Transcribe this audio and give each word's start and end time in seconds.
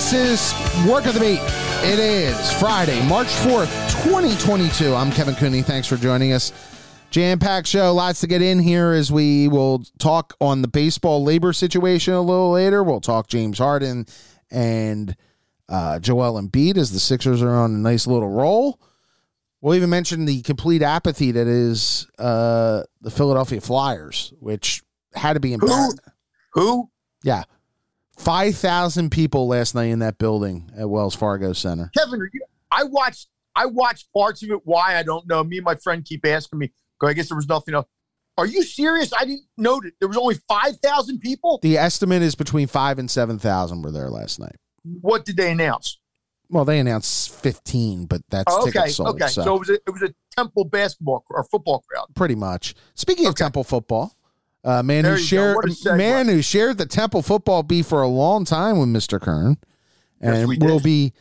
This 0.00 0.14
is 0.14 0.88
Work 0.88 1.04
of 1.04 1.12
the 1.12 1.20
Beat. 1.20 1.42
It 1.86 1.98
is 1.98 2.52
Friday, 2.54 3.06
March 3.06 3.26
4th, 3.26 3.70
2022. 4.02 4.94
I'm 4.94 5.12
Kevin 5.12 5.34
Cooney. 5.34 5.60
Thanks 5.60 5.86
for 5.86 5.96
joining 5.98 6.32
us. 6.32 6.54
Jam 7.10 7.38
packed 7.38 7.66
show. 7.66 7.92
Lots 7.92 8.20
to 8.20 8.26
get 8.26 8.40
in 8.40 8.58
here 8.58 8.92
as 8.92 9.12
we 9.12 9.46
will 9.48 9.84
talk 9.98 10.34
on 10.40 10.62
the 10.62 10.68
baseball 10.68 11.22
labor 11.22 11.52
situation 11.52 12.14
a 12.14 12.22
little 12.22 12.50
later. 12.52 12.82
We'll 12.82 13.02
talk 13.02 13.26
James 13.26 13.58
Harden 13.58 14.06
and 14.50 15.14
uh, 15.68 15.98
Joel 15.98 16.40
Embiid 16.40 16.78
as 16.78 16.92
the 16.92 16.98
Sixers 16.98 17.42
are 17.42 17.54
on 17.54 17.74
a 17.74 17.78
nice 17.78 18.06
little 18.06 18.30
roll. 18.30 18.80
We'll 19.60 19.74
even 19.74 19.90
mention 19.90 20.24
the 20.24 20.40
complete 20.40 20.80
apathy 20.80 21.30
that 21.32 21.46
is 21.46 22.06
uh, 22.18 22.84
the 23.02 23.10
Philadelphia 23.10 23.60
Flyers, 23.60 24.32
which 24.40 24.82
had 25.12 25.34
to 25.34 25.40
be 25.40 25.52
embarrassing. 25.52 25.98
Who? 26.54 26.88
Yeah. 27.22 27.44
5,000 28.20 29.10
people 29.10 29.48
last 29.48 29.74
night 29.74 29.86
in 29.86 30.00
that 30.00 30.18
building 30.18 30.70
at 30.76 30.88
Wells 30.90 31.14
Fargo 31.14 31.54
Center. 31.54 31.90
Kevin, 31.96 32.20
you, 32.32 32.44
I 32.70 32.84
watched 32.84 33.28
I 33.56 33.64
watched 33.66 34.12
parts 34.12 34.42
of 34.42 34.50
it. 34.50 34.60
Why 34.64 34.98
I 34.98 35.02
don't 35.02 35.26
know. 35.26 35.42
Me 35.42 35.56
and 35.56 35.64
my 35.64 35.74
friend 35.74 36.04
keep 36.04 36.26
asking 36.26 36.58
me. 36.58 36.70
I 37.02 37.14
guess 37.14 37.28
there 37.28 37.36
was 37.36 37.48
nothing 37.48 37.74
else. 37.74 37.86
Are 38.36 38.46
you 38.46 38.62
serious? 38.62 39.12
I 39.14 39.24
didn't 39.24 39.46
know 39.56 39.80
that 39.80 39.92
there 40.00 40.08
was 40.08 40.18
only 40.18 40.36
five 40.46 40.78
thousand 40.82 41.20
people. 41.20 41.60
The 41.62 41.78
estimate 41.78 42.20
is 42.20 42.34
between 42.34 42.66
five 42.68 42.98
and 42.98 43.10
seven 43.10 43.38
thousand 43.38 43.82
were 43.82 43.90
there 43.90 44.10
last 44.10 44.38
night. 44.38 44.56
What 44.82 45.24
did 45.24 45.38
they 45.38 45.50
announce? 45.50 45.98
Well, 46.50 46.66
they 46.66 46.78
announced 46.78 47.34
fifteen, 47.34 48.04
but 48.04 48.20
that's 48.28 48.52
oh, 48.54 48.68
okay. 48.68 48.88
Sold, 48.88 49.16
okay, 49.16 49.28
so. 49.28 49.42
so. 49.42 49.56
it 49.56 49.58
was 49.58 49.70
a, 49.70 49.74
it 49.74 49.90
was 49.90 50.02
a 50.02 50.14
Temple 50.36 50.64
basketball 50.64 51.24
or 51.30 51.42
football 51.44 51.84
crowd. 51.90 52.06
Pretty 52.14 52.34
much. 52.34 52.74
Speaking 52.94 53.24
okay. 53.24 53.30
of 53.30 53.34
Temple 53.36 53.64
football, 53.64 54.14
uh, 54.64 54.82
man 54.82 55.04
there 55.04 55.16
who 55.16 55.18
shared 55.18 55.56
man 55.84 56.26
who 56.28 56.42
shared 56.42 56.78
the 56.78 56.86
Temple 56.86 57.22
football 57.22 57.62
beef 57.62 57.86
for 57.86 58.02
a 58.02 58.08
long 58.08 58.44
time 58.44 58.78
with 58.78 58.88
Mister 58.88 59.18
Kern, 59.18 59.56
and 60.20 60.50
yes, 60.50 60.58
will 60.60 60.80
be 60.80 61.12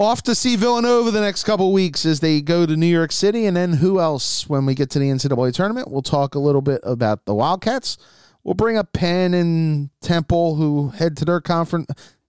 off 0.00 0.22
to 0.22 0.34
see 0.34 0.56
Villanova 0.56 1.10
the 1.10 1.20
next 1.20 1.44
couple 1.44 1.72
weeks 1.72 2.04
as 2.04 2.20
they 2.20 2.40
go 2.40 2.66
to 2.66 2.76
New 2.76 2.86
York 2.86 3.12
City. 3.12 3.46
And 3.46 3.56
then 3.56 3.74
who 3.74 4.00
else 4.00 4.48
when 4.48 4.66
we 4.66 4.74
get 4.74 4.90
to 4.90 4.98
the 4.98 5.08
NCAA 5.08 5.52
tournament? 5.52 5.90
We'll 5.90 6.02
talk 6.02 6.34
a 6.34 6.40
little 6.40 6.62
bit 6.62 6.80
about 6.82 7.24
the 7.26 7.34
Wildcats. 7.34 7.98
We'll 8.42 8.54
bring 8.54 8.76
up 8.76 8.92
Penn 8.92 9.34
and 9.34 9.90
Temple 10.00 10.56
who 10.56 10.88
head 10.88 11.16
to 11.18 11.24
their 11.24 11.40
conference. 11.40 11.86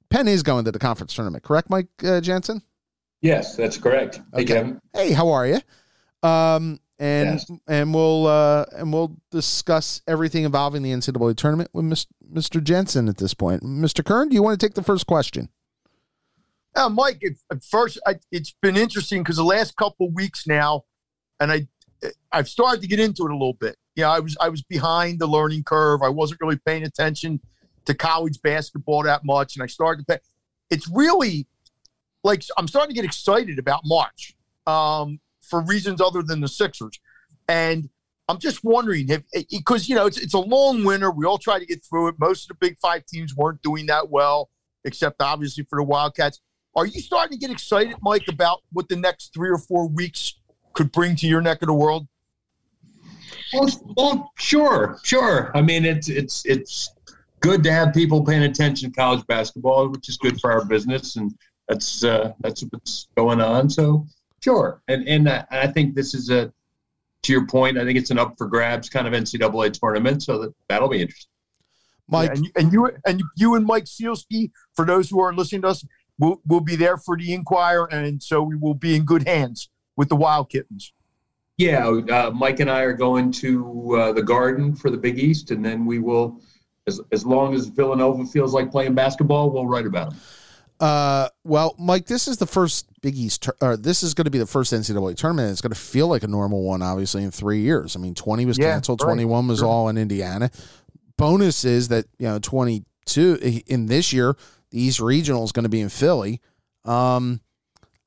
Penn 0.09 0.27
is 0.27 0.43
going 0.43 0.65
to 0.65 0.71
the 0.71 0.79
conference 0.79 1.13
tournament, 1.13 1.43
correct, 1.43 1.69
Mike 1.69 1.87
uh, 2.03 2.21
Jensen? 2.21 2.61
Yes, 3.21 3.55
that's 3.55 3.77
correct. 3.77 4.21
Hey, 4.33 4.43
okay. 4.43 4.45
Kevin. 4.45 4.81
Hey, 4.93 5.11
how 5.11 5.29
are 5.29 5.47
you? 5.47 5.59
Um, 6.23 6.79
and 6.97 7.39
yes. 7.39 7.51
and 7.67 7.93
we'll 7.93 8.27
uh, 8.27 8.65
and 8.73 8.93
we'll 8.93 9.17
discuss 9.31 10.01
everything 10.07 10.43
involving 10.43 10.81
the 10.81 10.91
NCAA 10.91 11.35
tournament 11.35 11.69
with 11.73 11.85
Mr. 11.85 12.63
Jensen 12.63 13.09
at 13.09 13.17
this 13.17 13.33
point. 13.33 13.63
Mr. 13.63 14.03
Kern, 14.03 14.29
do 14.29 14.35
you 14.35 14.43
want 14.43 14.59
to 14.59 14.65
take 14.65 14.75
the 14.75 14.83
first 14.83 15.05
question? 15.05 15.49
Uh, 16.75 16.89
Mike, 16.89 17.21
at 17.51 17.63
first, 17.63 17.99
I, 18.05 18.15
it's 18.31 18.53
been 18.61 18.75
interesting 18.75 19.23
because 19.23 19.37
the 19.37 19.43
last 19.43 19.75
couple 19.77 20.11
weeks 20.11 20.45
now, 20.45 20.83
and 21.39 21.51
I, 21.51 21.67
I've 22.33 22.49
started 22.49 22.81
to 22.81 22.87
get 22.87 22.99
into 22.99 23.23
it 23.25 23.31
a 23.31 23.33
little 23.33 23.53
bit. 23.53 23.77
Yeah, 23.95 24.09
I 24.09 24.19
was 24.19 24.35
I 24.41 24.49
was 24.49 24.61
behind 24.61 25.19
the 25.19 25.27
learning 25.27 25.63
curve. 25.63 26.01
I 26.01 26.09
wasn't 26.09 26.41
really 26.41 26.59
paying 26.65 26.83
attention 26.83 27.39
to 27.85 27.93
college 27.93 28.41
basketball 28.41 29.03
that 29.03 29.23
much, 29.23 29.55
and 29.55 29.63
I 29.63 29.67
started 29.67 30.05
to 30.05 30.15
pay. 30.15 30.19
It's 30.69 30.89
really 30.89 31.47
like 32.23 32.43
I'm 32.57 32.67
starting 32.67 32.93
to 32.93 32.95
get 32.95 33.05
excited 33.05 33.57
about 33.57 33.81
March 33.85 34.35
um, 34.67 35.19
for 35.49 35.61
reasons 35.61 36.01
other 36.01 36.21
than 36.21 36.41
the 36.41 36.47
Sixers, 36.47 36.99
and 37.47 37.89
I'm 38.27 38.39
just 38.39 38.63
wondering 38.63 39.09
if 39.09 39.23
because 39.51 39.87
you 39.87 39.95
know 39.95 40.05
it's 40.05 40.17
it's 40.17 40.33
a 40.33 40.39
long 40.39 40.83
winter. 40.83 41.11
We 41.11 41.25
all 41.25 41.37
try 41.37 41.59
to 41.59 41.65
get 41.65 41.83
through 41.83 42.09
it. 42.09 42.15
Most 42.19 42.49
of 42.49 42.57
the 42.57 42.67
Big 42.67 42.77
Five 42.79 43.05
teams 43.05 43.35
weren't 43.35 43.61
doing 43.61 43.85
that 43.87 44.09
well, 44.09 44.49
except 44.83 45.21
obviously 45.21 45.65
for 45.69 45.79
the 45.79 45.83
Wildcats. 45.83 46.41
Are 46.75 46.85
you 46.85 46.99
starting 46.99 47.37
to 47.37 47.39
get 47.39 47.51
excited, 47.51 47.95
Mike, 48.01 48.27
about 48.27 48.59
what 48.71 48.89
the 48.89 48.97
next 48.97 49.33
three 49.33 49.49
or 49.49 49.57
four 49.57 49.87
weeks 49.87 50.35
could 50.73 50.91
bring 50.91 51.15
to 51.17 51.27
your 51.27 51.41
neck 51.41 51.61
of 51.61 51.67
the 51.67 51.73
world? 51.73 52.07
Well, 53.53 53.69
well 53.95 54.31
sure, 54.37 54.99
sure. 55.03 55.51
I 55.55 55.61
mean, 55.61 55.85
it's 55.85 56.09
it's 56.09 56.45
it's 56.45 56.89
good 57.39 57.63
to 57.63 57.71
have 57.71 57.93
people 57.93 58.23
paying 58.23 58.43
attention 58.43 58.91
to 58.91 58.95
college 58.95 59.25
basketball, 59.27 59.89
which 59.89 60.09
is 60.09 60.17
good 60.17 60.39
for 60.41 60.51
our 60.51 60.65
business, 60.65 61.15
and 61.15 61.33
that's 61.67 62.03
uh, 62.03 62.33
that's 62.41 62.63
what's 62.71 63.07
going 63.15 63.39
on. 63.39 63.69
So, 63.69 64.05
sure, 64.45 64.81
and 64.87 65.07
and 65.07 65.27
I 65.49 65.67
think 65.67 65.95
this 65.95 66.13
is 66.13 66.29
a 66.29 66.53
to 67.23 67.31
your 67.31 67.47
point. 67.47 67.77
I 67.77 67.83
think 67.83 67.97
it's 67.97 68.11
an 68.11 68.19
up 68.19 68.35
for 68.37 68.47
grabs 68.47 68.89
kind 68.89 69.07
of 69.07 69.13
NCAA 69.13 69.73
tournament, 69.73 70.21
so 70.21 70.39
that 70.39 70.53
that'll 70.69 70.89
be 70.89 71.01
interesting. 71.01 71.31
Mike, 72.07 72.29
yeah, 72.29 72.33
and, 72.35 72.45
you, 72.45 72.51
and 72.55 72.73
you 72.73 72.91
and 73.05 73.23
you 73.35 73.55
and 73.55 73.65
Mike 73.65 73.85
Sielski, 73.85 74.51
for 74.75 74.85
those 74.85 75.09
who 75.09 75.19
are 75.19 75.33
listening 75.33 75.63
to 75.63 75.69
us, 75.69 75.83
we'll, 76.19 76.39
we'll 76.45 76.59
be 76.59 76.75
there 76.75 76.97
for 76.97 77.17
the 77.17 77.33
Inquirer, 77.33 77.87
and 77.91 78.21
so 78.21 78.43
we 78.43 78.55
will 78.55 78.75
be 78.75 78.95
in 78.95 79.03
good 79.03 79.27
hands 79.27 79.69
with 79.95 80.09
the 80.09 80.15
Wild 80.15 80.49
Kittens. 80.49 80.93
Yeah, 81.57 81.87
uh, 81.87 82.31
Mike 82.35 82.59
and 82.59 82.69
I 82.69 82.81
are 82.81 82.93
going 82.93 83.31
to 83.31 83.95
uh, 83.95 84.11
the 84.11 84.21
Garden 84.21 84.75
for 84.75 84.91
the 84.91 84.97
Big 84.97 85.17
East, 85.17 85.49
and 85.49 85.65
then 85.65 85.85
we 85.85 85.97
will, 85.97 86.39
as 86.85 87.01
as 87.11 87.25
long 87.25 87.55
as 87.55 87.67
Villanova 87.67 88.25
feels 88.25 88.53
like 88.53 88.69
playing 88.69 88.93
basketball, 88.93 89.49
we'll 89.49 89.65
write 89.65 89.87
about 89.87 90.11
them. 90.11 90.19
Uh, 90.79 91.29
well, 91.43 91.75
Mike, 91.79 92.05
this 92.05 92.27
is 92.27 92.37
the 92.37 92.45
first 92.45 92.89
Big 93.01 93.15
East, 93.15 93.49
or 93.61 93.77
this 93.77 94.03
is 94.03 94.13
going 94.13 94.25
to 94.25 94.31
be 94.31 94.39
the 94.39 94.45
first 94.45 94.73
NCAA 94.73 95.15
tournament. 95.15 95.51
It's 95.51 95.61
going 95.61 95.71
to 95.71 95.79
feel 95.79 96.07
like 96.07 96.23
a 96.23 96.27
normal 96.27 96.63
one, 96.63 96.81
obviously, 96.81 97.23
in 97.23 97.31
three 97.31 97.61
years. 97.61 97.95
I 97.95 97.99
mean, 97.99 98.13
twenty 98.13 98.45
was 98.45 98.57
yeah, 98.57 98.73
canceled, 98.73 99.01
right. 99.01 99.07
twenty 99.07 99.25
one 99.25 99.47
was 99.47 99.59
sure. 99.59 99.67
all 99.67 99.89
in 99.89 99.97
Indiana. 99.97 100.51
Bonus 101.17 101.63
is 101.63 101.87
that 101.89 102.05
you 102.19 102.27
know 102.27 102.39
twenty 102.39 102.83
two 103.05 103.37
in 103.67 103.85
this 103.85 104.11
year 104.11 104.35
the 104.71 104.81
East 104.81 104.99
Regional 104.99 105.43
is 105.43 105.51
going 105.51 105.63
to 105.63 105.69
be 105.69 105.79
in 105.79 105.89
Philly. 105.89 106.41
Um, 106.83 107.39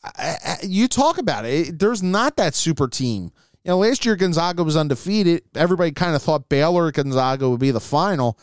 I, 0.05 0.37
I, 0.45 0.57
you 0.63 0.87
talk 0.87 1.19
about 1.19 1.45
it, 1.45 1.69
it. 1.69 1.79
There's 1.79 2.03
not 2.03 2.37
that 2.37 2.55
super 2.55 2.89
team. 2.89 3.33
You 3.65 3.71
know, 3.71 3.79
last 3.79 4.05
year 4.07 4.17
Gonzaga 4.17 4.63
was 4.63 4.77
undefeated. 4.77 5.43
Everybody 5.55 5.93
kind 5.93 6.15
of 6.15 6.23
thought 6.23 6.49
Baylor 6.49 6.93
Gonzaga 6.93 7.49
would 7.49 7.61
be 7.61 7.71
the 7.71 7.81
final, 7.81 8.39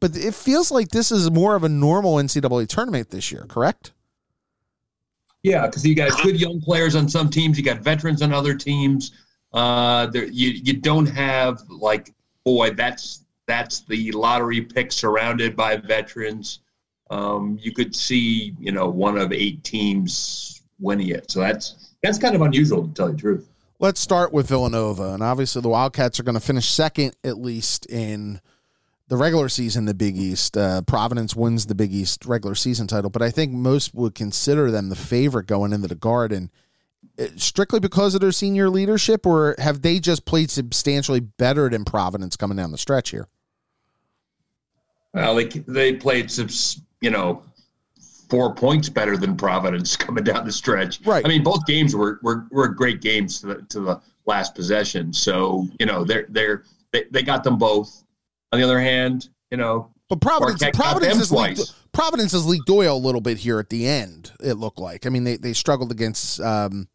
but 0.00 0.16
it 0.16 0.34
feels 0.34 0.70
like 0.70 0.88
this 0.88 1.10
is 1.10 1.30
more 1.30 1.54
of 1.54 1.64
a 1.64 1.68
normal 1.68 2.16
NCAA 2.16 2.68
tournament 2.68 3.10
this 3.10 3.32
year. 3.32 3.44
Correct? 3.48 3.92
Yeah, 5.42 5.66
because 5.66 5.86
you 5.86 5.94
got 5.94 6.20
good 6.22 6.40
young 6.40 6.60
players 6.60 6.96
on 6.96 7.08
some 7.08 7.30
teams, 7.30 7.56
you 7.56 7.64
got 7.64 7.78
veterans 7.78 8.22
on 8.22 8.32
other 8.32 8.54
teams. 8.54 9.12
Uh, 9.52 10.06
there, 10.06 10.26
you 10.26 10.50
you 10.50 10.74
don't 10.74 11.06
have 11.06 11.60
like 11.68 12.14
boy, 12.44 12.70
that's 12.70 13.24
that's 13.46 13.80
the 13.80 14.10
lottery 14.12 14.60
pick 14.60 14.90
surrounded 14.92 15.54
by 15.56 15.76
veterans 15.76 16.60
um, 17.10 17.58
you 17.60 17.72
could 17.72 17.94
see, 17.94 18.54
you 18.58 18.72
know, 18.72 18.88
one 18.88 19.16
of 19.16 19.32
eight 19.32 19.62
teams 19.64 20.62
winning 20.78 21.08
it. 21.08 21.30
So 21.30 21.40
that's 21.40 21.94
that's 22.02 22.18
kind 22.18 22.34
of 22.34 22.42
unusual 22.42 22.86
to 22.86 22.94
tell 22.94 23.08
you 23.08 23.14
the 23.14 23.20
truth. 23.20 23.48
Let's 23.78 24.00
start 24.00 24.32
with 24.32 24.48
Villanova, 24.48 25.12
and 25.12 25.22
obviously 25.22 25.60
the 25.60 25.68
Wildcats 25.68 26.18
are 26.18 26.22
going 26.22 26.34
to 26.34 26.40
finish 26.40 26.68
second 26.68 27.14
at 27.22 27.38
least 27.38 27.86
in 27.86 28.40
the 29.08 29.16
regular 29.16 29.48
season. 29.48 29.84
The 29.84 29.94
Big 29.94 30.16
East, 30.16 30.56
uh, 30.56 30.82
Providence 30.82 31.34
wins 31.36 31.66
the 31.66 31.74
Big 31.74 31.92
East 31.92 32.24
regular 32.24 32.54
season 32.54 32.86
title, 32.86 33.10
but 33.10 33.22
I 33.22 33.30
think 33.30 33.52
most 33.52 33.94
would 33.94 34.14
consider 34.14 34.70
them 34.70 34.88
the 34.88 34.96
favorite 34.96 35.46
going 35.46 35.72
into 35.72 35.88
the 35.88 35.94
Garden. 35.94 36.50
Uh, 37.18 37.26
strictly 37.36 37.80
because 37.80 38.14
of 38.14 38.20
their 38.20 38.32
senior 38.32 38.68
leadership, 38.68 39.26
or 39.26 39.54
have 39.58 39.82
they 39.82 39.98
just 39.98 40.24
played 40.24 40.50
substantially 40.50 41.20
better 41.20 41.68
than 41.68 41.84
Providence 41.84 42.36
coming 42.36 42.56
down 42.56 42.72
the 42.72 42.78
stretch 42.78 43.10
here? 43.10 43.28
Well, 45.14 45.34
they 45.34 45.46
they 45.46 45.94
played 45.94 46.30
subs, 46.30 46.80
you 47.00 47.10
know, 47.10 47.42
four 48.28 48.54
points 48.54 48.88
better 48.88 49.16
than 49.16 49.36
Providence 49.36 49.96
coming 49.96 50.24
down 50.24 50.44
the 50.44 50.52
stretch. 50.52 51.00
Right. 51.06 51.24
I 51.24 51.28
mean, 51.28 51.42
both 51.42 51.64
games 51.66 51.94
were 51.94 52.20
were, 52.22 52.46
were 52.50 52.68
great 52.68 53.00
games 53.00 53.40
to 53.40 53.46
the, 53.46 53.54
to 53.70 53.80
the 53.80 54.00
last 54.26 54.54
possession. 54.54 55.12
So 55.12 55.68
you 55.78 55.86
know, 55.86 56.04
they're 56.04 56.26
they're 56.28 56.64
they, 56.92 57.04
they 57.10 57.22
got 57.22 57.44
them 57.44 57.58
both. 57.58 58.04
On 58.56 58.60
the 58.60 58.64
other 58.66 58.80
hand, 58.80 59.28
you 59.50 59.56
know, 59.56 59.90
but 60.08 60.20
Providence 60.20 60.62
Providence 60.76 61.16
is 61.16 61.32
leaked, 61.32 61.72
Providence 61.92 62.32
has 62.32 62.46
leaked 62.46 62.70
oil 62.70 62.96
a 62.96 62.98
little 62.98 63.20
bit 63.20 63.38
here 63.38 63.58
at 63.58 63.70
the 63.70 63.86
end. 63.86 64.32
It 64.40 64.54
looked 64.54 64.78
like. 64.78 65.06
I 65.06 65.08
mean, 65.08 65.24
they 65.24 65.36
they 65.36 65.52
struggled 65.52 65.90
against. 65.90 66.40
Um, 66.40 66.88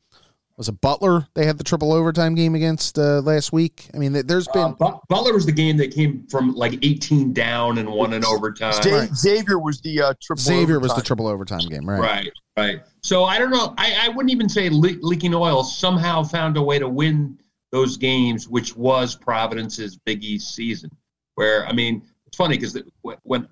was 0.58 0.70
it 0.70 0.80
Butler? 0.80 1.28
They 1.34 1.46
had 1.46 1.58
the 1.58 1.64
triple 1.64 1.92
overtime 1.92 2.36
game 2.36 2.54
against 2.54 3.00
uh, 3.00 3.22
last 3.22 3.52
week. 3.52 3.90
I 3.96 3.98
mean, 3.98 4.14
there's 4.14 4.48
been 4.50 4.76
uh, 4.80 4.98
Butler 5.10 5.34
was 5.34 5.46
the 5.46 5.52
game 5.52 5.76
that 5.78 5.92
came 5.92 6.28
from 6.28 6.54
like 6.54 6.74
18 6.84 7.34
down 7.34 7.80
and 7.80 7.90
won 7.90 8.14
in 8.14 8.24
overtime. 8.24 8.74
right. 8.86 9.10
Xavier 9.16 9.58
was 9.58 9.82
the 9.82 10.02
uh, 10.02 10.14
triple. 10.22 10.44
Xavier 10.44 10.76
overtime. 10.76 10.82
was 10.82 10.96
the 10.96 11.02
triple 11.02 11.28
overtime 11.28 11.68
game, 11.68 11.90
right? 11.90 12.00
Right, 12.00 12.32
right. 12.58 12.82
So 13.02 13.24
I 13.24 13.40
don't 13.40 13.50
know. 13.50 13.74
I, 13.78 13.98
I 14.02 14.10
wouldn't 14.10 14.32
even 14.32 14.48
say 14.48 14.70
le- 14.70 15.00
leaking 15.02 15.34
oil 15.34 15.64
somehow 15.64 16.22
found 16.22 16.58
a 16.58 16.62
way 16.62 16.78
to 16.78 16.88
win 16.88 17.40
those 17.72 17.98
games, 17.98 18.48
which 18.48 18.76
was 18.76 19.16
Providence's 19.16 19.98
Big 20.06 20.24
East 20.24 20.54
season. 20.54 20.92
Where 21.36 21.66
I 21.68 21.74
mean, 21.74 22.04
it's 22.28 22.38
funny 22.38 22.58
because 22.58 22.78
when 23.24 23.48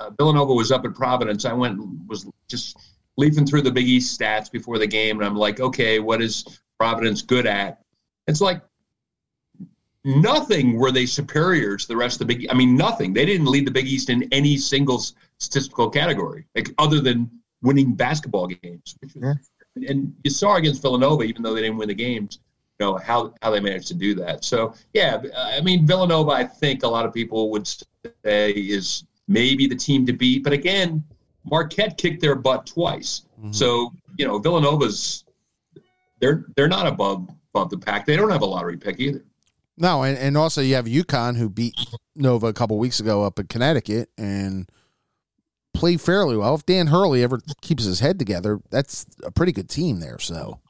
uh, 0.00 0.10
Villanova 0.18 0.54
was 0.54 0.70
up 0.72 0.84
at 0.84 0.94
Providence, 0.94 1.44
I 1.44 1.52
went 1.52 1.78
was 2.06 2.28
just 2.48 2.76
leafing 3.16 3.46
through 3.46 3.62
the 3.62 3.70
Big 3.70 3.86
East 3.86 4.18
stats 4.18 4.50
before 4.50 4.78
the 4.78 4.86
game, 4.86 5.18
and 5.18 5.26
I'm 5.26 5.36
like, 5.36 5.60
okay, 5.60 5.98
what 5.98 6.22
is 6.22 6.44
Providence 6.78 7.22
good 7.22 7.46
at? 7.46 7.82
It's 8.26 8.40
like 8.40 8.62
nothing 10.04 10.78
were 10.78 10.90
they 10.90 11.06
superior 11.06 11.76
to 11.76 11.88
the 11.88 11.96
rest 11.96 12.20
of 12.20 12.26
the 12.26 12.34
Big. 12.34 12.46
I 12.50 12.54
mean, 12.54 12.76
nothing. 12.76 13.12
They 13.12 13.26
didn't 13.26 13.46
lead 13.46 13.66
the 13.66 13.70
Big 13.70 13.86
East 13.86 14.10
in 14.10 14.28
any 14.32 14.56
single 14.56 15.02
statistical 15.38 15.90
category, 15.90 16.46
like 16.54 16.70
other 16.78 17.00
than 17.00 17.30
winning 17.62 17.94
basketball 17.94 18.46
games. 18.46 18.96
yeah. 19.14 19.34
And 19.88 20.14
you 20.24 20.30
saw 20.30 20.56
against 20.56 20.82
Villanova, 20.82 21.22
even 21.22 21.42
though 21.42 21.54
they 21.54 21.62
didn't 21.62 21.76
win 21.76 21.88
the 21.88 21.94
games, 21.94 22.40
know 22.80 22.96
how 22.96 23.34
how 23.42 23.50
they 23.50 23.60
managed 23.60 23.88
to 23.88 23.94
do 23.94 24.14
that. 24.14 24.44
So 24.44 24.74
yeah, 24.94 25.22
I 25.36 25.60
mean 25.60 25.86
Villanova, 25.86 26.30
I 26.30 26.44
think 26.44 26.82
a 26.82 26.88
lot 26.88 27.06
of 27.06 27.14
people 27.14 27.50
would 27.50 27.68
say 28.24 28.50
is 28.50 29.04
maybe 29.28 29.66
the 29.66 29.76
team 29.76 30.06
to 30.06 30.12
beat, 30.12 30.42
but 30.42 30.52
again, 30.52 31.04
Marquette 31.44 31.96
kicked 31.98 32.20
their 32.20 32.34
butt 32.34 32.66
twice. 32.66 33.22
Mm-hmm. 33.38 33.52
So 33.52 33.92
you 34.16 34.26
know 34.26 34.38
Villanova's 34.38 35.24
they're 36.20 36.44
they're 36.56 36.68
not 36.68 36.86
above 36.86 37.28
above 37.54 37.70
the 37.70 37.78
pack. 37.78 38.06
They 38.06 38.16
don't 38.16 38.30
have 38.30 38.42
a 38.42 38.46
lottery 38.46 38.76
pick 38.76 39.00
either. 39.00 39.24
No, 39.76 40.02
and, 40.02 40.18
and 40.18 40.36
also 40.36 40.60
you 40.60 40.74
have 40.74 40.84
UConn 40.84 41.36
who 41.36 41.48
beat 41.48 41.74
Nova 42.14 42.48
a 42.48 42.52
couple 42.52 42.78
weeks 42.78 43.00
ago 43.00 43.24
up 43.24 43.38
in 43.38 43.46
Connecticut 43.46 44.10
and 44.18 44.70
played 45.72 46.00
fairly 46.02 46.36
well. 46.36 46.54
If 46.54 46.66
Dan 46.66 46.88
Hurley 46.88 47.22
ever 47.22 47.40
keeps 47.62 47.84
his 47.84 48.00
head 48.00 48.18
together, 48.18 48.60
that's 48.70 49.06
a 49.22 49.30
pretty 49.30 49.52
good 49.52 49.70
team 49.70 50.00
there. 50.00 50.18
So, 50.18 50.60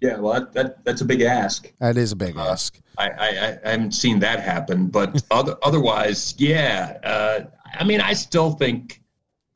yeah, 0.00 0.18
well, 0.18 0.34
that, 0.34 0.52
that 0.52 0.84
that's 0.84 1.00
a 1.00 1.04
big 1.04 1.22
ask. 1.22 1.72
That 1.80 1.96
is 1.96 2.12
a 2.12 2.16
big 2.16 2.36
uh, 2.36 2.50
ask. 2.50 2.80
I, 2.98 3.10
I, 3.10 3.58
I 3.64 3.70
haven't 3.70 3.92
seen 3.92 4.18
that 4.20 4.40
happen, 4.40 4.88
but 4.88 5.22
other, 5.30 5.56
otherwise, 5.62 6.34
yeah. 6.38 6.98
Uh, 7.02 7.40
I 7.74 7.84
mean, 7.84 8.00
I 8.00 8.12
still 8.12 8.52
think 8.52 9.02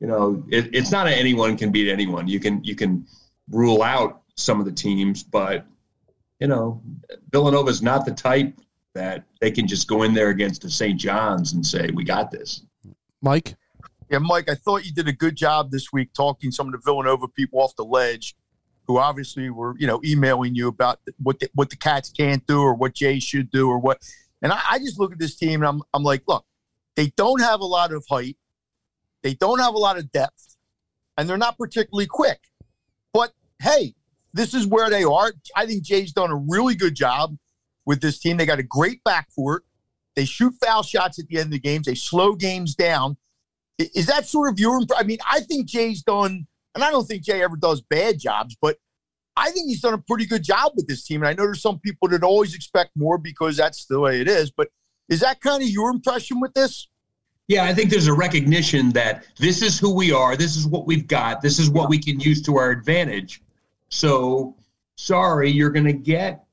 you 0.00 0.06
know 0.06 0.42
it, 0.50 0.74
it's 0.74 0.90
not 0.90 1.06
a 1.06 1.10
anyone 1.10 1.56
can 1.56 1.70
beat 1.70 1.90
anyone. 1.90 2.28
You 2.28 2.40
can 2.40 2.62
you 2.64 2.74
can 2.74 3.06
rule 3.50 3.82
out 3.82 4.22
some 4.36 4.60
of 4.60 4.66
the 4.66 4.72
teams, 4.72 5.22
but 5.22 5.66
you 6.40 6.46
know, 6.46 6.80
Villanova 7.30 7.68
is 7.68 7.82
not 7.82 8.04
the 8.04 8.12
type 8.12 8.54
that 8.94 9.24
they 9.40 9.50
can 9.50 9.66
just 9.66 9.88
go 9.88 10.02
in 10.02 10.14
there 10.14 10.30
against 10.30 10.62
the 10.62 10.70
St. 10.70 10.98
John's 10.98 11.52
and 11.52 11.64
say, 11.64 11.90
we 11.94 12.04
got 12.04 12.30
this. 12.30 12.62
Mike? 13.20 13.54
Yeah, 14.10 14.18
Mike, 14.18 14.48
I 14.48 14.54
thought 14.54 14.86
you 14.86 14.92
did 14.92 15.08
a 15.08 15.12
good 15.12 15.36
job 15.36 15.70
this 15.70 15.92
week 15.92 16.12
talking 16.14 16.50
some 16.50 16.66
of 16.66 16.72
the 16.72 16.78
Villanova 16.78 17.28
people 17.28 17.60
off 17.60 17.76
the 17.76 17.84
ledge 17.84 18.34
who 18.88 18.98
obviously 18.98 19.50
were, 19.50 19.76
you 19.78 19.86
know, 19.86 20.00
emailing 20.04 20.54
you 20.54 20.66
about 20.66 20.98
what 21.22 21.38
the, 21.38 21.48
what 21.54 21.70
the 21.70 21.76
Cats 21.76 22.10
can't 22.10 22.44
do 22.46 22.60
or 22.60 22.74
what 22.74 22.94
Jay 22.94 23.20
should 23.20 23.50
do 23.50 23.68
or 23.68 23.78
what. 23.78 23.98
And 24.42 24.50
I, 24.50 24.60
I 24.72 24.78
just 24.78 24.98
look 24.98 25.12
at 25.12 25.18
this 25.18 25.36
team 25.36 25.60
and 25.60 25.68
I'm, 25.68 25.82
I'm 25.94 26.02
like, 26.02 26.22
look, 26.26 26.44
they 26.96 27.12
don't 27.16 27.40
have 27.40 27.60
a 27.60 27.66
lot 27.66 27.92
of 27.92 28.04
height. 28.08 28.36
They 29.22 29.34
don't 29.34 29.60
have 29.60 29.74
a 29.74 29.78
lot 29.78 29.98
of 29.98 30.10
depth 30.10 30.56
and 31.18 31.28
they're 31.28 31.36
not 31.36 31.58
particularly 31.58 32.06
quick. 32.06 32.38
But 33.12 33.32
hey, 33.60 33.94
this 34.32 34.54
is 34.54 34.66
where 34.66 34.88
they 34.88 35.04
are. 35.04 35.32
I 35.54 35.66
think 35.66 35.82
Jay's 35.82 36.12
done 36.12 36.30
a 36.30 36.36
really 36.36 36.74
good 36.74 36.94
job 36.94 37.36
with 37.84 38.00
this 38.00 38.18
team. 38.18 38.36
They 38.36 38.46
got 38.46 38.58
a 38.58 38.64
great 38.64 39.02
backcourt. 39.06 39.60
They 40.16 40.24
shoot 40.24 40.54
foul 40.64 40.82
shots 40.82 41.18
at 41.18 41.26
the 41.28 41.36
end 41.36 41.46
of 41.46 41.52
the 41.52 41.58
games. 41.58 41.86
They 41.86 41.94
slow 41.94 42.34
games 42.34 42.74
down. 42.74 43.16
Is 43.78 44.06
that 44.06 44.26
sort 44.26 44.50
of 44.50 44.58
your? 44.58 44.80
I 44.96 45.04
mean, 45.04 45.18
I 45.30 45.40
think 45.40 45.66
Jay's 45.66 46.02
done, 46.02 46.46
and 46.78 46.84
I 46.84 46.92
don't 46.92 47.04
think 47.04 47.24
Jay 47.24 47.42
ever 47.42 47.56
does 47.56 47.80
bad 47.80 48.20
jobs, 48.20 48.56
but 48.62 48.76
I 49.36 49.50
think 49.50 49.66
he's 49.66 49.80
done 49.80 49.94
a 49.94 49.98
pretty 49.98 50.26
good 50.26 50.44
job 50.44 50.72
with 50.76 50.86
this 50.86 51.04
team. 51.04 51.22
And 51.22 51.28
I 51.28 51.32
know 51.32 51.42
there's 51.42 51.60
some 51.60 51.80
people 51.80 52.06
that 52.10 52.22
always 52.22 52.54
expect 52.54 52.92
more 52.94 53.18
because 53.18 53.56
that's 53.56 53.86
the 53.86 53.98
way 53.98 54.20
it 54.20 54.28
is. 54.28 54.52
But 54.52 54.68
is 55.08 55.18
that 55.20 55.40
kind 55.40 55.60
of 55.60 55.68
your 55.68 55.90
impression 55.90 56.38
with 56.38 56.54
this? 56.54 56.86
Yeah, 57.48 57.64
I 57.64 57.74
think 57.74 57.90
there's 57.90 58.06
a 58.06 58.14
recognition 58.14 58.90
that 58.90 59.26
this 59.38 59.60
is 59.60 59.76
who 59.76 59.92
we 59.92 60.12
are. 60.12 60.36
This 60.36 60.54
is 60.54 60.68
what 60.68 60.86
we've 60.86 61.08
got. 61.08 61.42
This 61.42 61.58
is 61.58 61.68
what 61.68 61.88
we 61.88 61.98
can 61.98 62.20
use 62.20 62.42
to 62.42 62.56
our 62.58 62.70
advantage. 62.70 63.42
So 63.88 64.54
sorry, 64.96 65.50
you're 65.50 65.70
going 65.70 65.86
to 65.86 65.92
get 65.92 66.44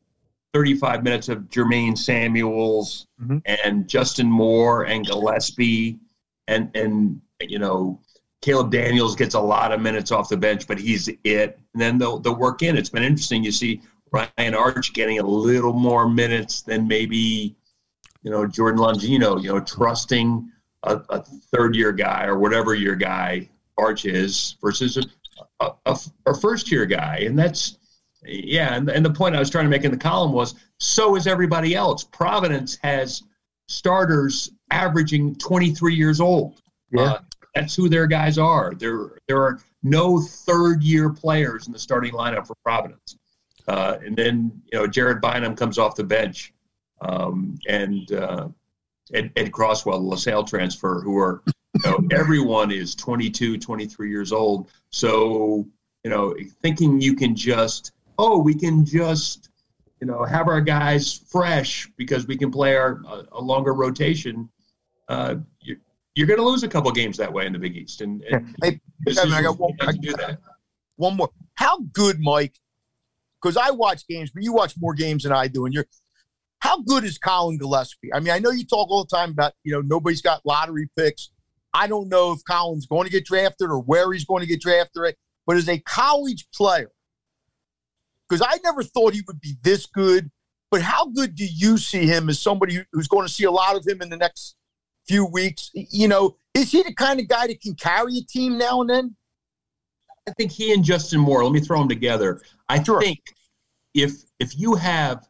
35 0.56 1.04
minutes 1.04 1.30
of 1.30 1.40
Jermaine 1.50 1.96
Samuels 1.96 3.06
mm-hmm. 3.22 3.38
and 3.46 3.88
Justin 3.88 4.28
Moore 4.28 4.86
and 4.86 5.06
Gillespie 5.06 6.00
and 6.48 6.76
and 6.76 7.22
you 7.42 7.60
know 7.60 8.00
Caleb 8.42 8.72
Daniels 8.72 9.16
gets 9.16 9.34
a 9.34 9.40
lot 9.40 9.72
of 9.72 9.82
minutes 9.82 10.12
off 10.12 10.30
the 10.30 10.38
bench, 10.38 10.68
but 10.68 10.80
he's 10.80 11.10
it. 11.24 11.60
And 11.74 11.82
then 11.82 11.98
they'll 11.98 12.20
they'll 12.20 12.36
work 12.36 12.62
in. 12.62 12.78
It's 12.78 12.90
been 12.90 13.04
interesting. 13.04 13.44
You 13.44 13.52
see 13.52 13.82
Ryan 14.12 14.54
Arch 14.54 14.94
getting 14.94 15.20
a 15.20 15.26
little 15.26 15.74
more 15.74 16.08
minutes 16.08 16.62
than 16.62 16.88
maybe 16.88 17.56
you 18.24 18.32
know 18.32 18.46
Jordan 18.46 18.82
Longino. 18.82 19.42
You 19.42 19.54
know, 19.54 19.60
trusting 19.60 20.50
a, 20.84 21.02
a 21.10 21.22
third 21.54 21.76
year 21.76 21.92
guy 21.92 22.26
or 22.26 22.38
whatever 22.38 22.76
year 22.76 22.96
guy 22.96 23.50
Arch 23.78 24.06
is 24.06 24.58
versus 24.62 24.98
a, 24.98 25.04
a, 25.60 25.72
a, 25.86 26.00
a 26.28 26.40
first 26.40 26.72
year 26.72 26.86
guy, 26.86 27.24
and 27.26 27.38
that's 27.38 27.78
yeah. 28.24 28.76
And, 28.76 28.90
and 28.90 29.06
the 29.06 29.12
point 29.12 29.36
I 29.36 29.40
was 29.40 29.50
trying 29.50 29.66
to 29.66 29.70
make 29.70 29.84
in 29.84 29.92
the 29.92 29.98
column 29.98 30.34
was 30.34 30.56
so 30.80 31.16
is 31.16 31.28
everybody 31.28 31.76
else. 31.76 32.04
Providence 32.04 32.78
has 32.84 33.24
starters 33.68 34.52
averaging 34.72 35.36
23 35.36 35.96
years 35.96 36.20
old. 36.20 36.62
Yeah. 36.92 37.02
Uh, 37.02 37.20
that's 37.56 37.76
who 37.76 37.90
their 37.90 38.06
guys 38.06 38.38
are. 38.38 38.74
There, 38.78 39.18
there 39.28 39.42
are 39.42 39.60
no 39.82 40.20
third 40.20 40.84
year 40.84 41.10
players 41.10 41.68
in 41.68 41.74
the 41.74 41.80
starting 41.80 42.14
lineup 42.14 42.46
for 42.46 42.56
Providence. 42.64 43.18
Uh, 43.68 43.98
and 44.06 44.16
then, 44.16 44.62
you 44.72 44.78
know, 44.78 44.86
Jared 44.86 45.22
Bynum 45.22 45.56
comes 45.56 45.80
off 45.80 45.96
the 45.96 46.04
bench. 46.04 46.54
Um, 47.02 47.58
and 47.68 48.12
uh, 48.12 48.50
Ed, 49.14 49.32
Ed 49.36 49.52
Croswell, 49.52 50.00
the 50.00 50.06
LaSalle 50.06 50.44
transfer, 50.44 51.02
who 51.02 51.18
are 51.18 51.42
you 51.48 51.92
know, 51.92 52.00
everyone 52.12 52.72
is 52.72 52.96
22, 52.96 53.58
23 53.58 54.10
years 54.10 54.32
old. 54.32 54.70
So, 54.90 55.68
you 56.04 56.10
know, 56.10 56.36
thinking 56.62 57.02
you 57.02 57.16
can 57.16 57.36
just, 57.36 57.94
oh, 58.18 58.38
we 58.38 58.54
can 58.54 58.86
just, 58.86 59.50
you 60.00 60.08
know, 60.08 60.24
have 60.24 60.48
our 60.48 60.62
guys 60.62 61.14
fresh 61.14 61.90
because 61.98 62.28
we 62.28 62.38
can 62.38 62.52
play 62.52 62.76
our 62.76 63.02
a, 63.32 63.42
longer 63.42 63.74
rotation. 63.74 64.50
Uh, 65.08 65.36
you're 66.16 66.28
going 66.28 66.40
to 66.40 66.46
lose 66.46 66.64
a 66.64 66.68
couple 66.68 66.92
games 66.92 67.18
that 67.18 67.32
way 67.32 67.46
in 67.46 67.54
the 67.54 67.60
Big 67.60 67.76
East. 67.76 68.02
And, 68.02 68.24
and 68.24 68.56
hey, 68.64 68.80
Kevin, 69.08 69.34
I 69.34 69.42
got 69.42 69.60
one, 69.60 69.74
I, 69.82 69.92
do 69.92 70.14
that. 70.14 70.40
one 70.96 71.18
more. 71.18 71.30
How 71.56 71.80
good, 71.94 72.20
Mike? 72.20 72.56
Because 73.42 73.58
I 73.58 73.72
watch 73.72 74.08
games, 74.08 74.32
but 74.32 74.42
you 74.42 74.54
watch 74.54 74.76
more 74.80 74.94
games 74.94 75.24
than 75.24 75.34
I 75.34 75.48
do, 75.48 75.66
and 75.66 75.74
you're 75.74 75.86
how 76.60 76.82
good 76.82 77.04
is 77.04 77.20
Colin 77.20 77.60
Gillespie? 77.60 78.12
I 78.12 78.20
mean, 78.20 78.34
I 78.34 78.40
know 78.40 78.50
you 78.50 78.66
talk 78.66 78.90
all 78.90 79.04
the 79.04 79.16
time 79.16 79.30
about, 79.32 79.54
you 79.64 79.72
know, 79.72 79.82
nobody's 79.82 80.22
got 80.22 80.44
lottery 80.46 80.90
picks. 80.98 81.30
I 81.76 81.86
don't 81.86 82.10
know 82.10 82.32
if 82.32 82.40
Colin's 82.50 82.88
going 82.88 83.04
to 83.04 83.12
get 83.12 83.26
drafted 83.26 83.70
or 83.70 83.80
where 83.82 84.12
he's 84.12 84.26
going 84.26 84.42
to 84.42 84.48
get 84.48 84.62
drafted, 84.62 85.16
but 85.46 85.58
as 85.58 85.70
a 85.70 85.78
college 85.80 86.48
player, 86.56 86.90
because 88.28 88.42
I 88.42 88.58
never 88.64 88.82
thought 88.82 89.14
he 89.14 89.22
would 89.28 89.40
be 89.42 89.58
this 89.62 89.86
good, 89.86 90.32
but 90.72 90.82
how 90.82 91.06
good 91.06 91.36
do 91.36 91.46
you 91.46 91.78
see 91.78 92.08
him 92.08 92.30
as 92.30 92.40
somebody 92.40 92.84
who's 92.92 93.08
going 93.08 93.28
to 93.28 93.32
see 93.32 93.44
a 93.44 93.52
lot 93.52 93.76
of 93.76 93.86
him 93.86 94.02
in 94.02 94.10
the 94.10 94.18
next 94.18 94.56
few 95.08 95.26
weeks? 95.26 95.72
You 95.74 96.08
know, 96.08 96.38
is 96.54 96.72
he 96.72 96.84
the 96.84 96.94
kind 96.94 97.20
of 97.20 97.28
guy 97.28 97.48
that 97.48 97.62
can 97.62 97.76
carry 97.76 98.18
a 98.18 98.22
team 98.22 98.58
now 98.58 98.82
and 98.82 98.90
then? 98.90 99.16
I 100.28 100.32
think 100.32 100.52
he 100.52 100.74
and 100.74 100.84
Justin 100.84 101.20
Moore, 101.20 101.44
let 101.44 101.54
me 101.54 101.60
throw 101.60 101.80
them 101.80 101.90
together. 101.90 102.42
I 102.68 102.82
sure. 102.82 103.02
think 103.02 103.20
if 103.94 104.24
if 104.40 104.58
you 104.58 104.76
have 104.76 105.28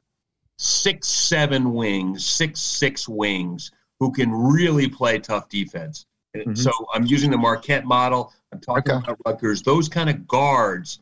six, 0.57 1.07
seven 1.07 1.73
wings, 1.73 2.25
six, 2.25 2.61
six 2.61 3.09
wings 3.09 3.71
who 3.99 4.11
can 4.11 4.31
really 4.31 4.87
play 4.87 5.19
tough 5.19 5.49
defense, 5.49 6.05
Mm-hmm. 6.35 6.55
So 6.55 6.71
I'm 6.93 7.05
using 7.05 7.31
the 7.31 7.37
Marquette 7.37 7.85
model. 7.85 8.33
I'm 8.51 8.59
talking 8.59 8.93
okay. 8.93 9.03
about 9.05 9.17
Rutgers. 9.25 9.61
Those 9.61 9.87
kind 9.89 10.09
of 10.09 10.27
guards, 10.27 10.99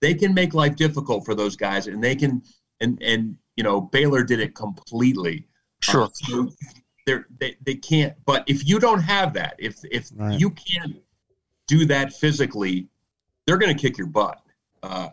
they 0.00 0.14
can 0.14 0.34
make 0.34 0.54
life 0.54 0.76
difficult 0.76 1.24
for 1.24 1.34
those 1.34 1.56
guys, 1.56 1.86
and 1.86 2.02
they 2.02 2.16
can 2.16 2.42
and 2.80 3.00
and 3.02 3.36
you 3.56 3.64
know 3.64 3.80
Baylor 3.80 4.24
did 4.24 4.40
it 4.40 4.54
completely. 4.54 5.46
Sure. 5.80 6.04
Uh, 6.04 6.08
so 6.12 6.50
they 7.06 7.56
they 7.62 7.74
can't. 7.74 8.14
But 8.24 8.44
if 8.46 8.66
you 8.66 8.78
don't 8.78 9.00
have 9.00 9.32
that, 9.34 9.56
if 9.58 9.78
if 9.90 10.10
right. 10.14 10.38
you 10.38 10.50
can't 10.50 10.96
do 11.66 11.86
that 11.86 12.12
physically, 12.12 12.88
they're 13.46 13.58
going 13.58 13.74
to 13.74 13.80
kick 13.80 13.98
your 13.98 14.06
butt. 14.06 14.40
Uh, 14.82 15.08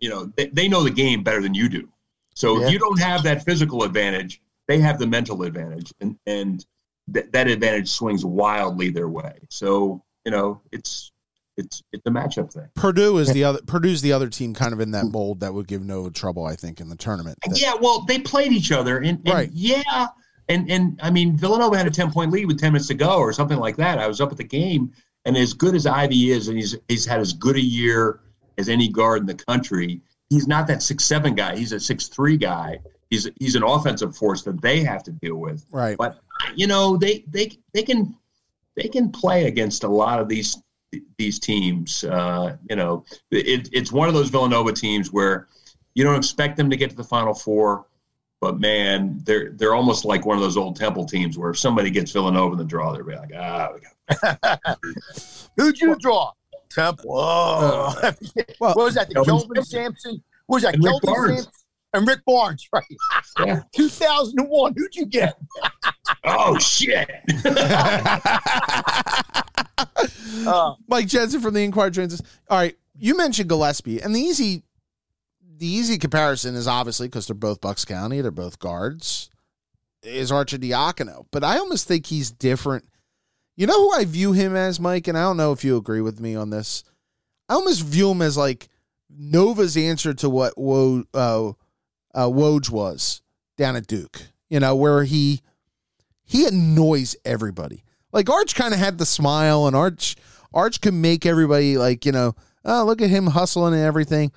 you 0.00 0.08
know 0.08 0.32
they, 0.36 0.46
they 0.46 0.68
know 0.68 0.82
the 0.82 0.90
game 0.90 1.22
better 1.22 1.42
than 1.42 1.54
you 1.54 1.68
do. 1.68 1.88
So 2.34 2.58
yeah. 2.58 2.66
if 2.66 2.72
you 2.72 2.78
don't 2.78 3.00
have 3.00 3.22
that 3.24 3.44
physical 3.44 3.84
advantage, 3.84 4.40
they 4.66 4.78
have 4.78 4.98
the 4.98 5.06
mental 5.06 5.42
advantage, 5.42 5.92
and 6.00 6.16
and 6.26 6.64
th- 7.12 7.26
that 7.32 7.48
advantage 7.48 7.90
swings 7.90 8.24
wildly 8.24 8.90
their 8.90 9.08
way. 9.08 9.38
So 9.50 10.02
you 10.24 10.32
know, 10.32 10.60
it's 10.72 11.12
it's 11.56 11.82
it's 11.92 12.02
a 12.06 12.10
matchup 12.10 12.52
thing. 12.52 12.68
Purdue 12.74 13.18
is 13.18 13.32
the 13.32 13.44
other 13.44 13.60
Purdue's 13.66 14.02
the 14.02 14.12
other 14.12 14.28
team 14.28 14.54
kind 14.54 14.72
of 14.72 14.80
in 14.80 14.90
that 14.92 15.06
mold 15.06 15.40
that 15.40 15.54
would 15.54 15.68
give 15.68 15.84
no 15.84 16.10
trouble, 16.10 16.44
I 16.44 16.56
think, 16.56 16.80
in 16.80 16.88
the 16.88 16.96
tournament. 16.96 17.38
That, 17.46 17.60
yeah, 17.60 17.74
well, 17.80 18.04
they 18.06 18.18
played 18.18 18.52
each 18.52 18.72
other, 18.72 18.98
and, 18.98 19.20
and 19.24 19.34
right. 19.34 19.50
yeah, 19.52 20.08
and 20.48 20.70
and 20.70 20.98
I 21.02 21.10
mean, 21.10 21.36
Villanova 21.36 21.76
had 21.76 21.86
a 21.86 21.90
ten 21.90 22.10
point 22.10 22.30
lead 22.30 22.46
with 22.46 22.58
ten 22.58 22.72
minutes 22.72 22.88
to 22.88 22.94
go, 22.94 23.18
or 23.18 23.32
something 23.32 23.58
like 23.58 23.76
that. 23.76 23.98
I 23.98 24.06
was 24.06 24.20
up 24.20 24.30
at 24.30 24.38
the 24.38 24.44
game, 24.44 24.92
and 25.24 25.36
as 25.36 25.52
good 25.52 25.74
as 25.74 25.86
Ivey 25.86 26.30
is, 26.30 26.48
and 26.48 26.56
he's 26.56 26.76
he's 26.88 27.06
had 27.06 27.20
as 27.20 27.32
good 27.32 27.56
a 27.56 27.60
year 27.60 28.20
as 28.58 28.68
any 28.68 28.88
guard 28.88 29.20
in 29.20 29.26
the 29.26 29.34
country. 29.34 30.00
He's 30.30 30.46
not 30.48 30.66
that 30.68 30.82
six 30.82 31.04
seven 31.04 31.34
guy. 31.34 31.56
He's 31.56 31.72
a 31.72 31.80
six 31.80 32.08
three 32.08 32.36
guy. 32.36 32.80
He's 33.10 33.28
he's 33.38 33.54
an 33.54 33.62
offensive 33.62 34.16
force 34.16 34.42
that 34.42 34.60
they 34.60 34.80
have 34.80 35.02
to 35.04 35.12
deal 35.12 35.36
with. 35.36 35.64
Right. 35.70 35.96
But 35.96 36.20
you 36.54 36.66
know 36.66 36.96
they 36.96 37.24
they 37.28 37.52
they 37.72 37.82
can 37.82 38.16
they 38.76 38.88
can 38.88 39.10
play 39.10 39.46
against 39.46 39.84
a 39.84 39.88
lot 39.88 40.20
of 40.20 40.28
these 40.28 40.62
these 41.18 41.38
teams. 41.38 42.04
Uh, 42.04 42.56
you 42.68 42.76
know, 42.76 43.04
it, 43.30 43.68
it's 43.72 43.92
one 43.92 44.08
of 44.08 44.14
those 44.14 44.30
Villanova 44.30 44.72
teams 44.72 45.12
where 45.12 45.48
you 45.94 46.04
don't 46.04 46.16
expect 46.16 46.56
them 46.56 46.70
to 46.70 46.76
get 46.76 46.90
to 46.90 46.96
the 46.96 47.04
Final 47.04 47.34
Four, 47.34 47.86
but 48.44 48.60
man, 48.60 49.18
they're 49.24 49.52
they're 49.52 49.74
almost 49.74 50.04
like 50.04 50.26
one 50.26 50.36
of 50.36 50.42
those 50.42 50.58
old 50.58 50.76
Temple 50.76 51.06
teams 51.06 51.38
where 51.38 51.48
if 51.48 51.58
somebody 51.58 51.90
gets 51.90 52.12
Villanova 52.12 52.52
in 52.52 52.58
the 52.58 52.64
draw, 52.64 52.92
they'll 52.92 53.02
be 53.02 53.16
like, 53.16 53.30
ah, 53.34 53.70
who'd 55.56 55.80
you 55.80 55.96
draw? 55.96 56.30
Temple. 56.68 57.14
Oh. 57.16 57.94
Uh, 58.02 58.12
well, 58.60 58.74
what 58.74 58.84
was 58.84 58.94
that? 58.96 59.08
The 59.08 59.24
Kelvin, 59.24 59.64
Sampson. 59.64 60.22
What 60.44 60.56
was 60.56 60.62
that? 60.64 60.74
And 60.74 60.84
Kelvin 60.84 61.36
Sampson 61.36 61.52
and 61.94 62.06
Rick 62.06 62.20
Barnes, 62.26 62.68
right? 62.70 62.84
Yeah. 63.46 63.62
2001. 63.72 64.74
Who'd 64.76 64.94
you 64.94 65.06
get? 65.06 65.38
oh 66.24 66.58
shit. 66.58 67.10
uh, 70.46 70.74
Mike 70.86 71.06
Jensen 71.06 71.40
from 71.40 71.54
the 71.54 71.64
Inquirer 71.64 71.88
joins 71.88 72.12
us. 72.12 72.20
All 72.50 72.58
right, 72.58 72.76
you 72.98 73.16
mentioned 73.16 73.48
Gillespie, 73.48 74.00
and 74.02 74.14
the 74.14 74.20
easy, 74.20 74.64
the 75.64 75.70
easy 75.70 75.96
comparison 75.96 76.54
is 76.56 76.68
obviously 76.68 77.08
because 77.08 77.26
they're 77.26 77.34
both 77.34 77.62
Bucks 77.62 77.86
County, 77.86 78.20
they're 78.20 78.30
both 78.30 78.58
guards, 78.58 79.30
is 80.02 80.30
Arcidiacono. 80.30 81.24
But 81.30 81.42
I 81.42 81.56
almost 81.56 81.88
think 81.88 82.04
he's 82.04 82.30
different. 82.30 82.84
You 83.56 83.66
know 83.66 83.88
who 83.88 83.92
I 83.92 84.04
view 84.04 84.32
him 84.32 84.54
as, 84.54 84.78
Mike, 84.78 85.08
and 85.08 85.16
I 85.16 85.22
don't 85.22 85.38
know 85.38 85.52
if 85.52 85.64
you 85.64 85.78
agree 85.78 86.02
with 86.02 86.20
me 86.20 86.36
on 86.36 86.50
this. 86.50 86.84
I 87.48 87.54
almost 87.54 87.82
view 87.82 88.10
him 88.10 88.20
as 88.20 88.36
like 88.36 88.68
Nova's 89.08 89.74
answer 89.78 90.12
to 90.12 90.28
what 90.28 90.58
Wo, 90.58 91.04
uh, 91.14 91.48
uh, 92.14 92.28
Woj 92.28 92.68
was 92.68 93.22
down 93.56 93.74
at 93.74 93.86
Duke. 93.86 94.20
You 94.50 94.60
know 94.60 94.76
where 94.76 95.04
he 95.04 95.40
he 96.24 96.46
annoys 96.46 97.16
everybody. 97.24 97.84
Like 98.12 98.28
Arch 98.28 98.54
kind 98.54 98.74
of 98.74 98.80
had 98.80 98.98
the 98.98 99.06
smile, 99.06 99.66
and 99.66 99.74
Arch 99.74 100.16
Arch 100.52 100.82
can 100.82 101.00
make 101.00 101.24
everybody 101.24 101.78
like 101.78 102.04
you 102.04 102.12
know, 102.12 102.34
oh 102.66 102.84
look 102.84 103.00
at 103.00 103.08
him 103.08 103.28
hustling 103.28 103.72
and 103.72 103.82
everything. 103.82 104.30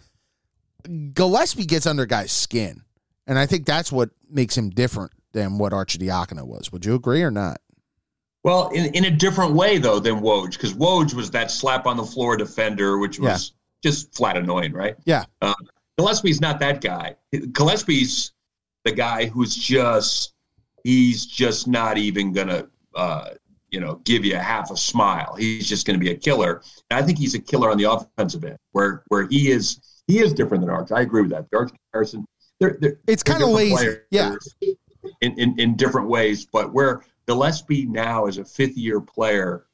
Gillespie 1.14 1.66
gets 1.66 1.86
under 1.86 2.06
guys' 2.06 2.32
skin, 2.32 2.82
and 3.26 3.38
I 3.38 3.46
think 3.46 3.66
that's 3.66 3.92
what 3.92 4.10
makes 4.30 4.58
him 4.58 4.70
different 4.70 5.12
than 5.34 5.58
what 5.58 5.74
Arcidiacono 5.74 6.46
was. 6.46 6.72
Would 6.72 6.86
you 6.86 6.96
agree 6.96 7.22
or 7.22 7.32
not? 7.32 7.62
Well, 8.44 8.70
in, 8.70 8.94
in 8.96 9.06
a 9.06 9.12
different 9.12 9.54
way 9.54 9.78
though 9.78 10.00
than 10.00 10.22
Woj, 10.22 10.54
because 10.54 10.74
Woj 10.74 11.14
was 11.14 11.32
that 11.32 11.52
slap 11.52 11.86
on 11.86 11.98
the 11.98 12.04
floor 12.04 12.38
defender, 12.38 12.98
which 12.98 13.20
was 13.20 13.54
yeah. 13.84 13.90
just 13.90 14.16
flat 14.16 14.38
annoying, 14.38 14.74
right? 14.74 14.96
Yeah. 15.06 15.26
Uh, 15.42 15.54
Gillespie's 15.98 16.40
not 16.40 16.60
that 16.60 16.82
guy. 16.82 17.16
Gillespie's 17.52 18.32
the 18.86 18.92
guy 18.92 19.26
who's 19.26 19.56
just 19.56 20.34
he's 20.84 21.26
just 21.26 21.68
not 21.68 21.98
even 21.98 22.32
gonna 22.32 22.68
uh, 22.96 23.32
you 23.70 23.80
know 23.80 23.96
give 24.06 24.24
you 24.24 24.36
a 24.36 24.40
half 24.40 24.72
a 24.72 24.78
smile. 24.78 25.36
He's 25.38 25.68
just 25.68 25.86
going 25.86 26.00
to 26.00 26.04
be 26.04 26.12
a 26.12 26.16
killer. 26.16 26.62
And 26.90 27.00
I 27.00 27.06
think 27.06 27.18
he's 27.18 27.36
a 27.36 27.40
killer 27.40 27.70
on 27.70 27.78
the 27.78 27.92
offensive 27.92 28.44
end, 28.44 28.58
where 28.72 29.04
where 29.08 29.28
he 29.28 29.52
is 29.52 29.80
he 30.08 30.20
is 30.20 30.34
different 30.34 30.62
than 30.62 30.70
Arch. 30.70 30.92
I 30.92 31.02
agree 31.02 31.22
with 31.22 31.32
that. 31.32 31.50
The 31.52 31.58
Arch 31.58 31.72
comparison, 31.72 32.26
they're, 32.60 32.78
they're, 32.80 33.00
it's 33.08 33.24
kind 33.24 33.44
of 33.44 33.50
lazy, 33.50 33.98
yeah, 34.10 34.36
in, 35.22 35.38
in 35.38 35.60
in 35.60 35.76
different 35.76 36.08
ways. 36.08 36.46
But 36.46 36.74
where 36.74 37.04
Gillespie 37.28 37.86
now 37.86 38.26
is 38.26 38.38
a 38.38 38.46
fifth 38.46 38.78
year 38.78 39.00
player, 39.02 39.66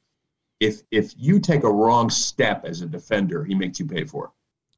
if 0.60 0.82
if 0.90 1.14
you 1.16 1.38
take 1.38 1.62
a 1.62 1.72
wrong 1.72 2.10
step 2.10 2.64
as 2.64 2.82
a 2.82 2.86
defender, 2.86 3.44
he 3.44 3.54
makes 3.54 3.78
you 3.78 3.86
pay 3.86 4.04
for 4.04 4.26
it. 4.26 4.30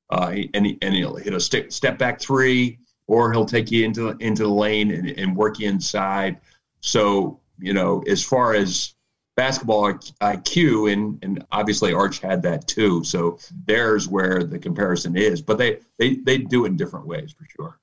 Uh, 0.09 0.37
and, 0.55 0.67
he, 0.67 0.79
and 0.83 0.95
he'll 0.95 1.17
hit 1.17 1.35
a 1.35 1.41
step, 1.41 1.73
step 1.73 1.99
back 1.99 2.21
three, 2.21 2.79
or 3.09 3.33
he'll 3.33 3.45
take 3.47 3.73
you 3.73 3.85
into 3.85 4.11
into 4.21 4.45
the 4.45 4.49
lane 4.49 4.93
and, 4.93 5.09
and 5.11 5.37
work 5.37 5.59
you 5.59 5.69
inside. 5.69 6.39
So 6.81 7.41
you 7.59 7.73
know, 7.73 8.03
as 8.07 8.23
far 8.23 8.55
as 8.55 8.96
basketball 9.37 9.93
IQ, 9.93 10.93
and 10.93 11.19
and 11.23 11.45
obviously 11.53 11.93
Arch 11.93 12.19
had 12.19 12.43
that 12.43 12.67
too. 12.67 13.05
So 13.05 13.39
there's 13.67 14.09
where 14.09 14.43
the 14.43 14.59
comparison 14.59 15.17
is, 15.17 15.41
but 15.41 15.59
they 15.59 15.81
they 15.99 16.17
they 16.17 16.39
do 16.39 16.65
it 16.65 16.69
in 16.69 16.77
different 16.77 17.07
ways 17.07 17.33
for 17.33 17.47
sure. 17.57 17.79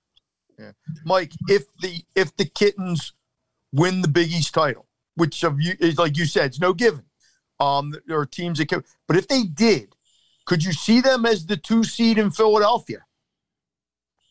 Yeah. 0.59 0.71
Mike, 1.05 1.31
if 1.47 1.65
the 1.81 2.03
if 2.15 2.35
the 2.35 2.45
kittens 2.45 3.13
win 3.71 4.01
the 4.01 4.07
Big 4.07 4.31
East 4.31 4.53
title, 4.53 4.87
which 5.15 5.43
of 5.43 5.61
you 5.61 5.73
is 5.79 5.97
like 5.97 6.17
you 6.17 6.25
said, 6.25 6.45
it's 6.45 6.59
no 6.59 6.73
given. 6.73 7.05
Um, 7.59 7.93
there 8.07 8.19
are 8.19 8.25
teams 8.25 8.57
that 8.57 8.67
can, 8.67 8.83
but 9.07 9.15
if 9.15 9.27
they 9.27 9.43
did, 9.43 9.95
could 10.45 10.63
you 10.63 10.73
see 10.73 11.01
them 11.01 11.25
as 11.25 11.45
the 11.45 11.55
two 11.55 11.83
seed 11.83 12.17
in 12.17 12.31
Philadelphia? 12.31 13.05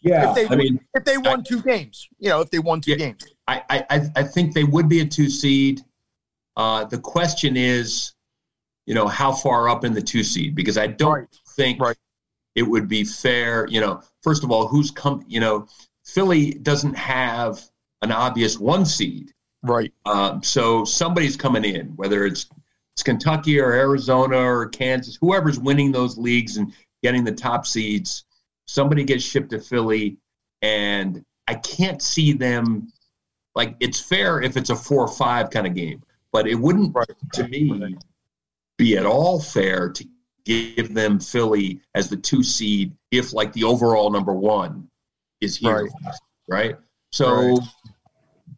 Yeah, 0.03 0.31
if 0.31 0.35
they, 0.35 0.49
I 0.49 0.57
mean, 0.57 0.81
if 0.95 1.05
they 1.05 1.17
won 1.17 1.41
I, 1.41 1.43
two 1.43 1.63
games, 1.63 2.09
you 2.19 2.29
know, 2.29 2.41
if 2.41 2.51
they 2.51 2.59
won 2.59 2.81
two 2.81 2.91
yeah, 2.91 2.97
games, 2.97 3.25
I, 3.47 3.63
I 3.69 4.11
I 4.17 4.23
think 4.25 4.53
they 4.53 4.65
would 4.65 4.89
be 4.89 5.01
a 5.01 5.07
two 5.07 5.31
seed. 5.31 5.83
Uh, 6.57 6.85
the 6.85 6.99
question 6.99 7.57
is, 7.57 8.13
you 8.87 8.95
know, 8.95 9.07
how 9.07 9.33
far 9.33 9.69
up 9.69 9.85
in 9.85 9.93
the 9.93 10.03
two 10.03 10.23
seed? 10.23 10.55
Because 10.55 10.77
I 10.77 10.87
don't 10.87 11.13
right. 11.13 11.41
think 11.51 11.81
right. 11.81 11.97
it 12.55 12.63
would 12.63 12.89
be 12.89 13.05
fair. 13.05 13.67
You 13.69 13.81
know, 13.81 14.03
first 14.23 14.45
of 14.45 14.51
all, 14.51 14.67
who's 14.67 14.91
come? 14.91 15.25
You 15.27 15.41
know, 15.41 15.67
Philly 16.05 16.53
doesn't 16.55 16.95
have 16.95 17.63
an 18.03 18.13
obvious 18.13 18.59
one 18.59 18.85
seed, 18.85 19.33
right? 19.63 19.93
Um, 20.05 20.43
so 20.43 20.85
somebody's 20.85 21.37
coming 21.37 21.65
in, 21.65 21.89
whether 21.97 22.27
it's 22.27 22.49
it's 22.95 23.03
Kentucky 23.03 23.59
or 23.59 23.73
Arizona 23.73 24.37
or 24.37 24.69
Kansas, 24.69 25.17
whoever's 25.21 25.59
winning 25.59 25.93
those 25.93 26.19
leagues 26.19 26.59
and 26.59 26.73
getting 27.03 27.25
the 27.25 27.33
top 27.33 27.67
seeds, 27.67 28.25
somebody 28.67 29.05
gets 29.05 29.25
shipped 29.25 29.51
to 29.51 29.61
Philly, 29.61 30.19
and 30.61 31.25
I 31.49 31.55
can't 31.55 32.03
see 32.03 32.33
them 32.33 32.93
like 33.55 33.77
it's 33.81 34.01
fair 34.01 34.41
if 34.41 34.57
it's 34.57 34.71
a 34.71 34.77
four 34.77 35.05
or 35.05 35.09
five 35.09 35.51
kind 35.51 35.67
of 35.67 35.75
game, 35.75 36.03
but 36.33 36.47
it 36.47 36.55
wouldn't 36.55 36.95
right. 36.95 37.07
to 37.35 37.49
me 37.49 37.97
be 38.79 38.97
at 38.97 39.07
all 39.07 39.41
fair 39.41 39.89
to 39.91 40.05
give 40.45 40.95
them 40.95 41.21
Philly 41.21 41.81
as 41.95 42.09
the 42.09 42.17
two 42.17 42.43
seed 42.43 42.93
if 43.11 43.33
like 43.33 43.53
the 43.53 43.65
overall 43.65 44.11
number 44.11 44.33
one 44.33 44.89
is 45.41 45.57
here, 45.57 45.85
right? 45.85 46.13
right? 46.49 46.77
So, 47.13 47.57
right. 47.57 47.59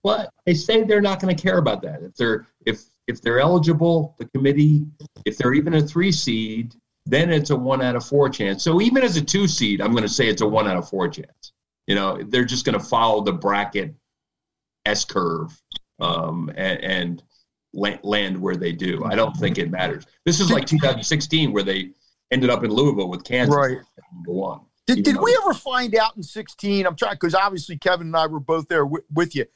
but 0.02 0.30
they 0.46 0.54
say 0.54 0.84
they're 0.84 1.00
not 1.00 1.20
going 1.20 1.34
to 1.34 1.42
care 1.42 1.58
about 1.58 1.82
that 1.82 2.02
if 2.02 2.14
they're 2.14 2.46
if 2.64 2.84
if 3.06 3.20
they're 3.20 3.40
eligible, 3.40 4.14
the 4.18 4.24
committee, 4.26 4.86
if 5.26 5.36
they're 5.36 5.54
even 5.54 5.74
a 5.74 5.82
three 5.82 6.12
seed, 6.12 6.74
then 7.06 7.30
it's 7.30 7.50
a 7.50 7.56
one 7.56 7.82
out 7.82 7.96
of 7.96 8.04
four 8.04 8.28
chance. 8.30 8.62
So 8.62 8.80
even 8.80 9.02
as 9.02 9.16
a 9.16 9.22
two 9.22 9.46
seed, 9.46 9.80
I'm 9.80 9.90
going 9.90 10.04
to 10.04 10.08
say 10.08 10.28
it's 10.28 10.40
a 10.40 10.46
one 10.46 10.66
out 10.66 10.76
of 10.76 10.88
four 10.88 11.08
chance. 11.08 11.52
You 11.86 11.96
know, 11.96 12.22
they're 12.22 12.46
just 12.46 12.64
going 12.64 12.78
to 12.78 12.84
follow 12.84 13.22
the 13.22 13.32
bracket 13.32 13.94
S 14.86 15.04
curve 15.04 15.60
um, 16.00 16.50
and, 16.56 16.80
and, 16.82 17.22
land 17.74 18.40
where 18.40 18.56
they 18.56 18.72
do. 18.72 19.04
I 19.04 19.14
don't 19.14 19.36
think 19.36 19.58
it 19.58 19.70
matters. 19.70 20.06
This 20.24 20.40
is 20.40 20.50
like 20.50 20.66
2016 20.66 21.52
where 21.52 21.62
they 21.62 21.90
ended 22.30 22.50
up 22.50 22.64
in 22.64 22.70
Louisville 22.70 23.08
with 23.08 23.24
Kansas. 23.24 23.54
Right. 23.54 23.78
One. 24.26 24.60
Did, 24.86 25.02
did 25.02 25.16
we 25.16 25.36
ever 25.42 25.54
find 25.54 25.94
out 25.96 26.16
in 26.16 26.22
16? 26.22 26.86
I'm 26.86 26.94
trying 26.94 27.14
because 27.14 27.34
obviously 27.34 27.78
Kevin 27.78 28.08
and 28.08 28.16
I 28.16 28.26
were 28.26 28.40
both 28.40 28.68
there 28.68 28.84
w- 28.84 29.04
with 29.12 29.34
you. 29.34 29.46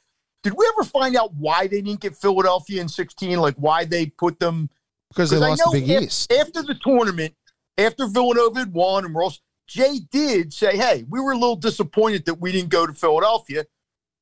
Did 0.41 0.53
we 0.53 0.69
ever 0.73 0.83
find 0.87 1.15
out 1.15 1.33
why 1.35 1.67
they 1.67 1.81
didn't 1.81 1.99
get 1.99 2.15
Philadelphia 2.15 2.81
in 2.81 2.89
16? 2.89 3.39
Like 3.39 3.55
why 3.55 3.85
they 3.85 4.07
put 4.07 4.39
them 4.39 4.69
because 5.09 5.29
they 5.29 5.37
lost 5.37 5.61
the 5.63 5.79
Big 5.79 5.89
after, 5.89 6.03
East 6.03 6.33
after 6.33 6.63
the 6.63 6.75
tournament, 6.75 7.35
after 7.77 8.07
Villanova 8.07 8.59
had 8.59 8.73
won 8.73 9.05
and 9.05 9.15
Ross. 9.15 9.39
Jay 9.67 9.99
did 10.11 10.51
say, 10.51 10.77
"Hey, 10.77 11.05
we 11.07 11.19
were 11.19 11.33
a 11.33 11.37
little 11.37 11.55
disappointed 11.55 12.25
that 12.25 12.35
we 12.35 12.51
didn't 12.51 12.69
go 12.69 12.87
to 12.87 12.93
Philadelphia." 12.93 13.65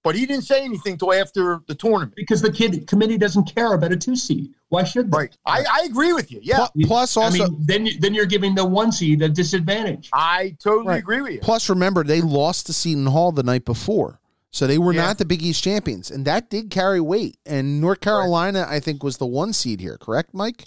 But 0.03 0.15
he 0.15 0.25
didn't 0.25 0.43
say 0.43 0.63
anything 0.63 0.93
until 0.93 1.13
after 1.13 1.61
the 1.67 1.75
tournament 1.75 2.13
because 2.15 2.41
the 2.41 2.51
kid 2.51 2.87
committee 2.87 3.17
doesn't 3.17 3.53
care 3.53 3.73
about 3.73 3.91
a 3.91 3.97
two 3.97 4.15
seed. 4.15 4.53
Why 4.69 4.83
should 4.83 5.11
they? 5.11 5.17
Right. 5.17 5.37
I, 5.45 5.65
I 5.69 5.85
agree 5.85 6.13
with 6.13 6.31
you. 6.31 6.39
Yeah. 6.41 6.67
Plus, 6.83 7.17
also, 7.17 7.45
I 7.45 7.47
mean, 7.47 7.63
then 7.65 7.89
then 7.99 8.13
you're 8.13 8.25
giving 8.25 8.55
the 8.55 8.65
one 8.65 8.91
seed 8.91 9.21
a 9.21 9.29
disadvantage. 9.29 10.09
I 10.13 10.55
totally 10.63 10.87
right. 10.87 10.99
agree 10.99 11.21
with 11.21 11.33
you. 11.33 11.39
Plus, 11.41 11.69
remember 11.69 12.03
they 12.03 12.21
lost 12.21 12.67
to 12.67 12.73
Seton 12.73 13.07
Hall 13.07 13.31
the 13.31 13.43
night 13.43 13.65
before. 13.65 14.19
So 14.51 14.65
they 14.65 14.77
were 14.77 14.93
yeah. 14.93 15.03
not 15.03 15.17
the 15.17 15.25
Big 15.25 15.43
East 15.43 15.61
champions, 15.61 16.09
and 16.09 16.25
that 16.25 16.49
did 16.49 16.69
carry 16.69 17.01
weight. 17.01 17.37
And 17.45 17.81
North 17.81 17.99
Carolina, 17.99 18.61
right. 18.61 18.75
I 18.75 18.79
think, 18.79 19.03
was 19.03 19.17
the 19.17 19.25
one 19.25 19.51
seed 19.51 19.81
here. 19.81 19.97
Correct, 19.97 20.33
Mike? 20.33 20.63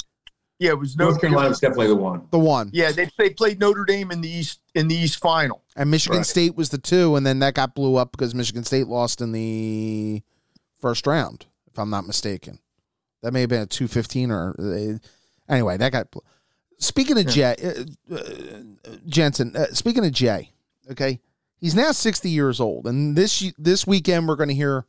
Yeah, 0.60 0.70
it 0.70 0.78
was 0.78 0.96
North, 0.96 1.12
North 1.12 1.20
Carolina 1.22 1.48
was 1.48 1.58
definitely 1.58 1.88
the 1.88 1.96
one. 1.96 2.28
The 2.30 2.38
one. 2.38 2.70
Yeah, 2.72 2.92
they 2.92 3.10
they 3.18 3.30
played 3.30 3.58
Notre 3.58 3.84
Dame 3.84 4.12
in 4.12 4.20
the 4.20 4.30
East 4.30 4.60
in 4.74 4.86
the 4.86 4.94
East 4.94 5.18
final, 5.18 5.64
and 5.74 5.90
Michigan 5.90 6.18
right. 6.18 6.26
State 6.26 6.54
was 6.54 6.68
the 6.68 6.78
two, 6.78 7.16
and 7.16 7.26
then 7.26 7.40
that 7.40 7.54
got 7.54 7.74
blew 7.74 7.96
up 7.96 8.12
because 8.12 8.34
Michigan 8.34 8.62
State 8.62 8.86
lost 8.86 9.20
in 9.20 9.32
the 9.32 10.22
first 10.78 11.06
round, 11.06 11.46
if 11.66 11.78
I'm 11.78 11.90
not 11.90 12.06
mistaken. 12.06 12.60
That 13.22 13.32
may 13.32 13.40
have 13.40 13.50
been 13.50 13.62
a 13.62 13.66
two 13.66 13.88
fifteen 13.88 14.30
or 14.30 14.54
uh, 14.58 14.98
anyway. 15.52 15.76
That 15.78 15.92
got. 15.92 16.14
Speaking 16.78 17.18
of 17.18 17.24
yeah. 17.34 17.54
Jay 17.56 17.84
uh, 18.10 18.14
uh, 18.14 18.96
Jensen, 19.06 19.56
uh, 19.56 19.66
speaking 19.72 20.04
of 20.04 20.12
Jay, 20.12 20.52
okay, 20.90 21.20
He's 21.60 21.74
now 21.74 21.92
60 21.92 22.30
years 22.30 22.58
old, 22.58 22.86
and 22.86 23.14
this 23.14 23.52
this 23.58 23.86
weekend 23.86 24.26
we're 24.26 24.36
going 24.36 24.48
to 24.48 24.54
hear. 24.54 24.86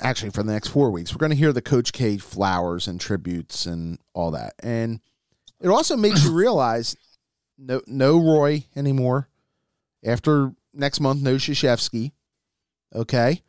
Actually, 0.00 0.30
for 0.30 0.42
the 0.42 0.52
next 0.52 0.68
four 0.68 0.90
weeks, 0.90 1.12
we're 1.12 1.18
going 1.18 1.30
to 1.30 1.36
hear 1.36 1.52
the 1.52 1.62
Coach 1.62 1.92
K 1.92 2.18
flowers 2.18 2.86
and 2.86 3.00
tributes 3.00 3.64
and 3.66 3.98
all 4.12 4.30
that, 4.32 4.54
and 4.62 5.00
it 5.60 5.68
also 5.68 5.96
makes 5.96 6.24
you 6.24 6.32
realize 6.34 6.96
no 7.56 7.80
no 7.86 8.18
Roy 8.18 8.64
anymore. 8.76 9.28
After 10.04 10.52
next 10.74 11.00
month, 11.00 11.22
no 11.22 11.36
Krzyzewski. 11.36 12.12
Okay. 12.94 13.42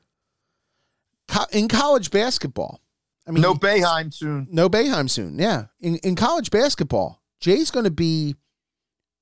Co- 1.27 1.45
in 1.51 1.67
college 1.67 2.11
basketball, 2.11 2.81
I 3.27 3.31
mean, 3.31 3.41
no 3.41 3.53
Boeheim 3.53 4.13
soon. 4.13 4.47
No 4.51 4.69
Boeheim 4.69 5.09
soon. 5.09 5.37
Yeah. 5.37 5.65
In 5.79 5.95
in 5.97 6.15
college 6.15 6.49
basketball, 6.49 7.21
Jay's 7.39 7.71
going 7.71 7.85
to 7.85 7.91
be. 7.91 8.35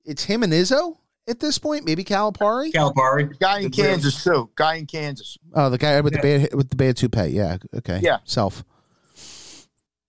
It's 0.04 0.24
him 0.24 0.42
and 0.42 0.52
Izzo 0.52 0.96
at 1.30 1.40
this 1.40 1.58
point? 1.58 1.84
Maybe 1.84 2.04
Calipari. 2.04 2.72
Calipari, 2.72 3.38
guy 3.38 3.60
in 3.60 3.70
Kansas 3.70 4.22
too. 4.22 4.50
Guy 4.56 4.74
in 4.76 4.86
Kansas. 4.86 5.38
Oh, 5.54 5.70
the 5.70 5.78
guy 5.78 6.00
with 6.00 6.14
yeah. 6.14 6.20
the 6.20 6.38
bad 6.38 6.54
with 6.54 6.70
the 6.70 6.76
bad 6.76 6.96
toupee. 6.96 7.28
Yeah. 7.28 7.56
Okay. 7.76 8.00
Yeah. 8.02 8.18
Self. 8.24 8.64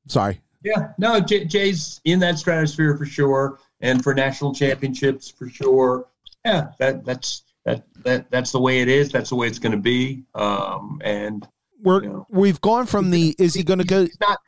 Sorry. 0.07 0.41
Yeah. 0.63 0.89
No, 0.97 1.19
Jay, 1.19 1.45
Jay's 1.45 2.01
in 2.05 2.19
that 2.19 2.37
stratosphere 2.37 2.97
for 2.97 3.05
sure, 3.05 3.59
and 3.81 4.03
for 4.03 4.13
national 4.13 4.53
championships 4.53 5.29
for 5.29 5.47
sure. 5.47 6.07
Yeah. 6.45 6.69
That 6.79 7.05
that's 7.05 7.43
that 7.65 7.83
that 8.03 8.29
that's 8.31 8.51
the 8.51 8.59
way 8.59 8.81
it 8.81 8.87
is. 8.87 9.11
That's 9.11 9.29
the 9.29 9.35
way 9.35 9.47
it's 9.47 9.59
going 9.59 9.73
to 9.73 9.77
be. 9.77 10.23
Um, 10.35 10.99
and 11.03 11.47
we're 11.81 12.03
you 12.03 12.09
know, 12.09 12.27
we've 12.29 12.61
gone 12.61 12.85
from 12.85 13.11
the 13.11 13.35
is 13.39 13.53
he 13.53 13.63
going 13.63 13.79
to 13.79 13.85
go? 13.85 14.07
Not 14.19 14.39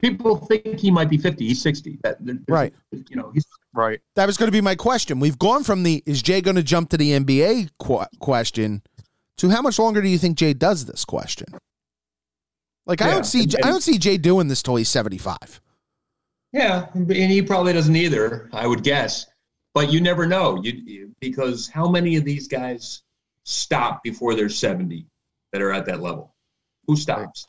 people 0.00 0.36
think 0.36 0.78
he 0.78 0.90
might 0.90 1.10
be 1.10 1.18
50 1.18 1.46
he's 1.46 1.62
60 1.62 1.98
that, 2.02 2.18
right. 2.48 2.72
you 2.92 3.16
know 3.16 3.30
he's 3.32 3.46
right. 3.72 4.00
That 4.16 4.26
was 4.26 4.36
going 4.36 4.48
to 4.48 4.52
be 4.52 4.60
my 4.60 4.74
question. 4.74 5.20
We've 5.20 5.38
gone 5.38 5.64
from 5.64 5.82
the 5.82 6.02
is 6.06 6.22
jay 6.22 6.40
going 6.40 6.56
to 6.56 6.62
jump 6.62 6.90
to 6.90 6.96
the 6.96 7.12
nba 7.12 7.70
qu- 7.78 8.18
question 8.20 8.82
to 9.38 9.50
how 9.50 9.62
much 9.62 9.78
longer 9.78 10.00
do 10.00 10.08
you 10.08 10.18
think 10.18 10.38
jay 10.38 10.52
does 10.52 10.84
this 10.84 11.04
question? 11.04 11.46
Like 12.86 13.00
yeah. 13.00 13.08
i 13.08 13.10
don't 13.10 13.24
see 13.24 13.42
and, 13.42 13.54
and, 13.54 13.64
i 13.64 13.68
don't 13.68 13.82
see 13.82 13.98
jay 13.98 14.16
doing 14.16 14.48
this 14.48 14.62
till 14.62 14.76
he's 14.76 14.88
75 14.88 15.60
yeah 16.52 16.86
and 16.94 17.10
he 17.12 17.42
probably 17.42 17.72
doesn't 17.72 17.96
either 17.96 18.48
i 18.52 18.66
would 18.66 18.82
guess. 18.82 19.26
But 19.74 19.92
you 19.92 20.00
never 20.00 20.26
know. 20.26 20.60
You 20.62 21.14
because 21.20 21.68
how 21.68 21.88
many 21.88 22.16
of 22.16 22.24
these 22.24 22.48
guys 22.48 23.02
stop 23.44 24.02
before 24.02 24.34
they're 24.34 24.48
70 24.48 25.06
that 25.52 25.62
are 25.62 25.72
at 25.72 25.86
that 25.86 26.00
level? 26.00 26.34
Who 26.86 26.96
stops 26.96 27.46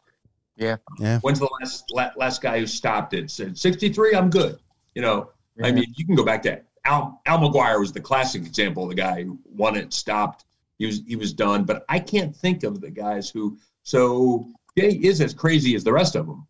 yeah. 0.59 0.75
Yeah. 0.99 1.19
When's 1.19 1.39
the 1.39 1.49
last 1.59 1.91
last 2.17 2.41
guy 2.41 2.59
who 2.59 2.67
stopped 2.67 3.13
it 3.13 3.31
said 3.31 3.57
63? 3.57 4.15
I'm 4.15 4.29
good. 4.29 4.59
You 4.93 5.01
know, 5.01 5.31
yeah. 5.55 5.67
I 5.67 5.71
mean, 5.71 5.85
you 5.95 6.05
can 6.05 6.15
go 6.15 6.25
back 6.25 6.43
to 6.43 6.61
Al 6.85 7.21
Al 7.25 7.39
McGuire 7.39 7.79
was 7.79 7.91
the 7.91 8.01
classic 8.01 8.45
example 8.45 8.83
of 8.83 8.89
the 8.89 8.95
guy 8.95 9.23
who 9.23 9.39
won 9.45 9.75
it, 9.75 9.93
stopped, 9.93 10.45
he 10.77 10.85
was 10.85 11.01
he 11.07 11.15
was 11.15 11.33
done. 11.33 11.63
But 11.63 11.85
I 11.89 11.99
can't 11.99 12.35
think 12.35 12.63
of 12.63 12.81
the 12.81 12.89
guys 12.89 13.29
who. 13.29 13.57
So 13.83 14.47
Jay 14.77 14.91
is 14.91 15.21
as 15.21 15.33
crazy 15.33 15.75
as 15.75 15.83
the 15.83 15.93
rest 15.93 16.15
of 16.15 16.27
them. 16.27 16.47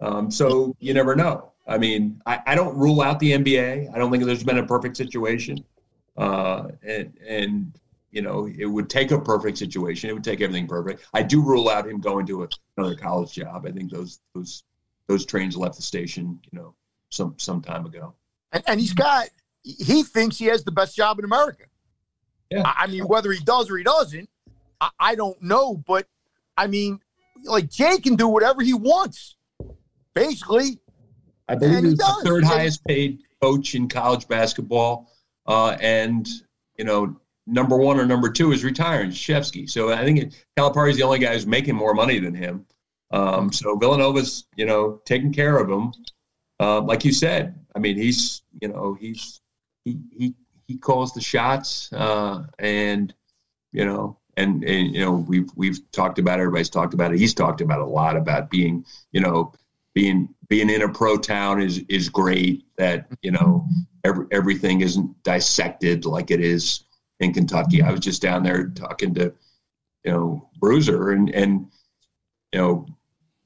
Um, 0.00 0.30
so 0.30 0.74
you 0.80 0.94
never 0.94 1.14
know. 1.14 1.52
I 1.66 1.78
mean, 1.78 2.20
I, 2.26 2.40
I 2.46 2.54
don't 2.54 2.76
rule 2.76 3.02
out 3.02 3.20
the 3.20 3.32
NBA. 3.32 3.94
I 3.94 3.98
don't 3.98 4.10
think 4.10 4.24
there's 4.24 4.42
been 4.42 4.58
a 4.58 4.66
perfect 4.66 4.96
situation. 4.96 5.64
Uh, 6.16 6.68
and 6.82 7.12
and 7.26 7.72
you 8.12 8.20
know, 8.20 8.46
it 8.46 8.66
would 8.66 8.90
take 8.90 9.10
a 9.10 9.18
perfect 9.18 9.58
situation. 9.58 10.10
It 10.10 10.12
would 10.12 10.22
take 10.22 10.42
everything 10.42 10.68
perfect. 10.68 11.06
I 11.14 11.22
do 11.22 11.42
rule 11.42 11.70
out 11.70 11.88
him 11.88 11.98
going 11.98 12.26
to 12.26 12.44
a, 12.44 12.48
another 12.76 12.94
college 12.94 13.32
job. 13.32 13.66
I 13.66 13.72
think 13.72 13.90
those 13.90 14.20
those 14.34 14.64
those 15.08 15.24
trains 15.24 15.56
left 15.56 15.76
the 15.76 15.82
station, 15.82 16.38
you 16.52 16.58
know, 16.58 16.74
some 17.08 17.34
some 17.38 17.62
time 17.62 17.86
ago. 17.86 18.14
And, 18.52 18.62
and 18.66 18.78
he's 18.80 18.92
got 18.92 19.28
he 19.62 20.02
thinks 20.02 20.36
he 20.36 20.46
has 20.46 20.62
the 20.62 20.70
best 20.70 20.94
job 20.94 21.18
in 21.18 21.24
America. 21.24 21.64
Yeah. 22.50 22.70
I 22.76 22.86
mean, 22.86 23.04
whether 23.08 23.32
he 23.32 23.42
does 23.42 23.70
or 23.70 23.78
he 23.78 23.84
doesn't, 23.84 24.28
I, 24.78 24.90
I 25.00 25.14
don't 25.14 25.40
know. 25.42 25.82
But 25.86 26.06
I 26.58 26.66
mean, 26.66 27.00
like 27.44 27.70
Jay 27.70 27.96
can 27.98 28.14
do 28.16 28.28
whatever 28.28 28.60
he 28.60 28.74
wants, 28.74 29.36
basically. 30.12 30.80
I 31.48 31.54
believe 31.54 31.84
he's 31.84 31.96
the 31.96 32.20
third 32.24 32.44
highest 32.44 32.84
paid 32.84 33.22
coach 33.40 33.74
in 33.74 33.88
college 33.88 34.28
basketball, 34.28 35.10
uh, 35.46 35.78
and 35.80 36.28
you 36.76 36.84
know 36.84 37.16
number 37.52 37.76
one 37.76 38.00
or 38.00 38.06
number 38.06 38.30
two 38.30 38.52
is 38.52 38.64
retiring, 38.64 39.10
Shevsky. 39.10 39.68
So 39.68 39.92
I 39.92 40.04
think 40.04 40.32
Calipari 40.58 40.90
is 40.90 40.96
the 40.96 41.02
only 41.02 41.18
guy 41.18 41.34
who's 41.34 41.46
making 41.46 41.76
more 41.76 41.94
money 41.94 42.18
than 42.18 42.34
him. 42.34 42.66
Um, 43.12 43.52
so 43.52 43.76
Villanova's, 43.76 44.46
you 44.56 44.64
know, 44.64 45.00
taking 45.04 45.32
care 45.32 45.58
of 45.58 45.70
him. 45.70 45.92
Uh, 46.58 46.80
like 46.80 47.04
you 47.04 47.12
said, 47.12 47.54
I 47.76 47.78
mean, 47.78 47.96
he's, 47.96 48.42
you 48.60 48.68
know, 48.68 48.96
he's 48.98 49.40
he 49.84 49.98
he 50.10 50.34
he 50.66 50.78
calls 50.78 51.12
the 51.12 51.20
shots, 51.20 51.92
uh, 51.92 52.44
and 52.58 53.12
you 53.72 53.84
know, 53.84 54.18
and, 54.36 54.64
and 54.64 54.94
you 54.94 55.00
know, 55.00 55.12
we've 55.12 55.50
we've 55.56 55.78
talked 55.92 56.18
about 56.18 56.38
it, 56.38 56.42
everybody's 56.42 56.70
talked 56.70 56.94
about 56.94 57.12
it. 57.12 57.18
He's 57.18 57.34
talked 57.34 57.60
about 57.60 57.80
a 57.80 57.86
lot 57.86 58.16
about 58.16 58.48
being, 58.48 58.84
you 59.12 59.20
know, 59.20 59.52
being 59.94 60.28
being 60.48 60.70
in 60.70 60.82
a 60.82 60.88
pro 60.88 61.18
town 61.18 61.60
is 61.60 61.82
is 61.88 62.08
great. 62.08 62.64
That 62.78 63.08
you 63.22 63.32
know, 63.32 63.66
every, 64.04 64.26
everything 64.30 64.80
isn't 64.80 65.22
dissected 65.22 66.06
like 66.06 66.30
it 66.30 66.40
is 66.40 66.84
in 67.22 67.32
Kentucky. 67.32 67.82
I 67.82 67.90
was 67.90 68.00
just 68.00 68.20
down 68.20 68.42
there 68.42 68.68
talking 68.68 69.14
to, 69.14 69.32
you 70.04 70.12
know, 70.12 70.48
Bruiser 70.58 71.10
and, 71.10 71.30
and, 71.30 71.66
you 72.52 72.60
know, 72.60 72.86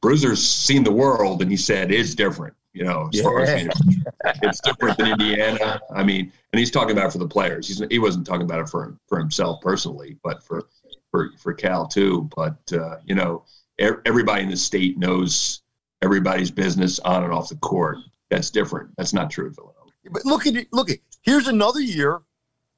Bruiser's 0.00 0.46
seen 0.46 0.84
the 0.84 0.92
world 0.92 1.42
and 1.42 1.50
he 1.50 1.56
said 1.56 1.92
it's 1.92 2.14
different, 2.14 2.54
you 2.72 2.84
know, 2.84 3.08
as 3.12 3.18
yeah. 3.18 3.22
far 3.22 3.40
as, 3.40 3.62
you 3.62 3.68
know, 3.68 4.02
it's 4.42 4.60
different 4.60 4.96
than 4.98 5.08
Indiana. 5.08 5.80
I 5.94 6.02
mean, 6.02 6.32
and 6.52 6.58
he's 6.58 6.70
talking 6.70 6.92
about 6.92 7.08
it 7.08 7.12
for 7.12 7.18
the 7.18 7.28
players. 7.28 7.68
He's, 7.68 7.82
he 7.90 7.98
wasn't 7.98 8.26
talking 8.26 8.42
about 8.42 8.60
it 8.60 8.68
for, 8.68 8.96
for 9.08 9.18
himself 9.18 9.60
personally, 9.60 10.16
but 10.22 10.42
for, 10.42 10.68
for, 11.10 11.30
for 11.38 11.52
Cal 11.52 11.86
too. 11.86 12.28
But, 12.34 12.58
uh, 12.72 12.96
you 13.04 13.14
know, 13.14 13.44
everybody 13.78 14.42
in 14.42 14.50
the 14.50 14.56
state 14.56 14.98
knows 14.98 15.62
everybody's 16.02 16.50
business 16.50 16.98
on 17.00 17.24
and 17.24 17.32
off 17.32 17.48
the 17.48 17.56
court. 17.56 17.98
That's 18.30 18.50
different. 18.50 18.90
That's 18.96 19.12
not 19.12 19.30
true 19.30 19.50
Villanova. 19.50 19.74
But 20.10 20.24
look 20.24 20.46
at 20.46 20.56
it. 20.56 20.68
Look 20.72 20.90
at 20.90 20.98
here's 21.22 21.48
another 21.48 21.80
year 21.80 22.20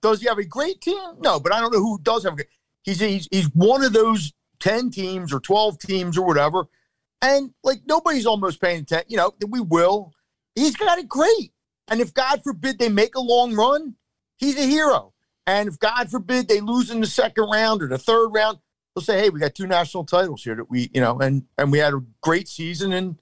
does 0.02 0.20
he 0.20 0.28
have 0.28 0.38
a 0.38 0.44
great 0.44 0.80
team? 0.80 1.14
No, 1.20 1.40
but 1.40 1.52
I 1.52 1.60
don't 1.60 1.72
know 1.72 1.80
who 1.80 1.98
does 2.02 2.24
have 2.24 2.34
a 2.34 2.36
great. 2.36 2.48
He's 2.82 3.00
he's 3.00 3.28
he's 3.30 3.50
one 3.54 3.84
of 3.84 3.92
those 3.92 4.32
ten 4.60 4.90
teams 4.90 5.32
or 5.32 5.40
twelve 5.40 5.78
teams 5.78 6.16
or 6.16 6.24
whatever, 6.24 6.66
and 7.20 7.52
like 7.62 7.80
nobody's 7.86 8.26
almost 8.26 8.60
paying 8.60 8.82
attention. 8.82 9.10
You 9.10 9.16
know, 9.16 9.34
that 9.40 9.48
we 9.48 9.60
will. 9.60 10.12
He's 10.54 10.76
got 10.76 10.98
it 10.98 11.08
great, 11.08 11.52
and 11.88 12.00
if 12.00 12.14
God 12.14 12.42
forbid 12.42 12.78
they 12.78 12.88
make 12.88 13.14
a 13.14 13.20
long 13.20 13.54
run, 13.54 13.94
he's 14.36 14.58
a 14.58 14.66
hero. 14.66 15.12
And 15.46 15.68
if 15.68 15.78
God 15.78 16.10
forbid 16.10 16.46
they 16.46 16.60
lose 16.60 16.90
in 16.90 17.00
the 17.00 17.06
second 17.06 17.44
round 17.44 17.82
or 17.82 17.88
the 17.88 17.98
third 17.98 18.28
round, 18.28 18.58
they'll 18.94 19.02
say, 19.02 19.18
"Hey, 19.18 19.30
we 19.30 19.40
got 19.40 19.54
two 19.54 19.66
national 19.66 20.04
titles 20.04 20.42
here 20.44 20.54
that 20.54 20.70
we, 20.70 20.90
you 20.92 21.00
know, 21.00 21.18
and 21.20 21.44
and 21.56 21.72
we 21.72 21.78
had 21.78 21.94
a 21.94 22.02
great 22.20 22.48
season." 22.48 22.92
And 22.92 23.18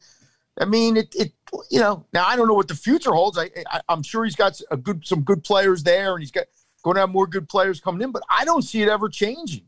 I 0.60 0.64
mean, 0.64 0.96
it, 0.96 1.14
it, 1.14 1.32
you 1.70 1.80
know, 1.80 2.06
now 2.12 2.26
I 2.26 2.36
don't 2.36 2.48
know 2.48 2.54
what 2.54 2.68
the 2.68 2.74
future 2.74 3.12
holds. 3.12 3.38
I, 3.38 3.50
I 3.70 3.80
am 3.88 4.02
sure 4.02 4.24
he's 4.24 4.36
got 4.36 4.60
a 4.70 4.76
good, 4.76 5.06
some 5.06 5.22
good 5.22 5.44
players 5.44 5.82
there, 5.82 6.14
and 6.14 6.22
he's 6.22 6.30
got 6.30 6.46
going 6.86 6.94
to 6.94 7.00
have 7.00 7.10
more 7.10 7.26
good 7.26 7.48
players 7.48 7.80
coming 7.80 8.00
in, 8.00 8.12
but 8.12 8.22
I 8.30 8.44
don't 8.44 8.62
see 8.62 8.80
it 8.80 8.88
ever 8.88 9.08
changing. 9.08 9.64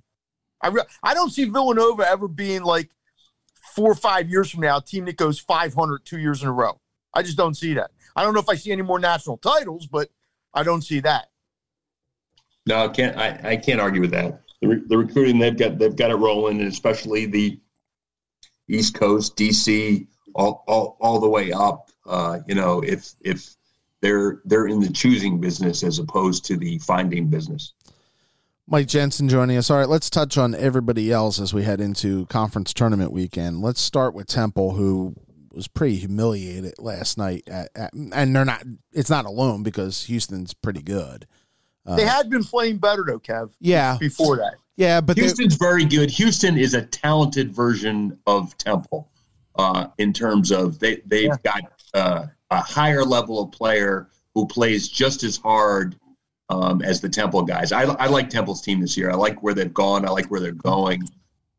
I, 0.62 0.68
re- 0.68 0.84
I 1.02 1.14
don't 1.14 1.30
see 1.30 1.44
Villanova 1.46 2.08
ever 2.08 2.28
being 2.28 2.62
like 2.62 2.90
four 3.74 3.90
or 3.90 3.96
five 3.96 4.30
years 4.30 4.50
from 4.50 4.60
now, 4.60 4.76
a 4.76 4.82
team 4.82 5.04
that 5.06 5.16
goes 5.16 5.40
500 5.40 6.04
two 6.04 6.20
years 6.20 6.42
in 6.42 6.48
a 6.48 6.52
row. 6.52 6.80
I 7.12 7.22
just 7.22 7.36
don't 7.36 7.56
see 7.56 7.74
that. 7.74 7.90
I 8.14 8.22
don't 8.22 8.34
know 8.34 8.40
if 8.40 8.48
I 8.48 8.54
see 8.54 8.70
any 8.70 8.82
more 8.82 9.00
national 9.00 9.36
titles, 9.38 9.88
but 9.88 10.10
I 10.54 10.62
don't 10.62 10.82
see 10.82 11.00
that. 11.00 11.30
No, 12.66 12.84
I 12.84 12.88
can't. 12.88 13.16
I, 13.16 13.40
I 13.42 13.56
can't 13.56 13.80
argue 13.80 14.00
with 14.00 14.12
that. 14.12 14.40
The, 14.62 14.68
re- 14.68 14.82
the 14.86 14.98
recruiting 14.98 15.40
they've 15.40 15.56
got 15.56 15.78
they've 15.78 15.96
got 15.96 16.10
it 16.10 16.16
rolling, 16.16 16.60
and 16.60 16.68
especially 16.68 17.26
the 17.26 17.58
East 18.68 18.94
Coast, 18.94 19.36
DC, 19.36 20.06
all 20.34 20.64
all, 20.68 20.96
all 21.00 21.18
the 21.18 21.28
way 21.28 21.50
up. 21.50 21.90
Uh, 22.06 22.40
you 22.46 22.54
know, 22.54 22.80
if 22.80 23.14
if 23.22 23.56
they're 24.00 24.40
they're 24.44 24.66
in 24.66 24.80
the 24.80 24.90
choosing 24.90 25.40
business 25.40 25.82
as 25.82 25.98
opposed 25.98 26.44
to 26.46 26.56
the 26.56 26.78
finding 26.78 27.28
business. 27.28 27.72
Mike 28.66 28.86
Jensen 28.86 29.28
joining 29.28 29.56
us. 29.56 29.70
All 29.70 29.78
right, 29.78 29.88
let's 29.88 30.10
touch 30.10 30.36
on 30.36 30.54
everybody 30.54 31.10
else 31.10 31.40
as 31.40 31.54
we 31.54 31.62
head 31.62 31.80
into 31.80 32.26
conference 32.26 32.74
tournament 32.74 33.12
weekend. 33.12 33.62
Let's 33.62 33.80
start 33.80 34.12
with 34.12 34.26
Temple, 34.26 34.74
who 34.74 35.14
was 35.52 35.68
pretty 35.68 35.96
humiliated 35.96 36.74
last 36.78 37.16
night, 37.16 37.44
at, 37.46 37.70
at, 37.74 37.92
and 37.94 38.36
they're 38.36 38.44
not. 38.44 38.62
It's 38.92 39.10
not 39.10 39.24
alone 39.24 39.62
because 39.62 40.04
Houston's 40.04 40.52
pretty 40.52 40.82
good. 40.82 41.26
Uh, 41.86 41.96
they 41.96 42.04
had 42.04 42.28
been 42.28 42.44
playing 42.44 42.76
better 42.76 43.04
though, 43.06 43.18
Kev. 43.18 43.50
Yeah, 43.58 43.96
before 43.98 44.36
that. 44.36 44.56
Yeah, 44.76 45.00
but 45.00 45.16
Houston's 45.16 45.56
very 45.56 45.84
good. 45.86 46.10
Houston 46.10 46.58
is 46.58 46.74
a 46.74 46.82
talented 46.82 47.52
version 47.52 48.18
of 48.26 48.56
Temple 48.58 49.10
uh, 49.56 49.88
in 49.98 50.12
terms 50.12 50.52
of 50.52 50.78
they 50.78 51.02
they've 51.06 51.30
yeah. 51.30 51.36
got 51.42 51.62
uh, 51.94 52.26
a 52.50 52.60
higher 52.60 53.04
level 53.04 53.42
of 53.42 53.52
player 53.52 54.08
who 54.34 54.46
plays 54.46 54.88
just 54.88 55.22
as 55.22 55.36
hard 55.36 55.96
um, 56.48 56.82
as 56.82 57.00
the 57.00 57.08
Temple 57.08 57.42
guys. 57.42 57.72
I, 57.72 57.82
I, 57.82 58.06
like 58.06 58.30
Temple's 58.30 58.62
team 58.62 58.80
this 58.80 58.96
year. 58.96 59.10
I 59.10 59.14
like 59.14 59.42
where 59.42 59.54
they've 59.54 59.72
gone. 59.72 60.06
I 60.06 60.10
like 60.10 60.26
where 60.26 60.40
they're 60.40 60.52
going. 60.52 61.02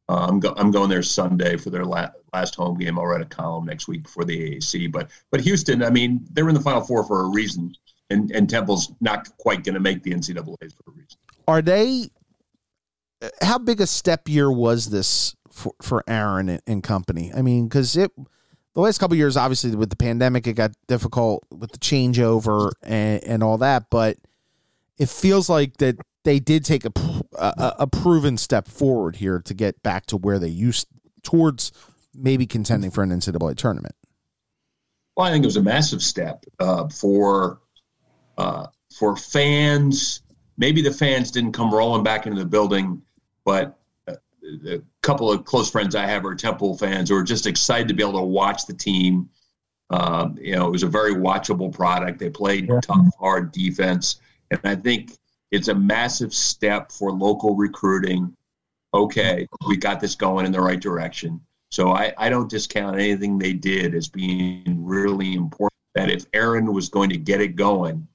Uh, 0.07 0.25
I'm, 0.27 0.39
go, 0.39 0.53
I'm 0.57 0.71
going 0.71 0.89
there 0.89 1.03
Sunday 1.03 1.55
for 1.55 1.69
their 1.69 1.85
la- 1.85 2.09
last 2.33 2.55
home 2.55 2.77
game. 2.77 2.97
I'll 2.97 3.05
write 3.05 3.21
a 3.21 3.25
column 3.25 3.65
next 3.65 3.87
week 3.87 4.03
before 4.03 4.25
the 4.25 4.55
AAC. 4.55 4.91
But 4.91 5.11
but 5.29 5.41
Houston, 5.41 5.83
I 5.83 5.91
mean, 5.91 6.25
they're 6.31 6.49
in 6.49 6.55
the 6.55 6.61
Final 6.61 6.81
Four 6.81 7.05
for 7.05 7.21
a 7.21 7.29
reason, 7.29 7.75
and 8.09 8.31
and 8.31 8.49
Temple's 8.49 8.91
not 9.01 9.29
quite 9.37 9.63
going 9.63 9.75
to 9.75 9.79
make 9.79 10.01
the 10.01 10.11
NCAA's 10.11 10.73
for 10.73 10.91
a 10.91 10.93
reason. 10.93 11.19
Are 11.47 11.61
they? 11.61 12.09
How 13.41 13.59
big 13.59 13.81
a 13.81 13.85
step 13.85 14.27
year 14.27 14.51
was 14.51 14.89
this 14.89 15.35
for 15.51 15.73
for 15.83 16.03
Aaron 16.07 16.49
and, 16.49 16.61
and 16.65 16.83
company? 16.83 17.31
I 17.31 17.43
mean, 17.43 17.67
because 17.67 17.95
it 17.95 18.11
the 18.79 18.85
last 18.85 18.99
couple 18.99 19.15
years, 19.17 19.37
obviously 19.37 19.75
with 19.75 19.89
the 19.89 19.95
pandemic, 19.95 20.47
it 20.47 20.53
got 20.53 20.71
difficult 20.87 21.45
with 21.51 21.71
the 21.71 21.77
changeover 21.77 22.71
and, 22.83 23.23
and 23.23 23.43
all 23.43 23.57
that. 23.59 23.89
But 23.89 24.17
it 24.97 25.09
feels 25.09 25.49
like 25.49 25.77
that 25.77 25.97
they 26.23 26.39
did 26.39 26.65
take 26.65 26.85
a, 26.85 26.91
a, 27.37 27.75
a 27.79 27.87
proven 27.87 28.37
step 28.37 28.67
forward 28.67 29.15
here 29.15 29.39
to 29.39 29.53
get 29.53 29.81
back 29.83 30.05
to 30.07 30.17
where 30.17 30.39
they 30.39 30.49
used 30.49 30.87
towards 31.23 31.71
maybe 32.13 32.45
contending 32.45 32.91
for 32.91 33.03
an 33.03 33.09
NCAA 33.09 33.55
tournament. 33.55 33.95
Well, 35.15 35.27
I 35.27 35.31
think 35.31 35.43
it 35.43 35.47
was 35.47 35.57
a 35.57 35.63
massive 35.63 36.01
step 36.01 36.45
uh, 36.59 36.87
for 36.87 37.59
uh, 38.37 38.67
for 38.97 39.17
fans 39.17 40.21
maybe 40.59 40.81
the 40.81 40.91
fans 40.91 41.31
didn't 41.31 41.53
come 41.53 41.73
rolling 41.73 42.03
back 42.03 42.27
into 42.27 42.37
the 42.37 42.45
building, 42.45 43.01
but 43.45 43.78
a 44.67 44.81
couple 45.01 45.31
of 45.31 45.45
close 45.45 45.69
friends 45.69 45.95
I 45.95 46.05
have 46.05 46.25
are 46.25 46.35
Temple 46.35 46.77
fans 46.77 47.09
who 47.09 47.15
are 47.15 47.23
just 47.23 47.45
excited 47.45 47.87
to 47.87 47.93
be 47.93 48.03
able 48.03 48.19
to 48.19 48.25
watch 48.25 48.65
the 48.65 48.73
team. 48.73 49.29
Um, 49.89 50.37
you 50.39 50.55
know, 50.55 50.67
it 50.67 50.71
was 50.71 50.83
a 50.83 50.87
very 50.87 51.13
watchable 51.15 51.73
product. 51.73 52.19
They 52.19 52.29
played 52.29 52.69
yeah. 52.69 52.79
tough, 52.81 53.07
hard 53.19 53.51
defense, 53.51 54.21
and 54.51 54.59
I 54.63 54.75
think 54.75 55.17
it's 55.51 55.67
a 55.67 55.75
massive 55.75 56.33
step 56.33 56.91
for 56.91 57.11
local 57.11 57.55
recruiting. 57.55 58.35
Okay, 58.93 59.47
we 59.67 59.77
got 59.77 59.99
this 59.99 60.15
going 60.15 60.45
in 60.45 60.51
the 60.51 60.61
right 60.61 60.79
direction. 60.79 61.41
So 61.71 61.91
I, 61.91 62.13
I 62.17 62.29
don't 62.29 62.49
discount 62.49 62.99
anything 62.99 63.37
they 63.37 63.53
did 63.53 63.93
as 63.93 64.07
being 64.07 64.83
really 64.83 65.33
important. 65.33 65.73
That 65.95 66.09
if 66.09 66.25
Aaron 66.33 66.71
was 66.73 66.89
going 66.89 67.09
to 67.09 67.17
get 67.17 67.41
it 67.41 67.55
going, 67.55 68.07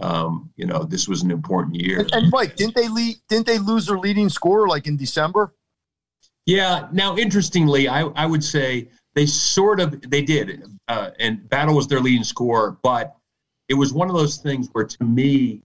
um, 0.00 0.50
you 0.56 0.66
know, 0.66 0.84
this 0.84 1.08
was 1.08 1.22
an 1.22 1.30
important 1.30 1.76
year. 1.76 2.00
And, 2.00 2.12
and 2.12 2.30
Mike, 2.30 2.56
didn't 2.56 2.74
they 2.74 2.88
lead, 2.88 3.16
didn't 3.28 3.46
they 3.46 3.58
lose 3.58 3.86
their 3.86 3.98
leading 3.98 4.28
scorer 4.28 4.68
like 4.68 4.86
in 4.86 4.96
December? 4.96 5.54
Yeah. 6.46 6.88
Now, 6.92 7.16
interestingly, 7.16 7.88
I, 7.88 8.02
I 8.02 8.26
would 8.26 8.42
say 8.42 8.88
they 9.14 9.26
sort 9.26 9.80
of 9.80 10.10
they 10.10 10.22
did, 10.22 10.64
uh, 10.88 11.10
and 11.18 11.48
Battle 11.48 11.76
was 11.76 11.86
their 11.86 12.00
leading 12.00 12.24
scorer, 12.24 12.78
but 12.82 13.14
it 13.68 13.74
was 13.74 13.92
one 13.92 14.08
of 14.08 14.16
those 14.16 14.38
things 14.38 14.68
where, 14.72 14.84
to 14.84 15.04
me, 15.04 15.62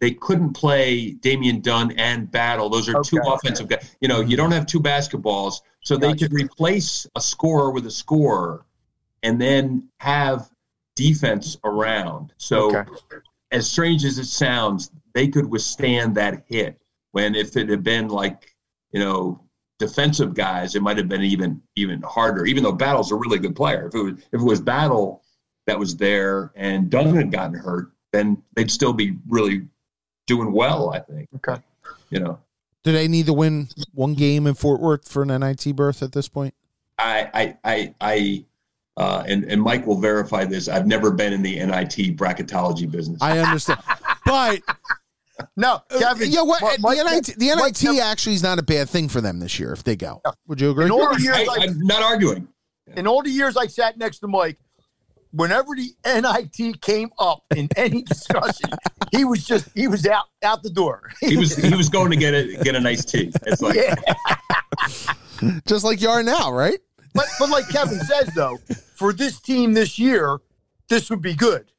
they 0.00 0.12
couldn't 0.12 0.54
play 0.54 1.12
Damian 1.12 1.60
Dunn 1.60 1.92
and 1.92 2.30
Battle. 2.30 2.68
Those 2.68 2.88
are 2.88 2.96
okay. 2.98 3.10
two 3.10 3.22
offensive 3.26 3.68
guys. 3.68 3.96
You 4.00 4.08
know, 4.08 4.20
you 4.20 4.36
don't 4.36 4.52
have 4.52 4.66
two 4.66 4.80
basketballs, 4.80 5.60
so 5.82 5.96
they 5.96 6.14
could 6.14 6.32
replace 6.32 7.06
a 7.16 7.20
scorer 7.20 7.70
with 7.70 7.86
a 7.86 7.90
scorer, 7.90 8.64
and 9.22 9.40
then 9.40 9.88
have 9.98 10.50
defense 10.96 11.56
around. 11.64 12.32
So, 12.38 12.76
okay. 12.76 12.90
as 13.52 13.70
strange 13.70 14.04
as 14.04 14.18
it 14.18 14.26
sounds, 14.26 14.90
they 15.14 15.28
could 15.28 15.46
withstand 15.46 16.14
that 16.16 16.44
hit. 16.46 16.80
When 17.12 17.34
if 17.34 17.56
it 17.56 17.68
had 17.68 17.82
been 17.82 18.08
like 18.08 18.54
you 18.92 19.00
know 19.00 19.42
defensive 19.80 20.34
guys, 20.34 20.76
it 20.76 20.82
might 20.82 20.98
have 20.98 21.08
been 21.08 21.22
even 21.22 21.60
even 21.74 22.00
harder. 22.02 22.44
Even 22.44 22.62
though 22.62 22.72
Battle's 22.72 23.10
a 23.10 23.16
really 23.16 23.38
good 23.38 23.56
player, 23.56 23.88
if 23.88 23.94
it 23.94 24.02
was 24.02 24.12
if 24.32 24.40
it 24.40 24.44
was 24.44 24.60
Battle 24.60 25.24
that 25.66 25.76
was 25.76 25.96
there 25.96 26.52
and 26.54 26.88
Dunn 26.88 27.14
had 27.16 27.32
gotten 27.32 27.54
hurt, 27.54 27.90
then 28.12 28.40
they'd 28.54 28.70
still 28.70 28.92
be 28.92 29.16
really 29.28 29.66
doing 30.28 30.52
well. 30.52 30.90
I 30.90 31.00
think. 31.00 31.28
Okay. 31.36 31.60
You 32.10 32.20
know. 32.20 32.38
Do 32.82 32.92
they 32.92 33.08
need 33.08 33.26
to 33.26 33.32
win 33.32 33.68
one 33.92 34.14
game 34.14 34.46
in 34.46 34.54
Fort 34.54 34.80
Worth 34.80 35.08
for 35.08 35.22
an 35.22 35.28
NIT 35.28 35.74
berth 35.74 36.02
at 36.02 36.12
this 36.12 36.28
point? 36.28 36.54
I 36.98 37.30
I 37.34 37.56
I, 37.64 37.94
I 38.00 38.44
uh, 38.96 39.24
and 39.26 39.44
and 39.44 39.62
Mike 39.62 39.86
will 39.86 40.00
verify 40.00 40.44
this. 40.44 40.68
I've 40.68 40.86
never 40.86 41.10
been 41.10 41.32
in 41.32 41.42
the 41.42 41.56
NIT 41.56 42.16
bracketology 42.16 42.90
business. 42.90 43.20
I 43.22 43.38
understand, 43.38 43.80
but 44.26 44.60
no, 45.56 45.74
uh, 45.90 45.98
Kevin. 45.98 46.30
yeah, 46.30 46.42
what, 46.42 46.62
Mike, 46.80 46.98
the 46.98 47.04
NIT, 47.04 47.38
the 47.38 47.46
NIT 47.54 47.84
Mike, 47.84 47.98
actually 48.00 48.34
is 48.34 48.42
not 48.42 48.58
a 48.58 48.62
bad 48.62 48.88
thing 48.88 49.08
for 49.08 49.20
them 49.20 49.40
this 49.40 49.58
year 49.58 49.72
if 49.72 49.84
they 49.84 49.96
go. 49.96 50.22
Would 50.46 50.60
you 50.60 50.70
agree? 50.70 50.86
In 50.86 50.90
all 50.90 51.14
the 51.14 51.22
years 51.22 51.48
I, 51.48 51.64
am 51.64 51.80
not 51.80 52.02
arguing. 52.02 52.48
In 52.96 53.06
all 53.06 53.22
the 53.22 53.30
years 53.30 53.56
I 53.56 53.66
sat 53.66 53.98
next 53.98 54.18
to 54.20 54.28
Mike, 54.28 54.58
whenever 55.32 55.68
the 55.76 55.94
NIT 56.04 56.80
came 56.80 57.10
up 57.18 57.44
in 57.54 57.68
any 57.76 58.02
discussion, 58.02 58.70
he 59.12 59.24
was 59.24 59.44
just 59.44 59.68
he 59.74 59.88
was 59.88 60.06
out 60.06 60.26
out 60.42 60.62
the 60.62 60.70
door. 60.70 61.10
he 61.20 61.36
was 61.36 61.56
he 61.56 61.74
was 61.74 61.88
going 61.88 62.10
to 62.10 62.16
get 62.16 62.34
a 62.34 62.56
get 62.62 62.74
a 62.74 62.80
nice 62.80 63.04
tea. 63.04 63.32
It's 63.46 63.62
like 63.62 63.76
yeah. 63.76 63.94
just 65.66 65.84
like 65.84 66.00
you 66.00 66.08
are 66.08 66.22
now, 66.22 66.52
right? 66.52 66.78
But 67.14 67.26
but 67.38 67.50
like 67.50 67.68
Kevin 67.68 68.00
says 68.00 68.30
though, 68.34 68.58
for 68.94 69.12
this 69.12 69.40
team 69.40 69.72
this 69.72 69.98
year, 69.98 70.38
this 70.88 71.10
would 71.10 71.22
be 71.22 71.34
good. 71.34 71.70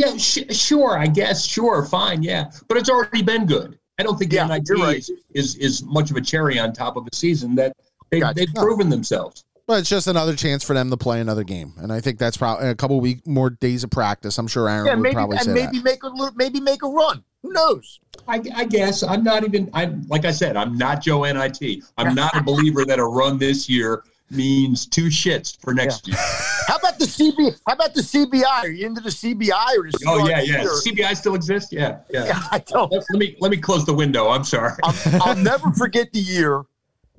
Yeah, 0.00 0.16
sh- 0.16 0.56
sure. 0.56 0.98
I 0.98 1.06
guess 1.06 1.44
sure, 1.44 1.84
fine, 1.84 2.22
yeah. 2.22 2.50
But 2.68 2.78
it's 2.78 2.88
already 2.88 3.22
been 3.22 3.44
good. 3.44 3.78
I 3.98 4.02
don't 4.02 4.18
think 4.18 4.30
the 4.30 4.38
yeah, 4.38 4.46
NIT 4.46 4.70
right. 4.78 4.96
is, 4.96 5.10
is, 5.34 5.56
is 5.56 5.82
much 5.84 6.10
of 6.10 6.16
a 6.16 6.22
cherry 6.22 6.58
on 6.58 6.72
top 6.72 6.96
of 6.96 7.06
a 7.06 7.14
season 7.14 7.54
that 7.56 7.76
they, 8.10 8.20
gotcha. 8.20 8.34
they've 8.34 8.54
proven 8.54 8.88
themselves. 8.88 9.44
But 9.66 9.80
it's 9.80 9.90
just 9.90 10.06
another 10.06 10.34
chance 10.34 10.64
for 10.64 10.72
them 10.72 10.88
to 10.90 10.96
play 10.96 11.20
another 11.20 11.44
game, 11.44 11.74
and 11.76 11.92
I 11.92 12.00
think 12.00 12.18
that's 12.18 12.36
probably 12.36 12.68
a 12.68 12.74
couple 12.74 12.98
week 13.00 13.24
more 13.24 13.50
days 13.50 13.84
of 13.84 13.90
practice. 13.90 14.36
I'm 14.36 14.48
sure 14.48 14.68
Aaron 14.68 14.86
yeah, 14.86 14.94
would 14.94 15.02
maybe, 15.02 15.14
probably 15.14 15.36
and 15.36 15.46
say 15.46 15.52
maybe 15.52 15.78
that. 15.78 15.84
make 15.84 16.02
a 16.02 16.32
maybe 16.34 16.60
make 16.60 16.82
a 16.82 16.88
run. 16.88 17.22
Who 17.42 17.52
knows? 17.52 18.00
I, 18.26 18.42
I, 18.56 18.64
guess 18.64 19.04
I'm 19.04 19.22
not 19.22 19.44
even. 19.44 19.70
I'm 19.72 20.02
like 20.08 20.24
I 20.24 20.32
said, 20.32 20.56
I'm 20.56 20.76
not 20.76 21.02
Joe 21.02 21.22
NIT. 21.22 21.84
I'm 21.98 22.16
not 22.16 22.36
a 22.36 22.42
believer 22.50 22.84
that 22.84 22.98
a 22.98 23.04
run 23.04 23.38
this 23.38 23.68
year 23.68 24.02
means 24.30 24.86
two 24.86 25.06
shits 25.06 25.60
for 25.60 25.72
next 25.72 26.08
yeah. 26.08 26.16
year. 26.16 26.24
How 26.66 26.76
about 26.76 26.98
the 26.98 27.04
CB? 27.04 27.60
How 27.66 27.74
about 27.74 27.94
the 27.94 28.00
CBI? 28.00 28.44
Are 28.44 28.68
you 28.68 28.86
into 28.86 29.00
the 29.00 29.10
CBI 29.10 29.76
or 29.76 29.90
the 29.90 29.98
CBI? 29.98 30.06
Oh 30.06 30.28
yeah, 30.28 30.40
yeah. 30.40 30.64
CBI 30.64 31.16
still 31.16 31.34
exists. 31.34 31.72
Yeah, 31.72 32.00
yeah. 32.10 32.26
yeah 32.26 32.42
I 32.50 32.58
don't. 32.58 32.90
Let, 32.90 33.04
let, 33.10 33.18
me 33.18 33.36
let 33.40 33.50
me 33.50 33.56
close 33.56 33.84
the 33.84 33.94
window. 33.94 34.28
I'm 34.28 34.44
sorry. 34.44 34.72
I'll, 34.82 35.22
I'll 35.22 35.36
never 35.36 35.72
forget 35.72 36.12
the 36.12 36.20
year, 36.20 36.60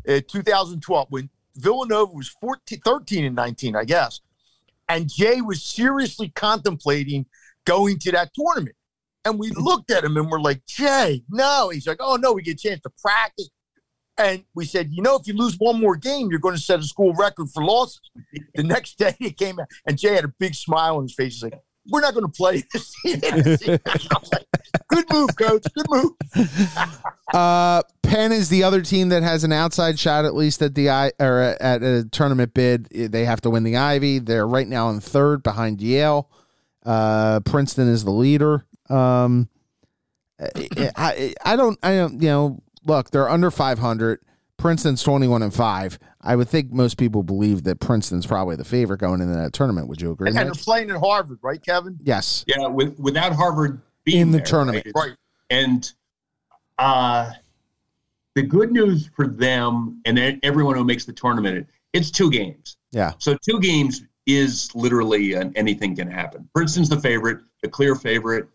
uh, 0.08 0.22
2012, 0.28 1.08
when 1.10 1.30
Villanova 1.56 2.14
was 2.14 2.30
14, 2.30 2.80
13 2.84 3.26
and 3.26 3.36
19, 3.36 3.76
I 3.76 3.84
guess. 3.84 4.22
And 4.90 5.10
Jay 5.10 5.42
was 5.42 5.64
seriously 5.64 6.30
contemplating 6.36 7.26
going 7.66 8.00
to 8.00 8.12
that 8.12 8.32
tournament. 8.34 8.76
And 9.24 9.40
we 9.40 9.52
looked 9.52 9.92
at 9.92 10.04
him 10.04 10.18
and 10.18 10.30
we're 10.30 10.42
like, 10.42 10.66
Jay, 10.66 11.24
no. 11.30 11.70
He's 11.70 11.88
like, 11.88 12.00
oh, 12.00 12.16
no, 12.16 12.34
we 12.34 12.42
get 12.42 12.56
a 12.56 12.70
chance 12.70 12.82
to 12.82 12.90
practice. 13.02 13.50
And 14.24 14.44
we 14.54 14.66
said, 14.66 14.90
you 14.92 15.02
know, 15.02 15.16
if 15.16 15.28
you 15.28 15.34
lose 15.34 15.56
one 15.58 15.80
more 15.80 15.96
game, 15.96 16.30
you're 16.30 16.40
going 16.40 16.56
to 16.56 16.62
set 16.62 16.80
a 16.80 16.84
school 16.84 17.14
record 17.14 17.50
for 17.50 17.64
losses. 17.64 18.02
the 18.56 18.64
next 18.64 18.98
day 18.98 19.16
he 19.20 19.32
came 19.32 19.60
out 19.60 19.68
and 19.88 19.98
Jay 19.98 20.14
had 20.16 20.26
a 20.26 20.34
big 20.40 20.54
smile 20.54 20.98
on 20.98 21.04
his 21.04 21.16
face. 21.16 21.34
He's 21.34 21.44
like, 21.44 21.60
we're 21.90 22.02
not 22.02 22.14
going 22.14 22.26
to 22.26 22.32
play 22.32 22.64
this 22.74 22.94
like, 23.68 24.46
Good 24.88 25.06
move, 25.12 25.30
coach. 25.36 25.64
Good 25.74 25.86
move. 25.90 26.12
uh, 27.34 27.82
Penn 28.04 28.32
is 28.32 28.50
the 28.50 28.64
other 28.64 28.82
team 28.82 29.10
that 29.10 29.24
has 29.24 29.44
an 29.44 29.52
outside 29.52 29.98
shot, 29.98 30.26
at 30.26 30.36
least 30.36 30.62
at 30.62 30.76
the 30.76 30.90
I 30.90 31.12
or 31.20 31.56
at 31.60 31.82
a 31.82 32.06
tournament 32.12 32.54
bid. 32.54 32.88
They 32.92 33.26
have 33.26 33.42
to 33.42 33.50
win 33.50 33.64
the 33.64 33.78
Ivy. 33.78 34.20
They're 34.20 34.48
right 34.48 34.68
now 34.68 34.90
in 34.90 35.00
third 35.00 35.44
behind 35.44 35.82
Yale. 35.82 36.30
Uh, 36.86 37.40
Princeton 37.42 37.88
is 37.88 38.04
the 38.04 38.12
leader. 38.12 38.66
Um, 38.90 39.50
I, 40.96 41.34
I 41.44 41.56
don't 41.56 41.80
I 41.84 41.96
don't 41.96 42.22
you 42.22 42.28
know 42.28 42.64
look 42.86 43.12
they're 43.12 43.30
under 43.30 43.52
500. 43.52 44.20
Princeton's 44.58 45.02
21 45.02 45.42
and 45.42 45.54
5. 45.54 46.00
I 46.22 46.36
would 46.36 46.48
think 46.48 46.72
most 46.72 46.98
people 46.98 47.24
believe 47.24 47.64
that 47.64 47.80
Princeton's 47.80 48.28
probably 48.28 48.56
the 48.56 48.64
favorite 48.64 49.00
going 49.00 49.20
into 49.20 49.34
that 49.36 49.54
tournament. 49.54 49.88
Would 49.88 50.00
you 50.00 50.12
agree? 50.12 50.28
And 50.28 50.38
they're 50.38 50.52
playing 50.52 50.92
at 50.92 50.98
Harvard, 50.98 51.40
right, 51.42 51.62
Kevin? 51.62 51.98
Yes. 52.04 52.46
Yeah, 52.48 52.68
with, 52.68 53.00
without 53.00 53.34
Harvard 53.34 53.82
being 54.04 54.22
in 54.22 54.32
the 54.32 54.38
there, 54.38 54.46
tournament. 54.46 54.86
Right? 54.96 55.10
right. 55.10 55.18
And 55.50 55.92
uh, 56.78 57.32
the 58.36 58.44
good 58.44 58.72
news 58.72 59.10
for 59.16 59.28
them 59.28 60.00
and 60.06 60.40
everyone 60.44 60.76
who 60.76 60.84
makes 60.84 61.06
the 61.06 61.14
tournament, 61.14 61.68
it's 61.94 62.12
two 62.12 62.30
games. 62.30 62.78
Yeah. 62.92 63.14
So 63.18 63.36
two 63.42 63.60
games 63.60 64.04
is 64.28 64.74
literally 64.76 65.34
an, 65.34 65.54
anything 65.56 65.96
can 65.96 66.10
happen. 66.10 66.48
Princeton's 66.54 66.90
the 66.90 67.00
favorite, 67.00 67.40
the 67.64 67.70
clear 67.70 67.96
favorite. 67.96 68.48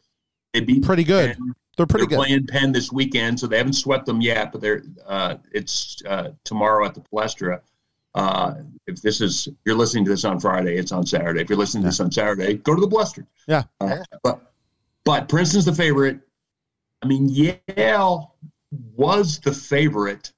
They 0.52 0.60
beat 0.60 0.84
pretty 0.84 1.04
good. 1.04 1.36
Penn. 1.36 1.54
They're 1.76 1.86
pretty 1.86 2.06
they're 2.06 2.18
good. 2.18 2.26
Playing 2.26 2.46
Penn 2.46 2.72
this 2.72 2.90
weekend, 2.90 3.38
so 3.38 3.46
they 3.46 3.58
haven't 3.58 3.74
swept 3.74 4.06
them 4.06 4.20
yet. 4.20 4.52
But 4.52 4.60
they're 4.60 4.82
uh, 5.06 5.36
it's 5.52 6.02
uh, 6.06 6.30
tomorrow 6.44 6.86
at 6.86 6.94
the 6.94 7.02
Palestra. 7.02 7.60
Uh, 8.14 8.54
if 8.86 9.02
this 9.02 9.20
is 9.20 9.48
you're 9.64 9.76
listening 9.76 10.04
to 10.04 10.10
this 10.10 10.24
on 10.24 10.40
Friday, 10.40 10.76
it's 10.76 10.92
on 10.92 11.06
Saturday. 11.06 11.42
If 11.42 11.50
you're 11.50 11.58
listening 11.58 11.82
to 11.82 11.88
this 11.88 12.00
on 12.00 12.10
Saturday, 12.10 12.54
go 12.54 12.74
to 12.74 12.80
the 12.80 12.88
Palestra. 12.88 13.26
Yeah. 13.46 13.64
Uh, 13.80 13.98
but 14.22 14.52
but 15.04 15.28
Princeton's 15.28 15.66
the 15.66 15.74
favorite. 15.74 16.20
I 17.02 17.06
mean, 17.06 17.28
Yale 17.28 18.34
was 18.96 19.38
the 19.38 19.52
favorite. 19.52 20.32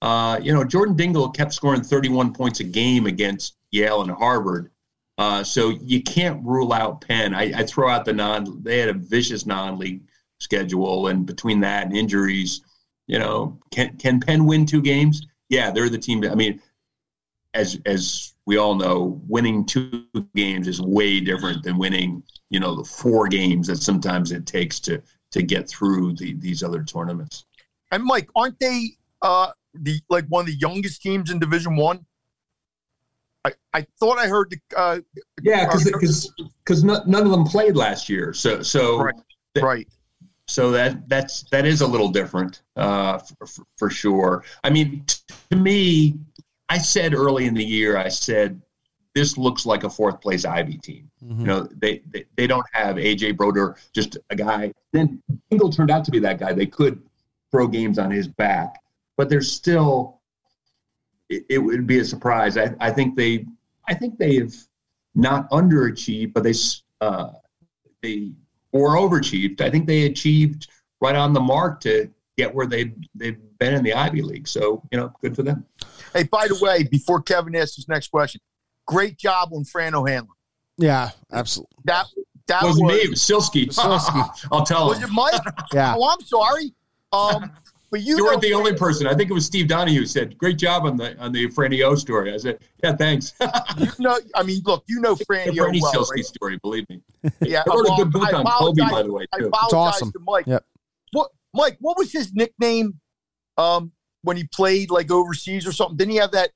Uh, 0.00 0.40
you 0.42 0.54
know, 0.54 0.64
Jordan 0.64 0.96
Dingle 0.96 1.28
kept 1.28 1.52
scoring 1.52 1.82
31 1.82 2.32
points 2.32 2.60
a 2.60 2.64
game 2.64 3.06
against 3.06 3.56
Yale 3.72 4.02
and 4.02 4.10
Harvard. 4.10 4.70
Uh, 5.18 5.42
so 5.42 5.70
you 5.70 6.02
can't 6.02 6.44
rule 6.46 6.72
out 6.72 7.00
Penn. 7.00 7.34
I, 7.34 7.52
I, 7.56 7.64
throw 7.64 7.88
out 7.88 8.04
the 8.04 8.12
non. 8.12 8.62
They 8.62 8.78
had 8.78 8.88
a 8.88 8.92
vicious 8.92 9.46
non-league 9.46 10.02
schedule, 10.40 11.08
and 11.08 11.26
between 11.26 11.60
that 11.60 11.86
and 11.86 11.96
injuries, 11.96 12.62
you 13.06 13.18
know, 13.18 13.58
can 13.70 13.96
can 13.96 14.20
Penn 14.20 14.44
win 14.44 14.66
two 14.66 14.82
games? 14.82 15.26
Yeah, 15.48 15.70
they're 15.70 15.88
the 15.88 15.98
team. 15.98 16.24
I 16.24 16.34
mean, 16.34 16.60
as 17.54 17.78
as 17.86 18.34
we 18.46 18.56
all 18.56 18.74
know, 18.74 19.20
winning 19.28 19.64
two 19.64 20.06
games 20.34 20.68
is 20.68 20.80
way 20.80 21.20
different 21.20 21.62
than 21.62 21.78
winning, 21.78 22.22
you 22.50 22.60
know, 22.60 22.74
the 22.74 22.84
four 22.84 23.28
games 23.28 23.66
that 23.66 23.76
sometimes 23.76 24.32
it 24.32 24.46
takes 24.46 24.80
to 24.80 25.02
to 25.32 25.42
get 25.42 25.68
through 25.68 26.14
the, 26.14 26.34
these 26.34 26.62
other 26.62 26.82
tournaments. 26.82 27.44
And 27.90 28.02
Mike, 28.02 28.28
aren't 28.34 28.58
they 28.60 28.90
uh, 29.22 29.50
the 29.74 30.00
like 30.08 30.26
one 30.28 30.42
of 30.42 30.46
the 30.46 30.54
youngest 30.54 31.02
teams 31.02 31.30
in 31.30 31.38
Division 31.38 31.76
One? 31.76 32.04
I, 33.44 33.52
I 33.72 33.86
thought 33.98 34.18
I 34.18 34.26
heard 34.26 34.50
the 34.50 34.76
uh, 34.76 34.98
yeah 35.42 35.66
because 35.66 36.32
because 36.64 36.84
none 36.84 37.14
of 37.14 37.30
them 37.30 37.44
played 37.44 37.76
last 37.76 38.08
year 38.08 38.32
so 38.32 38.62
so 38.62 39.00
right, 39.00 39.14
right. 39.60 39.88
So 40.48 40.70
that 40.72 41.08
that's 41.08 41.42
that 41.50 41.66
is 41.66 41.82
a 41.82 41.86
little 41.86 42.08
different 42.08 42.62
uh, 42.74 43.18
for, 43.18 43.64
for 43.76 43.90
sure 43.90 44.44
I 44.64 44.70
mean 44.70 45.04
to 45.50 45.56
me 45.56 46.18
I 46.68 46.78
said 46.78 47.14
early 47.14 47.46
in 47.46 47.54
the 47.54 47.64
year 47.64 47.96
I 47.96 48.08
said 48.08 48.60
this 49.18 49.36
looks 49.36 49.66
like 49.66 49.82
a 49.82 49.90
fourth 49.90 50.20
place 50.20 50.44
Ivy 50.44 50.78
team. 50.78 51.10
Mm-hmm. 51.24 51.40
You 51.40 51.46
know, 51.46 51.68
they, 51.76 52.02
they, 52.10 52.24
they 52.36 52.46
don't 52.46 52.66
have 52.72 52.96
AJ 52.96 53.36
Brodeur, 53.36 53.76
just 53.92 54.16
a 54.30 54.36
guy. 54.36 54.72
Then 54.92 55.20
Dingle 55.50 55.70
turned 55.70 55.90
out 55.90 56.04
to 56.04 56.12
be 56.12 56.20
that 56.20 56.38
guy. 56.38 56.52
They 56.52 56.66
could 56.66 57.02
throw 57.50 57.66
games 57.66 57.98
on 57.98 58.12
his 58.12 58.28
back, 58.28 58.80
but 59.16 59.28
there's 59.28 59.50
still. 59.50 60.20
It, 61.28 61.44
it 61.50 61.58
would 61.58 61.86
be 61.86 61.98
a 61.98 62.04
surprise. 62.04 62.56
I, 62.56 62.74
I 62.80 62.90
think 62.90 63.16
they, 63.16 63.44
I 63.86 63.94
think 63.94 64.18
they 64.18 64.36
have 64.36 64.54
not 65.14 65.50
underachieved, 65.50 66.32
but 66.32 66.42
they 66.44 66.54
uh, 67.00 67.32
they 68.02 68.32
or 68.78 68.96
overachieved. 68.96 69.60
I 69.60 69.70
think 69.70 69.86
they 69.86 70.04
achieved 70.06 70.68
right 71.00 71.14
on 71.14 71.32
the 71.32 71.40
mark 71.40 71.80
to 71.80 72.10
get 72.36 72.54
where 72.54 72.66
they 72.66 72.92
they've 73.14 73.38
been 73.58 73.74
in 73.74 73.82
the 73.82 73.94
Ivy 73.94 74.22
League. 74.22 74.48
So 74.48 74.82
you 74.90 74.98
know, 74.98 75.12
good 75.20 75.34
for 75.34 75.42
them. 75.42 75.66
Hey, 76.14 76.24
by 76.24 76.48
the 76.48 76.58
way, 76.60 76.84
before 76.84 77.20
Kevin 77.20 77.54
asks 77.56 77.76
his 77.76 77.88
next 77.88 78.08
question, 78.08 78.40
great 78.86 79.18
job 79.18 79.50
on 79.52 79.64
Fran 79.64 79.94
O'Hanlon. 79.94 80.28
Yeah, 80.78 81.10
absolutely. 81.32 81.76
That 81.84 82.06
that 82.46 82.62
wasn't 82.62 82.86
was, 82.86 82.94
me. 82.94 83.00
It 83.00 83.10
was 83.10 83.20
Sielski. 83.20 83.66
Sielski. 83.74 84.46
I'll 84.50 84.64
tell 84.64 84.88
was 84.88 84.98
him. 84.98 85.14
Was 85.14 85.34
it 85.34 85.42
Mike? 85.44 85.54
yeah. 85.72 85.94
Oh, 85.96 86.08
I'm 86.08 86.20
sorry. 86.24 86.72
Um, 87.12 87.50
but 87.90 88.02
you, 88.02 88.16
you 88.16 88.24
weren't 88.24 88.42
the 88.42 88.52
only 88.52 88.74
person. 88.74 89.06
I 89.06 89.14
think 89.14 89.30
it 89.30 89.32
was 89.32 89.46
Steve 89.46 89.68
Donahue 89.68 90.04
said, 90.04 90.36
"Great 90.36 90.58
job 90.58 90.84
on 90.84 90.96
the 90.96 91.16
on 91.18 91.32
the 91.32 91.48
Franny 91.48 91.82
O 91.82 91.94
story." 91.94 92.34
I 92.34 92.36
said, 92.36 92.58
"Yeah, 92.82 92.94
thanks." 92.94 93.32
you 93.78 93.88
know, 93.98 94.18
I 94.34 94.42
mean, 94.42 94.62
look, 94.64 94.84
you 94.88 95.00
know 95.00 95.14
Franny 95.14 95.58
O 95.58 95.70
well, 95.80 95.92
Sielski 95.92 96.16
right? 96.16 96.24
story. 96.24 96.58
Believe 96.58 96.88
me. 96.90 97.00
Yeah, 97.40 97.62
I 97.66 97.74
wrote 97.74 97.86
well, 97.88 97.94
a 97.94 98.04
good 98.04 98.12
book 98.12 98.32
on 98.32 98.44
Kobe, 98.44 98.82
by 98.90 99.02
the 99.02 99.12
way. 99.12 99.22
Too. 99.22 99.44
I 99.44 99.46
apologize 99.46 99.66
it's 99.66 99.74
awesome. 99.74 100.12
to 100.12 100.18
Mike. 100.20 100.46
Yep. 100.46 100.64
What, 101.12 101.30
Mike? 101.54 101.78
What 101.80 101.96
was 101.96 102.12
his 102.12 102.34
nickname? 102.34 103.00
Um, 103.56 103.92
when 104.22 104.36
he 104.36 104.44
played 104.44 104.90
like 104.90 105.10
overseas 105.10 105.66
or 105.66 105.72
something, 105.72 105.96
didn't 105.96 106.12
he 106.12 106.18
have 106.18 106.32
that? 106.32 106.50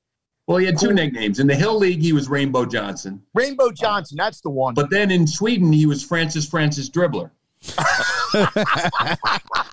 Well, 0.47 0.57
he 0.57 0.65
had 0.65 0.77
two 0.77 0.93
nicknames. 0.93 1.39
In 1.39 1.47
the 1.47 1.55
Hill 1.55 1.77
League, 1.77 2.01
he 2.01 2.13
was 2.13 2.29
Rainbow 2.29 2.65
Johnson. 2.65 3.21
Rainbow 3.33 3.71
Johnson, 3.71 4.17
that's 4.17 4.41
the 4.41 4.49
one. 4.49 4.73
But 4.73 4.89
then 4.89 5.09
in 5.09 5.25
Sweden, 5.25 5.71
he 5.71 5.85
was 5.85 6.03
Francis 6.03 6.47
Francis 6.47 6.89
Dribbler. 6.89 7.31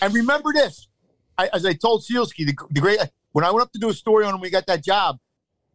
And 0.00 0.14
remember 0.14 0.52
this, 0.52 0.88
I, 1.36 1.48
as 1.52 1.64
I 1.64 1.74
told 1.74 2.02
Sielski, 2.02 2.46
the, 2.46 2.54
the 2.70 2.80
great 2.80 2.98
when 3.32 3.44
I 3.44 3.50
went 3.50 3.62
up 3.62 3.72
to 3.72 3.78
do 3.78 3.88
a 3.88 3.94
story 3.94 4.24
on 4.24 4.34
him, 4.34 4.40
we 4.40 4.50
got 4.50 4.66
that 4.66 4.82
job. 4.82 5.18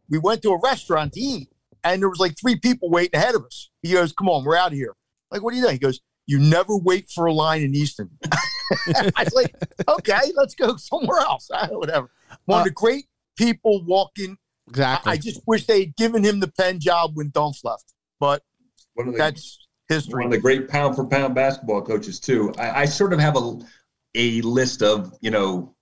We 0.08 0.18
went 0.18 0.42
to 0.42 0.50
a 0.50 0.60
restaurant 0.60 1.12
to 1.14 1.20
eat, 1.20 1.48
and 1.82 2.02
there 2.02 2.08
was 2.08 2.18
like 2.18 2.38
three 2.38 2.56
people 2.56 2.90
waiting 2.90 3.18
ahead 3.18 3.34
of 3.34 3.44
us. 3.44 3.70
He 3.82 3.92
goes, 3.92 4.12
"Come 4.12 4.28
on, 4.28 4.44
we're 4.44 4.56
out 4.56 4.72
of 4.72 4.74
here." 4.74 4.94
Like, 5.30 5.42
what 5.42 5.52
do 5.52 5.56
you 5.56 5.62
think? 5.62 5.74
He 5.74 5.78
goes, 5.78 6.00
"You 6.26 6.38
never 6.38 6.76
wait 6.76 7.08
for 7.10 7.26
a 7.26 7.32
line 7.32 7.62
in 7.62 7.74
Easton." 7.74 8.10
I 8.86 9.12
was 9.24 9.32
like, 9.34 9.54
"Okay, 9.88 10.32
let's 10.34 10.54
go 10.54 10.76
somewhere 10.76 11.20
else." 11.20 11.48
Whatever. 11.70 12.10
One 12.44 12.58
uh, 12.58 12.60
of 12.60 12.64
the 12.66 12.72
great 12.72 13.06
people 13.36 13.82
walking. 13.84 14.36
Exactly. 14.68 15.10
I, 15.10 15.14
I, 15.14 15.16
just 15.18 15.40
wish 15.46 15.66
they 15.66 15.80
had 15.80 15.96
given 15.96 16.24
him 16.24 16.40
the 16.40 16.48
Penn 16.48 16.80
job 16.80 17.12
when 17.14 17.30
Dunph 17.30 17.62
left, 17.64 17.92
but 18.18 18.42
the, 18.96 19.12
that's 19.16 19.58
history. 19.88 20.24
One 20.24 20.26
of 20.26 20.30
the 20.32 20.40
great 20.40 20.68
pound 20.68 20.96
for 20.96 21.06
pound 21.06 21.34
basketball 21.34 21.82
coaches 21.82 22.18
too. 22.18 22.52
I, 22.58 22.82
I 22.82 22.84
sort 22.86 23.12
of 23.12 23.20
have 23.20 23.36
a 23.36 23.58
a 24.14 24.40
list 24.42 24.82
of 24.82 25.12
you 25.20 25.30
know 25.30 25.74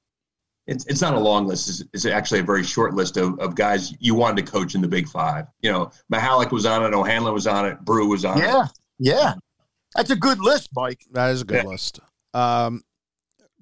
it's, 0.66 0.86
it's 0.86 1.00
not 1.00 1.14
a 1.14 1.18
long 1.18 1.46
list 1.46 1.68
it's, 1.68 1.82
it's 1.92 2.06
actually 2.06 2.40
a 2.40 2.44
very 2.44 2.62
short 2.62 2.94
list 2.94 3.16
of, 3.16 3.38
of 3.40 3.54
guys 3.54 3.94
you 4.00 4.14
wanted 4.14 4.44
to 4.44 4.50
coach 4.50 4.74
in 4.74 4.80
the 4.80 4.88
big 4.88 5.08
five 5.08 5.46
you 5.60 5.70
know 5.70 5.90
Michalek 6.12 6.52
was 6.52 6.66
on 6.66 6.84
it 6.84 6.94
O'Hanlon 6.94 7.34
was 7.34 7.46
on 7.46 7.66
it 7.66 7.80
Brew 7.80 8.08
was 8.08 8.24
on 8.24 8.38
yeah, 8.38 8.64
it 8.64 8.70
yeah 8.98 9.14
yeah 9.14 9.34
that's 9.94 10.10
a 10.10 10.16
good 10.16 10.38
list 10.38 10.70
Mike 10.74 11.00
that 11.12 11.30
is 11.30 11.42
a 11.42 11.44
good 11.44 11.64
yeah. 11.64 11.70
list 11.70 12.00
um 12.34 12.82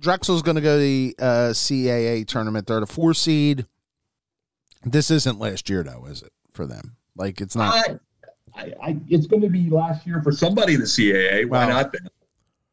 Drexel's 0.01 0.43
going 0.43 0.55
to 0.55 0.63
go 0.63 0.77
to 0.77 0.83
the 0.83 1.15
uh, 1.19 1.51
CAA 1.51 2.27
tournament. 2.27 2.67
They're 2.67 2.81
the 2.81 2.87
four 2.87 3.15
seed. 3.15 3.67
This 4.83 5.11
isn't 5.11 5.39
last 5.39 5.69
year, 5.69 5.83
though, 5.83 6.07
is 6.07 6.23
it 6.23 6.33
for 6.53 6.67
them? 6.67 6.97
Like 7.17 7.41
it's 7.41 7.55
not. 7.55 7.75
I, 7.75 7.99
I, 8.55 8.75
I, 8.83 8.97
it's 9.09 9.27
going 9.27 9.43
to 9.43 9.51
be 9.51 9.69
last 9.69 10.07
year 10.07 10.23
for 10.23 10.33
somebody 10.33 10.75
in 10.75 10.81
the 10.81 10.87
CAA. 10.87 11.47
Why 11.47 11.67
well, 11.67 11.83
not? 11.83 11.93
Then? 11.93 12.09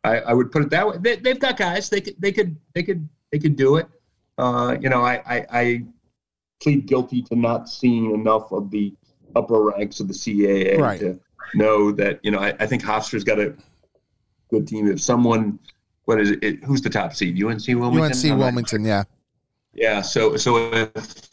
I, 0.07 0.17
I 0.19 0.33
would 0.33 0.51
put 0.51 0.61
it 0.63 0.69
that 0.69 0.87
way. 0.87 0.97
They, 0.99 1.29
have 1.29 1.39
got 1.39 1.57
guys. 1.57 1.89
They 1.89 2.01
could. 2.01 2.15
They 2.19 2.31
could. 2.31 2.55
They 2.73 2.83
could. 2.83 3.07
They 3.31 3.39
could 3.39 3.55
do 3.55 3.75
it. 3.75 3.87
Uh, 4.37 4.77
you 4.79 4.89
know, 4.89 5.01
I, 5.01 5.21
I, 5.25 5.45
I 5.51 5.83
plead 6.61 6.85
guilty 6.85 7.21
to 7.23 7.35
not 7.35 7.67
seeing 7.67 8.13
enough 8.13 8.51
of 8.51 8.71
the 8.71 8.93
upper 9.35 9.61
ranks 9.63 9.99
of 9.99 10.07
the 10.07 10.13
CAA 10.13 10.79
right. 10.79 10.99
to 10.99 11.19
know 11.55 11.91
that. 11.91 12.19
You 12.23 12.31
know, 12.31 12.39
I, 12.39 12.55
I 12.59 12.67
think 12.67 12.83
Hofstra's 12.83 13.23
got 13.23 13.39
a 13.39 13.55
good 14.49 14.67
team. 14.67 14.87
If 14.87 15.01
someone, 15.01 15.59
what 16.05 16.21
is 16.21 16.31
it? 16.41 16.63
Who's 16.63 16.81
the 16.81 16.89
top 16.89 17.13
seed? 17.13 17.41
UNC 17.43 17.67
Wilmington. 17.67 18.31
UNC 18.31 18.39
Wilmington. 18.39 18.85
Yeah. 18.85 19.03
Yeah. 19.73 20.01
So 20.01 20.37
so 20.37 20.71
if 20.73 21.29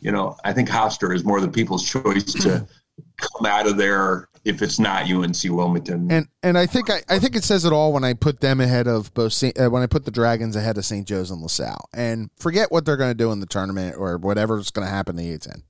you 0.00 0.12
know, 0.12 0.36
I 0.44 0.52
think 0.52 0.68
Hofstra 0.68 1.14
is 1.14 1.24
more 1.24 1.40
the 1.40 1.48
people's 1.48 1.88
choice 1.88 2.32
to 2.34 2.66
come 3.16 3.46
out 3.46 3.66
of 3.66 3.76
there 3.76 4.28
if 4.44 4.60
it's 4.60 4.78
not 4.78 5.10
UNC 5.10 5.36
Wilmington. 5.44 6.10
And 6.10 6.28
and 6.42 6.58
I 6.58 6.66
think 6.66 6.90
I, 6.90 7.02
I 7.08 7.18
think 7.18 7.34
it 7.34 7.44
says 7.44 7.64
it 7.64 7.72
all 7.72 7.92
when 7.92 8.04
I 8.04 8.12
put 8.12 8.40
them 8.40 8.60
ahead 8.60 8.86
of 8.86 9.12
both 9.14 9.32
Saint, 9.32 9.58
uh, 9.58 9.68
when 9.70 9.82
I 9.82 9.86
put 9.86 10.04
the 10.04 10.10
Dragons 10.10 10.56
ahead 10.56 10.76
of 10.76 10.84
St. 10.84 11.06
Joe's 11.06 11.30
and 11.30 11.40
LaSalle. 11.40 11.88
And 11.94 12.30
forget 12.36 12.70
what 12.70 12.84
they're 12.84 12.96
going 12.96 13.10
to 13.10 13.14
do 13.14 13.32
in 13.32 13.40
the 13.40 13.46
tournament 13.46 13.96
or 13.98 14.18
whatever's 14.18 14.70
going 14.70 14.86
to 14.86 14.92
happen 14.92 15.18
in 15.18 15.30
the 15.30 15.38
A10. 15.38 15.62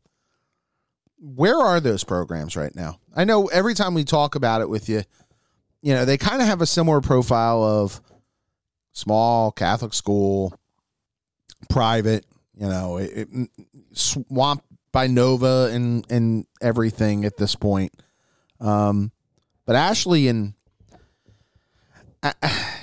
Where 1.19 1.57
are 1.57 1.81
those 1.81 2.05
programs 2.05 2.57
right 2.57 2.75
now? 2.75 2.99
I 3.15 3.25
know 3.25 3.47
every 3.47 3.75
time 3.75 3.95
we 3.95 4.05
talk 4.05 4.35
about 4.35 4.61
it 4.61 4.69
with 4.69 4.89
you, 4.89 5.05
you 5.81 5.95
know, 5.95 6.05
they 6.05 6.19
kind 6.19 6.43
of 6.43 6.49
have 6.49 6.61
a 6.61 6.67
similar 6.67 7.01
profile 7.01 7.63
of 7.63 8.01
small 8.93 9.53
Catholic 9.53 9.95
school, 9.95 10.59
private, 11.69 12.27
you 12.57 12.69
know, 12.69 12.99
it, 12.99 13.29
it, 13.31 13.51
swamp 13.93 14.63
by 14.95 15.09
Nova 15.09 15.69
and 15.73 16.07
and 16.09 16.47
everything 16.63 17.27
at 17.27 17.37
this 17.37 17.57
point. 17.57 17.93
Um, 18.61 19.11
but 19.67 19.77
Ashley 19.77 20.29
and 20.29 20.55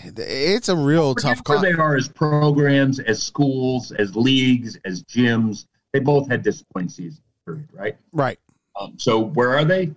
it's 0.06 0.69
a 0.69 0.76
real 0.76 1.15
tough. 1.15 1.41
Where 1.47 1.62
they 1.62 1.71
are 1.71 1.95
as 1.95 2.08
programs, 2.10 3.00
as 3.00 3.24
schools, 3.24 3.91
as 3.93 4.15
leagues, 4.15 4.78
as 4.86 5.02
gyms. 5.04 5.65
They 5.93 6.00
both 6.00 6.30
had 6.30 6.43
disappointing 6.43 6.89
seasons. 6.89 7.21
Period. 7.45 7.67
Right. 7.74 7.97
Right. 8.12 8.39
Um, 8.80 8.93
so 8.97 9.19
where 9.19 9.58
are 9.58 9.65
they? 9.65 9.93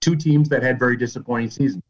Two 0.00 0.16
teams 0.16 0.48
that 0.50 0.62
had 0.62 0.78
very 0.78 0.96
disappointing 0.96 1.50
seasons. 1.50 1.82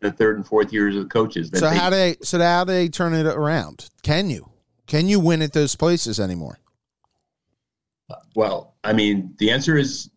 The 0.00 0.12
third 0.12 0.36
and 0.36 0.46
fourth 0.46 0.72
years 0.72 0.94
of 0.94 1.02
the 1.02 1.08
coaches. 1.08 1.50
so 1.52 1.68
they, 1.68 1.76
how 1.76 1.90
do 1.90 1.96
they? 1.96 2.16
So 2.22 2.38
how 2.38 2.64
do 2.64 2.72
they 2.72 2.88
turn 2.88 3.14
it 3.14 3.26
around? 3.26 3.90
Can 4.02 4.30
you? 4.30 4.50
Can 4.86 5.08
you 5.08 5.18
win 5.18 5.42
at 5.42 5.52
those 5.52 5.74
places 5.74 6.20
anymore? 6.20 6.60
Well, 8.34 8.74
I 8.84 8.92
mean, 8.92 9.34
the 9.38 9.50
answer 9.50 9.76
is 9.76 10.10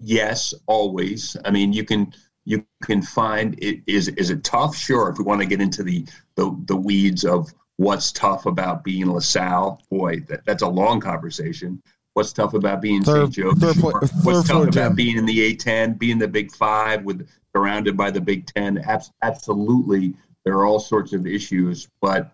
yes, 0.00 0.54
always. 0.66 1.36
I 1.44 1.50
mean, 1.50 1.72
you 1.72 1.84
can 1.84 2.12
you 2.44 2.64
can 2.82 3.02
find 3.02 3.54
it 3.62 3.82
is 3.86 4.08
is 4.08 4.30
it 4.30 4.44
tough? 4.44 4.76
Sure. 4.76 5.08
If 5.10 5.18
we 5.18 5.24
want 5.24 5.40
to 5.40 5.46
get 5.46 5.60
into 5.60 5.82
the 5.82 6.06
the, 6.36 6.56
the 6.66 6.76
weeds 6.76 7.24
of 7.24 7.52
what's 7.76 8.12
tough 8.12 8.46
about 8.46 8.84
being 8.84 9.06
LaSalle, 9.06 9.82
boy, 9.90 10.20
that, 10.28 10.44
that's 10.44 10.62
a 10.62 10.68
long 10.68 11.00
conversation. 11.00 11.82
What's 12.12 12.32
tough 12.32 12.54
about 12.54 12.80
being 12.80 13.02
St. 13.02 13.32
Joe? 13.32 13.52
Third, 13.54 13.74
sure. 13.74 14.00
third 14.00 14.10
what's 14.22 14.48
tough 14.48 14.68
about 14.68 14.94
being 14.94 15.16
in 15.16 15.26
the 15.26 15.56
A10, 15.56 15.98
being 15.98 16.18
the 16.18 16.28
Big 16.28 16.52
Five, 16.52 17.02
with 17.02 17.28
surrounded 17.54 17.96
by 17.96 18.10
the 18.10 18.20
Big 18.20 18.46
Ten? 18.46 18.84
absolutely, 19.22 20.14
there 20.44 20.54
are 20.54 20.64
all 20.64 20.78
sorts 20.78 21.12
of 21.12 21.26
issues, 21.26 21.88
but 22.00 22.30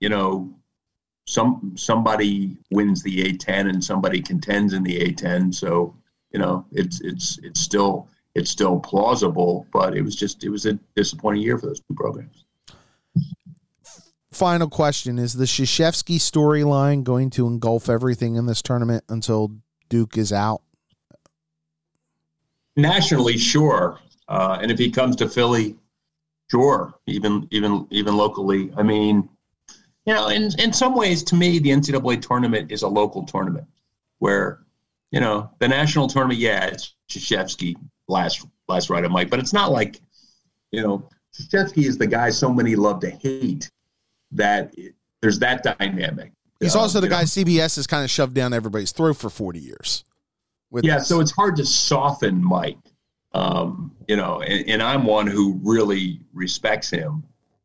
you 0.00 0.08
know, 0.08 0.54
some 1.26 1.72
somebody 1.76 2.56
wins 2.70 3.02
the 3.02 3.24
A10 3.24 3.68
and 3.68 3.82
somebody 3.82 4.22
contends 4.22 4.72
in 4.72 4.82
the 4.82 4.98
A10. 5.00 5.54
So 5.54 5.94
you 6.32 6.38
know, 6.38 6.66
it's 6.72 7.00
it's 7.00 7.38
it's 7.42 7.60
still 7.60 8.08
it's 8.34 8.50
still 8.50 8.78
plausible, 8.78 9.66
but 9.72 9.96
it 9.96 10.02
was 10.02 10.14
just 10.14 10.44
it 10.44 10.50
was 10.50 10.66
a 10.66 10.78
disappointing 10.94 11.42
year 11.42 11.58
for 11.58 11.66
those 11.66 11.80
two 11.80 11.94
programs. 11.94 12.44
Final 14.32 14.68
question: 14.68 15.18
Is 15.18 15.32
the 15.32 15.46
Krzyzewski 15.46 16.16
storyline 16.16 17.04
going 17.04 17.30
to 17.30 17.46
engulf 17.46 17.88
everything 17.88 18.36
in 18.36 18.46
this 18.46 18.60
tournament 18.60 19.02
until 19.08 19.52
Duke 19.88 20.18
is 20.18 20.32
out? 20.32 20.60
Nationally, 22.76 23.38
sure, 23.38 23.98
uh, 24.28 24.58
and 24.60 24.70
if 24.70 24.78
he 24.78 24.90
comes 24.90 25.16
to 25.16 25.28
Philly, 25.28 25.76
sure. 26.50 26.92
Even 27.06 27.48
even 27.50 27.86
even 27.90 28.14
locally, 28.14 28.70
I 28.76 28.82
mean, 28.82 29.26
you 30.06 30.14
know, 30.14 30.28
in 30.28 30.50
in 30.58 30.72
some 30.72 30.94
ways, 30.94 31.22
to 31.24 31.34
me, 31.34 31.58
the 31.58 31.70
NCAA 31.70 32.22
tournament 32.22 32.70
is 32.70 32.82
a 32.82 32.88
local 32.88 33.24
tournament 33.24 33.66
where, 34.18 34.60
you 35.10 35.20
know, 35.20 35.50
the 35.58 35.68
national 35.68 36.06
tournament, 36.06 36.38
yeah, 36.38 36.66
it's 36.66 36.94
Krzyzewski 37.10 37.76
last 38.08 38.46
last 38.68 38.88
ride 38.88 39.04
of 39.04 39.10
Mike, 39.10 39.30
but 39.30 39.40
it's 39.40 39.52
not 39.52 39.72
like, 39.72 40.00
you 40.70 40.82
know, 40.82 41.08
Krzyzewski 41.34 41.84
is 41.86 41.98
the 41.98 42.06
guy 42.06 42.30
so 42.30 42.52
many 42.52 42.76
love 42.76 43.00
to 43.00 43.10
hate 43.10 43.70
that 44.30 44.72
it, 44.78 44.94
there's 45.20 45.40
that 45.40 45.62
dynamic. 45.62 46.32
He's 46.60 46.76
um, 46.76 46.82
also 46.82 47.00
the 47.00 47.08
guy 47.08 47.20
know. 47.20 47.26
CBS 47.26 47.76
has 47.76 47.86
kind 47.86 48.04
of 48.04 48.10
shoved 48.10 48.34
down 48.34 48.52
everybody's 48.52 48.92
throat 48.92 49.16
for 49.16 49.28
40 49.28 49.58
years. 49.58 50.04
yeah, 50.82 50.98
this. 50.98 51.08
so 51.08 51.20
it's 51.20 51.32
hard 51.32 51.56
to 51.56 51.66
soften 51.66 52.42
Mike. 52.42 52.78
Um, 53.32 53.94
you 54.08 54.16
know, 54.16 54.40
and, 54.40 54.66
and, 54.70 54.82
I'm 54.82 55.04
one 55.04 55.26
who 55.26 55.60
really 55.62 56.20
respects 56.32 56.88
him. 56.88 57.22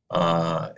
Uh, 0.10 0.71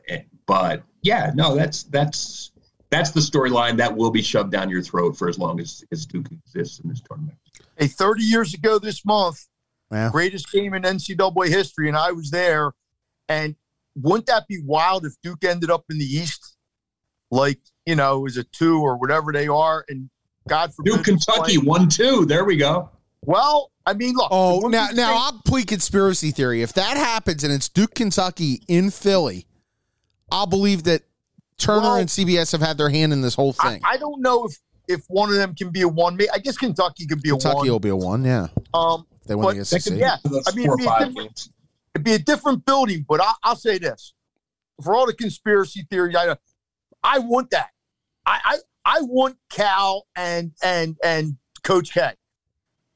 but 0.46 0.84
yeah, 1.02 1.32
no, 1.36 1.56
that's 1.56 1.84
that's 1.84 2.52
that's 2.90 3.12
the 3.12 3.20
storyline 3.20 3.78
that 3.78 3.96
will 3.96 4.12
be 4.12 4.22
shoved 4.22 4.52
down 4.52 4.70
your 4.70 4.84
throat 4.84 5.18
for 5.18 5.28
as 5.28 5.40
long 5.40 5.60
as, 5.60 5.84
as 5.92 6.06
Duke 6.06 6.28
exists 6.32 6.80
in 6.80 6.90
this 6.90 7.02
tournament. 7.02 7.38
A 7.80 7.88
30 7.88 8.22
years 8.22 8.54
ago 8.54 8.78
this 8.78 9.04
month, 9.04 9.48
yeah. 9.92 10.10
greatest 10.12 10.52
game 10.52 10.76
in 10.76 10.84
NCAA 10.84 11.48
history, 11.48 11.88
and 11.88 11.98
I 11.98 12.12
was 12.12 12.30
there. 12.30 12.74
And 13.28 13.56
wouldn't 13.96 14.28
that 14.28 14.48
be 14.48 14.62
wild 14.64 15.06
if 15.06 15.14
Duke 15.24 15.44
ended 15.44 15.72
up 15.72 15.86
in 15.90 15.98
the 15.98 16.06
East, 16.06 16.56
like 17.32 17.60
you 17.86 17.96
know, 17.96 18.20
was 18.20 18.38
a 18.38 18.44
two 18.44 18.80
or 18.80 18.98
whatever 18.98 19.34
they 19.34 19.48
are, 19.48 19.84
and 19.90 20.10
God 20.48 20.74
forbid, 20.74 20.94
Duke 20.94 21.06
Kentucky 21.06 21.58
one 21.58 21.90
two. 21.90 22.26
There 22.26 22.46
we 22.46 22.58
go. 22.58 22.90
Well, 23.22 23.72
I 23.86 23.94
mean, 23.94 24.16
look. 24.16 24.28
Oh, 24.32 24.68
now 24.68 24.90
now 24.94 25.16
I'll 25.16 25.42
plead 25.46 25.68
conspiracy 25.68 26.32
theory. 26.32 26.62
If 26.62 26.74
that 26.74 26.98
happens 26.98 27.44
and 27.44 27.52
it's 27.52 27.70
Duke 27.70 27.96
Kentucky 27.96 28.62
in 28.68 28.92
Philly, 28.92 29.48
I'll 30.34 30.48
believe 30.48 30.84
that 30.86 31.04
Turner 31.58 31.82
well, 31.82 31.96
and 31.96 32.10
CBS 32.10 32.52
have 32.52 32.62
had 32.62 32.78
their 32.78 32.90
hand 32.90 33.14
in 33.14 33.22
this 33.22 33.36
whole 33.36 33.54
thing. 33.54 33.80
I, 33.84 33.94
I 33.94 33.98
don't 33.98 34.22
know 34.22 34.46
if 34.46 34.58
if 34.88 35.06
one 35.08 35.30
of 35.30 35.36
them 35.36 35.54
can 35.56 35.70
be 35.70 35.82
a 35.82 35.88
one. 35.88 36.18
I 36.34 36.40
guess 36.40 36.58
Kentucky 36.58 37.06
could 37.06 37.22
be 37.22 37.30
Kentucky 37.30 37.30
a 37.30 37.54
one. 37.54 37.56
Kentucky 37.56 37.70
will 37.70 37.80
be 37.80 37.90
a 37.90 37.96
one. 37.96 38.26
Yeah. 38.26 38.48
Um, 38.74 39.06
they 39.28 39.36
win 39.36 39.58
the 39.58 39.64
SEC. 39.64 39.98
Yeah, 39.98 40.18
I 40.26 40.56
mean, 40.56 40.68
it'd 40.68 41.16
be, 41.16 41.30
it'd 41.94 42.04
be, 42.04 42.14
a 42.14 42.20
different 42.20 42.66
building, 42.66 43.06
but 43.08 43.22
I, 43.22 43.34
will 43.46 43.56
say 43.56 43.78
this: 43.78 44.14
for 44.84 44.96
all 44.96 45.06
the 45.06 45.14
conspiracy 45.14 45.86
theory, 45.90 46.18
I, 46.18 46.36
I 47.04 47.20
want 47.20 47.52
that. 47.52 47.70
I, 48.26 48.40
I, 48.44 48.58
I 48.86 49.02
want 49.02 49.38
Cal 49.52 50.08
and 50.16 50.52
and 50.64 50.98
and 51.04 51.38
Coach 51.64 51.94
K. 51.94 52.14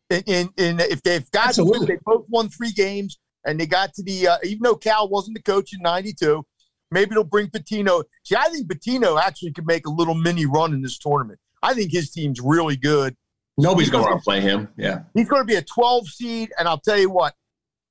In 0.09 0.23
in, 0.25 0.49
in 0.57 0.79
if 0.79 1.03
they've 1.03 1.29
got 1.31 1.53
to, 1.53 1.85
they 1.85 1.99
both 2.03 2.25
won 2.27 2.49
three 2.49 2.71
games 2.71 3.19
and 3.45 3.59
they 3.59 3.67
got 3.67 3.93
to 3.93 4.03
the 4.03 4.27
uh, 4.27 4.37
even 4.43 4.63
though 4.63 4.75
Cal 4.75 5.07
wasn't 5.07 5.35
the 5.37 5.43
coach 5.43 5.73
in 5.73 5.81
'92, 5.81 6.45
maybe 6.91 7.15
they'll 7.15 7.23
bring 7.23 7.47
Pitino. 7.47 8.03
See, 8.23 8.35
I 8.35 8.49
think 8.49 8.67
Pitino 8.67 9.21
actually 9.21 9.51
could 9.51 9.67
make 9.67 9.85
a 9.87 9.91
little 9.91 10.15
mini 10.15 10.45
run 10.45 10.73
in 10.73 10.81
this 10.81 10.97
tournament. 10.97 11.39
I 11.61 11.73
think 11.73 11.91
his 11.91 12.11
team's 12.11 12.39
really 12.41 12.77
good. 12.77 13.15
Nobody's 13.57 13.89
going 13.89 14.05
to 14.05 14.23
play 14.23 14.39
him. 14.41 14.69
Yeah. 14.77 15.01
He's 15.13 15.27
going 15.27 15.41
to 15.41 15.45
be 15.45 15.55
a 15.55 15.63
12 15.63 16.07
seed. 16.07 16.51
And 16.59 16.67
I'll 16.67 16.79
tell 16.79 16.97
you 16.97 17.09
what, 17.09 17.33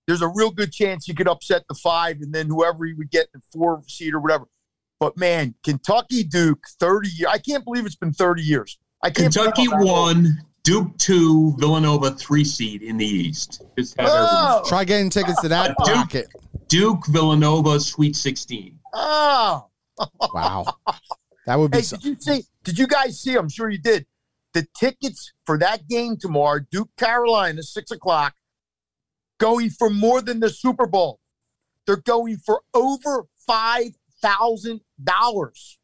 there's 0.07 0.23
a 0.23 0.29
real 0.29 0.51
good 0.51 0.73
chance 0.73 1.07
he 1.07 1.15
could 1.15 1.29
upset 1.29 1.65
the 1.69 1.75
five 1.75 2.21
and 2.21 2.33
then 2.33 2.47
whoever 2.47 2.85
he 2.85 2.93
would 2.93 3.11
get 3.11 3.27
the 3.33 3.41
four 3.53 3.83
seed 3.89 4.15
or 4.15 4.21
whatever. 4.21 4.47
But 5.01 5.17
man, 5.17 5.55
Kentucky 5.63 6.23
Duke, 6.23 6.65
30 6.81 7.09
years. 7.09 7.31
I 7.31 7.39
can't 7.39 7.65
believe 7.65 7.85
it's 7.85 7.97
been 7.97 8.13
30 8.13 8.43
years. 8.43 8.79
I 9.03 9.11
can't 9.11 9.33
Kentucky 9.33 9.67
one, 9.69 10.39
Duke 10.63 10.97
two, 10.97 11.55
Villanova 11.59 12.13
three 12.13 12.45
seed 12.45 12.83
in 12.83 12.97
the 12.97 13.07
East. 13.07 13.63
Oh. 13.99 14.63
Try 14.67 14.85
getting 14.85 15.11
tickets 15.11 15.41
to 15.43 15.49
that 15.49 15.77
Duke, 15.85 16.25
Duke 16.69 17.07
Villanova 17.09 17.79
Sweet 17.79 18.17
16. 18.17 18.76
Oh. 18.93 19.67
wow. 20.35 20.65
That 21.47 21.59
would 21.59 21.71
be. 21.71 21.79
Hey, 21.79 21.85
did 21.85 22.05
you 22.05 22.17
see? 22.19 22.43
Did 22.65 22.79
you 22.79 22.87
guys 22.87 23.21
see? 23.21 23.37
I'm 23.37 23.49
sure 23.49 23.71
you 23.71 23.79
did. 23.79 24.07
The 24.53 24.67
tickets 24.77 25.33
for 25.45 25.59
that 25.59 25.87
game 25.87 26.17
tomorrow, 26.17 26.61
Duke 26.71 26.91
Carolina, 26.97 27.63
six 27.63 27.91
o'clock, 27.91 28.35
going 29.39 29.71
for 29.71 29.91
more 29.91 30.21
than 30.23 30.41
the 30.41 30.51
Super 30.51 30.87
Bowl. 30.87 31.21
They're 31.87 31.97
going 31.97 32.39
for 32.39 32.63
over 32.75 33.27
five 33.47 33.93
thousand 34.21 34.81
dollars. 35.03 35.79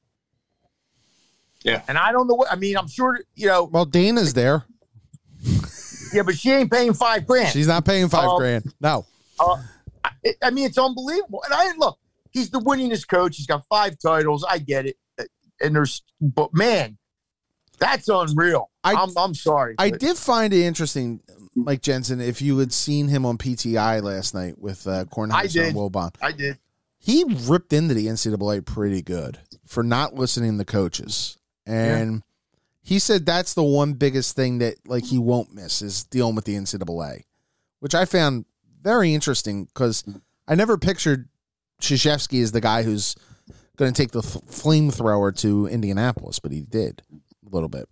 Yeah, 1.62 1.82
and 1.86 1.96
I 1.96 2.10
don't 2.10 2.26
know 2.26 2.34
what 2.34 2.50
I 2.50 2.56
mean. 2.56 2.76
I'm 2.76 2.88
sure 2.88 3.20
you 3.36 3.46
know. 3.46 3.64
Well, 3.64 3.84
Dana's 3.84 4.34
there. 4.34 4.64
yeah, 6.12 6.22
but 6.22 6.36
she 6.36 6.50
ain't 6.50 6.72
paying 6.72 6.94
five 6.94 7.26
grand. 7.26 7.52
She's 7.52 7.68
not 7.68 7.84
paying 7.84 8.08
five 8.08 8.28
um, 8.28 8.38
grand. 8.38 8.74
No. 8.80 9.06
Uh, 9.38 9.62
I, 10.04 10.10
I 10.42 10.50
mean, 10.50 10.66
it's 10.66 10.78
unbelievable. 10.78 11.42
And 11.44 11.54
I 11.54 11.72
look, 11.76 11.98
he's 12.32 12.50
the 12.50 12.60
winningest 12.60 13.08
coach. 13.08 13.36
He's 13.36 13.46
got 13.46 13.64
five 13.68 13.96
titles. 13.98 14.44
I 14.48 14.58
get 14.58 14.86
it 14.86 14.96
and 15.62 15.74
there's 15.74 16.02
but 16.20 16.52
man, 16.52 16.98
that's 17.78 18.08
unreal. 18.08 18.70
I, 18.84 18.92
am 18.92 18.98
I'm, 18.98 19.10
I'm 19.16 19.34
sorry. 19.34 19.76
I 19.78 19.90
did 19.90 20.16
find 20.16 20.52
it 20.52 20.62
interesting, 20.62 21.20
Mike 21.54 21.82
Jensen. 21.82 22.20
If 22.20 22.42
you 22.42 22.58
had 22.58 22.72
seen 22.72 23.08
him 23.08 23.24
on 23.24 23.38
PTI 23.38 24.02
last 24.02 24.34
night 24.34 24.58
with 24.58 24.86
uh, 24.86 25.04
Kornheiser 25.06 25.68
and 25.68 25.76
Wilbon, 25.76 26.14
I 26.20 26.32
did. 26.32 26.58
He 26.98 27.24
ripped 27.26 27.72
into 27.72 27.94
the 27.94 28.06
NCAA 28.06 28.64
pretty 28.64 29.02
good 29.02 29.38
for 29.66 29.82
not 29.82 30.14
listening 30.14 30.58
to 30.58 30.64
coaches, 30.64 31.38
and 31.66 32.14
yeah. 32.14 32.20
he 32.82 32.98
said 32.98 33.24
that's 33.24 33.54
the 33.54 33.64
one 33.64 33.94
biggest 33.94 34.36
thing 34.36 34.58
that 34.58 34.76
like 34.86 35.04
he 35.04 35.18
won't 35.18 35.54
miss 35.54 35.82
is 35.82 36.04
dealing 36.04 36.36
with 36.36 36.44
the 36.44 36.54
NCAA, 36.54 37.22
which 37.80 37.94
I 37.94 38.04
found 38.04 38.44
very 38.82 39.14
interesting 39.14 39.64
because 39.64 40.04
I 40.46 40.54
never 40.54 40.76
pictured 40.76 41.28
Krzyzewski 41.82 42.38
is 42.38 42.52
the 42.52 42.60
guy 42.60 42.84
who's 42.84 43.16
going 43.76 43.92
to 43.92 44.02
take 44.02 44.12
the 44.12 44.20
flamethrower 44.22 45.36
to 45.38 45.66
Indianapolis, 45.66 46.38
but 46.38 46.52
he 46.52 46.62
did 46.62 47.02
a 47.12 47.54
little 47.54 47.68
bit. 47.68 47.88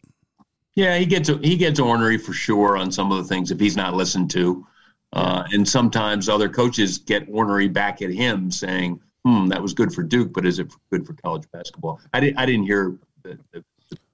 Yeah, 0.75 0.97
he 0.97 1.05
gets 1.05 1.29
he 1.43 1.57
gets 1.57 1.81
ornery 1.81 2.17
for 2.17 2.33
sure 2.33 2.77
on 2.77 2.93
some 2.93 3.11
of 3.11 3.19
the 3.19 3.25
things 3.25 3.51
if 3.51 3.59
he's 3.59 3.77
not 3.77 3.95
listened 3.95 4.31
to, 4.31 4.67
uh, 5.13 5.43
and 5.51 5.69
sometimes 5.69 6.29
other 6.29 6.49
coaches 6.49 6.97
get 6.97 7.27
ornery 7.29 7.67
back 7.67 8.03
at 8.03 8.11
him 8.11 8.53
saying, 8.53 9.01
"Hmm, 9.25 9.49
that 9.49 9.61
was 9.61 9.75
good 9.75 9.93
for 9.93 10.05
Duke, 10.05 10.33
but 10.33 10.47
is 10.47 10.61
it 10.61 10.73
good 10.93 11.05
for 11.05 11.15
college 11.15 11.45
basketball?" 11.53 12.01
I 12.15 12.21
didn't 12.21 12.39
I 12.39 12.47
didn't 12.47 12.65
hear 12.67 12.97
the, 13.25 13.39
the, 13.53 13.65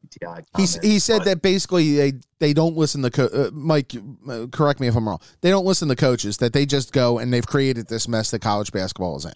PTI. 0.06 0.44
He 0.56 0.88
he 0.88 0.98
said 0.98 1.24
that 1.24 1.42
basically 1.42 1.94
they 1.94 2.12
they 2.38 2.54
don't 2.54 2.74
listen 2.74 3.02
to 3.02 3.10
co- 3.10 3.26
uh, 3.26 3.50
Mike. 3.52 3.92
Uh, 4.26 4.46
correct 4.50 4.80
me 4.80 4.86
if 4.86 4.96
I'm 4.96 5.06
wrong. 5.06 5.20
They 5.42 5.50
don't 5.50 5.66
listen 5.66 5.88
to 5.88 5.96
coaches. 5.96 6.38
That 6.38 6.54
they 6.54 6.64
just 6.64 6.92
go 6.92 7.18
and 7.18 7.30
they've 7.30 7.46
created 7.46 7.88
this 7.88 8.08
mess 8.08 8.30
that 8.30 8.40
college 8.40 8.72
basketball 8.72 9.16
is 9.18 9.26
in 9.26 9.32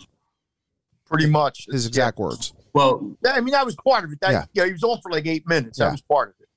pretty 1.11 1.27
much 1.27 1.67
his 1.71 1.87
exact 1.87 2.19
yeah. 2.19 2.25
words. 2.25 2.55
Well, 2.73 3.17
I 3.27 3.41
mean, 3.41 3.53
that 3.53 3.67
was 3.67 3.77
part 3.77 4.05
of 4.05 4.13
it. 4.13 4.21
That, 4.21 4.31
yeah. 4.31 4.45
yeah, 4.55 4.67
he 4.67 4.73
was 4.73 4.85
on 4.85 5.01
for 5.03 5.11
like 5.11 5.27
eight 5.27 5.47
minutes. 5.47 5.79
Yeah. 5.79 5.87
That 5.87 5.93
was 5.93 6.03
part 6.03 6.31
of 6.31 6.35
it. 6.41 6.49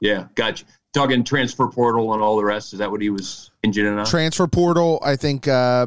Yeah, 0.00 0.26
gotcha. 0.34 0.64
Talking 0.92 1.22
transfer 1.22 1.68
portal 1.68 2.14
and 2.14 2.22
all 2.22 2.36
the 2.36 2.44
rest. 2.44 2.72
Is 2.72 2.80
that 2.80 2.90
what 2.90 3.00
he 3.00 3.10
was 3.10 3.50
hinging 3.62 3.86
on? 3.86 4.04
Transfer 4.06 4.48
portal. 4.48 4.98
I 5.04 5.14
think 5.14 5.46
uh, 5.46 5.86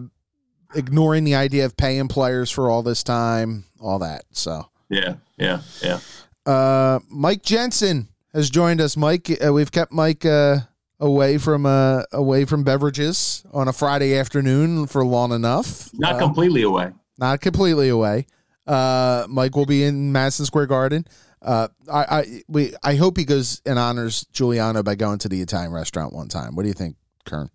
ignoring 0.74 1.26
the 1.26 1.36
idea 1.36 1.66
of 1.66 1.76
paying 1.76 2.08
players 2.08 2.50
for 2.50 2.70
all 2.70 2.84
this 2.84 3.04
time, 3.04 3.66
all 3.82 4.00
that. 4.00 4.24
So 4.32 4.70
yeah, 4.90 5.16
yeah, 5.38 5.62
yeah. 5.82 6.00
Uh, 6.46 7.00
Mike 7.10 7.42
Jensen 7.42 8.08
has 8.34 8.50
joined 8.50 8.80
us. 8.80 8.96
Mike, 8.96 9.30
uh, 9.46 9.52
we've 9.52 9.72
kept 9.72 9.92
Mike 9.92 10.26
uh, 10.26 10.60
away 11.02 11.38
from 11.38 11.66
uh, 11.66 12.04
away 12.14 12.46
from 12.46 12.64
beverages 12.64 13.44
on 13.52 13.68
a 13.68 13.74
Friday 13.74 14.18
afternoon 14.18 14.88
for 14.88 15.04
long 15.04 15.34
enough. 15.34 15.90
Not 15.94 16.18
completely 16.18 16.62
away 16.62 16.94
not 17.18 17.42
completely 17.42 17.90
away. 17.90 18.26
Uh, 18.66 19.26
Mike 19.30 19.56
will 19.56 19.66
be 19.66 19.84
in 19.84 20.12
Madison 20.12 20.46
Square 20.46 20.68
Garden. 20.68 21.06
Uh, 21.42 21.68
I, 21.92 22.04
I, 22.04 22.42
we, 22.48 22.74
I 22.84 22.96
hope 22.96 23.18
he 23.18 23.26
goes 23.26 23.62
and 23.66 23.78
honors 23.78 24.26
Giuliano 24.32 24.82
by 24.82 24.96
going 24.96 25.20
to 25.20 25.30
the 25.30 25.42
Italian 25.42 25.74
restaurant 25.74 26.14
one 26.14 26.30
time. 26.30 26.56
What 26.56 26.64
do 26.64 26.70
you 26.70 26.74
think, 26.74 26.96
Kern? 27.26 27.50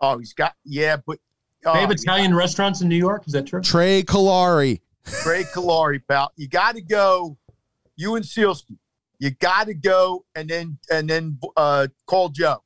Oh, 0.00 0.18
he's 0.18 0.34
got 0.34 0.54
yeah, 0.64 0.96
but 0.96 1.18
uh, 1.64 1.74
they 1.74 1.80
have 1.80 1.90
Italian 1.90 2.32
yeah. 2.32 2.36
restaurants 2.36 2.82
in 2.82 2.88
New 2.88 2.96
York. 2.96 3.26
Is 3.26 3.32
that 3.32 3.46
true? 3.46 3.62
Trey 3.62 4.02
Calari. 4.02 4.80
Trey 5.22 5.44
Calari, 5.44 6.00
pal. 6.06 6.32
You 6.36 6.48
got 6.48 6.74
to 6.74 6.82
go. 6.82 7.38
You 7.96 8.16
and 8.16 8.24
Sielski. 8.24 8.78
You 9.18 9.30
got 9.30 9.66
to 9.66 9.74
go 9.74 10.24
and 10.34 10.48
then 10.48 10.78
and 10.90 11.08
then 11.08 11.38
uh, 11.56 11.88
call 12.06 12.28
Joe 12.28 12.62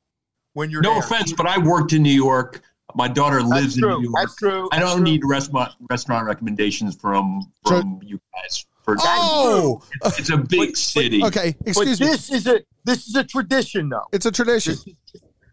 when 0.53 0.69
you're. 0.69 0.81
No 0.81 0.91
there. 0.91 0.99
offense, 0.99 1.33
but 1.33 1.45
I 1.45 1.57
worked 1.57 1.93
in 1.93 2.03
New 2.03 2.09
York 2.09 2.61
my 2.95 3.07
daughter 3.07 3.41
lives 3.41 3.77
in 3.77 3.81
New 3.81 4.03
York. 4.03 4.15
That's 4.15 4.35
true. 4.35 4.69
I 4.71 4.79
don't 4.79 4.97
true. 4.97 5.03
need 5.03 5.21
restaurant 5.25 5.73
restaurant 5.89 6.25
recommendations 6.25 6.95
from 6.95 7.51
from 7.65 7.99
you 8.03 8.19
guys. 8.33 8.65
For 8.83 8.95
oh, 8.99 9.81
it's, 10.03 10.19
it's, 10.19 10.29
a 10.29 10.37
big 10.37 10.69
but, 10.69 10.77
city. 10.77 11.19
But, 11.19 11.35
okay, 11.35 11.55
excuse 11.65 11.97
but 11.97 12.05
this 12.05 12.31
is 12.31 12.45
a 12.45 12.61
this 12.83 13.07
is 13.07 13.15
a 13.15 13.23
tradition, 13.23 13.89
though. 13.89 14.05
It's 14.13 14.27
a 14.27 14.31
tradition. 14.31 14.75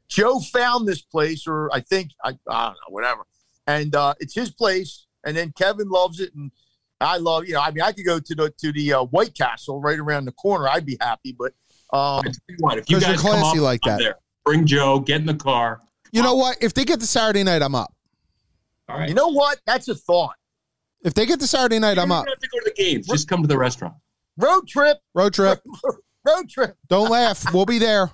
Joe 0.08 0.38
found 0.38 0.86
this 0.86 1.00
place, 1.00 1.46
or 1.46 1.70
I 1.72 1.80
think 1.80 2.10
I, 2.22 2.30
I 2.48 2.66
don't 2.66 2.72
know, 2.74 2.90
whatever, 2.90 3.22
and 3.66 3.94
uh, 3.94 4.14
it's 4.20 4.34
his 4.34 4.50
place. 4.50 5.06
And 5.24 5.34
then 5.36 5.52
Kevin 5.56 5.88
loves 5.88 6.20
it, 6.20 6.34
and 6.34 6.50
I 7.00 7.16
love. 7.16 7.46
You 7.46 7.54
know, 7.54 7.62
I 7.62 7.70
mean, 7.70 7.82
I 7.82 7.92
could 7.92 8.04
go 8.04 8.20
to 8.20 8.34
the 8.34 8.52
to 8.58 8.72
the 8.72 8.92
uh, 8.92 9.04
White 9.04 9.34
Castle 9.34 9.80
right 9.80 9.98
around 9.98 10.26
the 10.26 10.32
corner. 10.32 10.68
I'd 10.68 10.84
be 10.84 10.98
happy, 11.00 11.34
but 11.38 11.54
um, 11.96 12.24
what, 12.58 12.76
if 12.76 12.90
you 12.90 13.00
guys 13.00 13.20
come 13.20 13.42
up, 13.42 13.56
like 13.56 13.80
that, 13.86 13.98
there, 13.98 14.16
bring 14.44 14.66
Joe, 14.66 15.00
get 15.00 15.20
in 15.20 15.26
the 15.26 15.34
car. 15.34 15.80
You 16.12 16.22
know 16.22 16.34
what? 16.34 16.58
If 16.60 16.74
they 16.74 16.84
get 16.84 17.00
the 17.00 17.06
Saturday 17.06 17.42
night, 17.42 17.62
I'm 17.62 17.74
up. 17.74 17.92
All 18.88 18.98
right. 18.98 19.08
You 19.08 19.14
know 19.14 19.28
what? 19.28 19.60
That's 19.66 19.88
a 19.88 19.94
thought. 19.94 20.36
If 21.02 21.14
they 21.14 21.26
get 21.26 21.40
the 21.40 21.46
Saturday 21.46 21.78
night, 21.78 21.98
I'm 21.98 22.12
up. 22.12 22.28
have 22.28 22.38
to 22.38 22.48
go 22.48 22.58
to 22.58 22.64
the 22.64 22.82
games. 22.82 23.06
Just 23.08 23.28
come 23.28 23.40
to 23.42 23.48
the 23.48 23.58
restaurant. 23.58 23.94
Road 24.36 24.68
trip. 24.68 24.98
Road 25.14 25.32
trip. 25.32 25.60
Road 26.24 26.48
trip. 26.48 26.76
Don't 26.88 27.10
laugh. 27.10 27.52
We'll 27.52 27.66
be 27.66 27.78
there. 27.78 28.10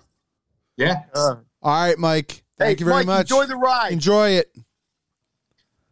Yeah. 0.77 1.03
Uh, 1.13 1.37
All 1.61 1.87
right, 1.87 1.99
Mike. 1.99 2.45
Thank 2.57 2.79
hey, 2.79 2.85
you 2.85 2.87
very 2.87 2.99
Mike, 2.99 3.07
much. 3.07 3.31
Enjoy 3.31 3.47
the 3.47 3.57
ride. 3.57 3.93
Enjoy 3.93 4.31
it. 4.31 4.51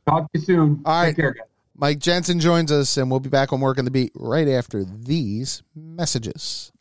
Talk 0.08 0.32
to 0.32 0.38
you 0.38 0.44
soon. 0.44 0.82
All 0.84 1.02
right. 1.02 1.08
Take 1.08 1.16
care, 1.16 1.32
guys. 1.32 1.46
Mike 1.76 1.98
Jensen 1.98 2.40
joins 2.40 2.72
us, 2.72 2.96
and 2.96 3.10
we'll 3.10 3.20
be 3.20 3.28
back 3.28 3.52
on 3.52 3.60
Work 3.60 3.78
on 3.78 3.84
the 3.84 3.90
Beat 3.90 4.12
right 4.14 4.48
after 4.48 4.82
these 4.84 5.62
messages. 5.74 6.72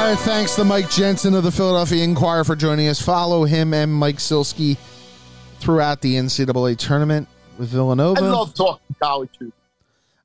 Our 0.00 0.16
thanks 0.16 0.56
to 0.56 0.64
Mike 0.64 0.88
Jensen 0.88 1.34
of 1.34 1.44
the 1.44 1.52
Philadelphia 1.52 2.02
Inquirer 2.02 2.42
for 2.42 2.56
joining 2.56 2.88
us. 2.88 3.02
Follow 3.02 3.44
him 3.44 3.74
and 3.74 3.92
Mike 3.92 4.16
Sielski 4.16 4.78
throughout 5.58 6.00
the 6.00 6.14
NCAA 6.14 6.78
tournament 6.78 7.28
with 7.58 7.68
Villanova. 7.68 8.18
I 8.18 8.28
love 8.30 8.54
talking 8.54 8.96
college 9.00 9.28
hoops. 9.38 9.52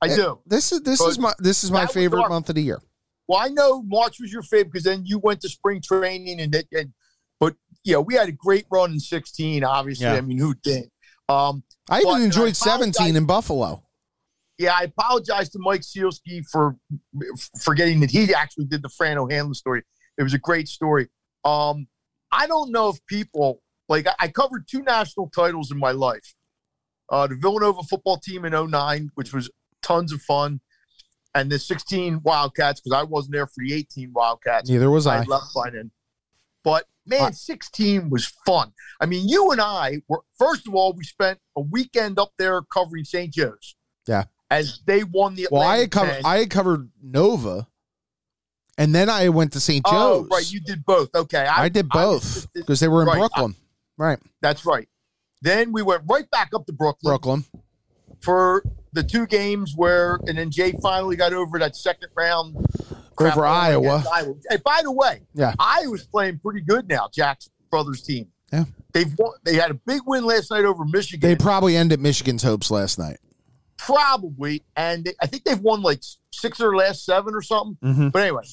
I 0.02 0.08
do. 0.08 0.40
This 0.46 0.72
is 0.72 0.82
this 0.82 1.02
is 1.02 1.20
my 1.20 1.34
this 1.40 1.66
is 1.66 1.72
my 1.72 1.86
favorite 1.88 2.30
month 2.30 2.48
of 2.48 2.56
the 2.56 2.62
year. 2.62 2.80
Well, 3.28 3.40
I 3.40 3.50
know 3.50 3.84
March 3.84 4.18
was 4.22 4.32
your 4.32 4.44
favorite 4.44 4.72
because 4.72 4.86
then 4.86 5.06
you 5.06 5.20
went 5.20 5.42
to 5.42 5.50
spring 5.50 5.82
training 5.82 6.40
and, 6.40 6.56
and 6.72 6.94
but 7.42 7.56
yeah, 7.84 7.98
we 7.98 8.16
had 8.16 8.30
a 8.30 8.32
great 8.32 8.66
run 8.72 8.94
in 8.94 9.00
16. 9.00 9.66
Obviously, 9.66 10.06
yeah. 10.06 10.14
I 10.14 10.22
mean, 10.22 10.38
who 10.38 10.56
did? 10.56 10.90
Um, 11.28 11.64
I 11.90 12.00
even 12.00 12.22
enjoyed 12.22 12.50
I 12.50 12.54
17 12.54 13.16
in 13.16 13.26
Buffalo. 13.26 13.84
Yeah, 14.58 14.74
I 14.80 14.84
apologize 14.84 15.50
to 15.50 15.60
Mike 15.60 15.82
Sielski 15.82 16.44
for 16.50 16.78
forgetting 17.62 18.00
that 18.00 18.12
he 18.12 18.34
actually 18.34 18.66
did 18.66 18.82
the 18.82 18.90
Fran 18.90 19.18
O'Hanlon 19.18 19.54
story. 19.54 19.84
It 20.18 20.24
was 20.24 20.34
a 20.34 20.40
great 20.40 20.68
story. 20.68 21.10
Um, 21.44 21.88
I 22.32 22.48
don't 22.48 22.72
know 22.72 22.90
if 22.90 23.06
people 23.08 23.62
like 23.90 24.08
I 24.20 24.28
covered 24.30 24.68
two 24.70 24.82
national 24.82 25.30
titles 25.30 25.72
in 25.72 25.78
my 25.78 25.92
life. 25.92 26.36
Uh, 27.10 27.28
the 27.28 27.36
Villanova 27.36 27.84
football 27.84 28.18
team 28.18 28.46
in 28.46 28.54
09, 28.72 29.12
which 29.14 29.34
was 29.34 29.50
tons 29.84 30.12
of 30.12 30.22
fun, 30.22 30.60
and 31.36 31.52
the 31.52 31.60
16 31.60 32.22
Wildcats 32.24 32.82
because 32.82 32.98
I 32.98 33.04
wasn't 33.04 33.34
there 33.34 33.46
for 33.46 33.64
the 33.64 33.74
18 33.74 34.12
Wildcats. 34.14 34.70
Neither 34.70 34.90
was 34.90 35.06
I. 35.06 35.18
I 35.18 35.24
left 35.24 35.54
by 35.54 35.70
then. 35.70 35.92
But 36.64 36.86
man, 37.06 37.34
16 37.34 38.10
was 38.10 38.26
fun. 38.46 38.72
I 39.00 39.06
mean, 39.06 39.28
you 39.30 39.52
and 39.52 39.62
I 39.62 40.02
were 40.08 40.22
first 40.40 40.68
of 40.68 40.74
all, 40.74 40.94
we 40.94 41.04
spent 41.04 41.40
a 41.56 41.62
weekend 41.62 42.18
up 42.18 42.32
there 42.40 42.62
covering 42.64 43.04
St. 43.04 43.32
Joe's. 43.32 43.76
Yeah. 44.08 44.24
As 44.52 44.80
they 44.86 45.04
won 45.04 45.36
the 45.36 45.48
Well, 45.52 45.62
I 45.62 45.78
had 45.78 45.92
covered 45.92 46.22
I 46.24 46.38
had 46.40 46.50
covered 46.50 46.90
Nova. 47.02 47.68
And 48.78 48.94
then 48.94 49.10
I 49.10 49.30
went 49.30 49.54
to 49.54 49.62
St. 49.62 49.82
Oh, 49.86 49.92
Joe's. 49.92 50.28
Oh, 50.30 50.36
right. 50.36 50.52
You 50.52 50.60
did 50.60 50.86
both. 50.86 51.16
Okay. 51.16 51.46
I, 51.46 51.64
I 51.64 51.70
did 51.70 51.88
both 51.88 52.52
because 52.54 52.82
they 52.82 52.90
were 52.90 53.04
in 53.04 53.08
right, 53.08 53.20
Brooklyn. 53.20 53.56
I, 53.58 54.04
right. 54.04 54.20
That's 54.42 54.66
right. 54.66 54.90
Then 55.42 55.72
we 55.72 55.82
went 55.82 56.04
right 56.10 56.30
back 56.30 56.50
up 56.54 56.66
to 56.66 56.74
Brooklyn. 56.74 57.12
Brooklyn. 57.12 57.46
For 58.20 58.64
the 58.92 59.04
two 59.04 59.28
games 59.28 59.74
where, 59.76 60.20
and 60.28 60.38
then 60.38 60.50
Jay 60.50 60.74
finally 60.82 61.16
got 61.16 61.34
over 61.34 61.60
that 61.60 61.76
second 61.76 62.10
round 62.16 62.56
over 63.20 63.46
Iowa. 63.46 64.04
Iowa. 64.12 64.34
Hey, 64.50 64.58
by 64.64 64.82
the 64.84 64.92
way, 64.92 65.22
yeah, 65.34 65.54
Iowa's 65.60 66.06
playing 66.06 66.40
pretty 66.40 66.62
good 66.62 66.88
now. 66.88 67.10
Jack's 67.14 67.50
brothers 67.70 68.02
team. 68.02 68.28
Yeah, 68.52 68.66
they've 68.94 69.14
won, 69.18 69.34
they 69.44 69.56
had 69.56 69.72
a 69.72 69.76
big 69.76 70.02
win 70.06 70.26
last 70.26 70.50
night 70.52 70.66
over 70.66 70.86
Michigan. 70.86 71.30
They 71.30 71.36
probably 71.36 71.78
ended 71.78 72.00
Michigan's 72.00 72.44
hopes 72.44 72.72
last 72.72 72.98
night. 72.98 73.18
Probably, 73.78 74.64
and 74.76 75.04
they, 75.06 75.14
I 75.22 75.28
think 75.28 75.44
they've 75.44 75.60
won 75.60 75.82
like 75.82 76.02
six 76.32 76.62
or 76.62 76.76
last 76.76 77.06
seven 77.06 77.34
or 77.34 77.42
something. 77.42 77.78
Mm-hmm. 77.84 78.10
But 78.10 78.22
anyway, 78.22 78.44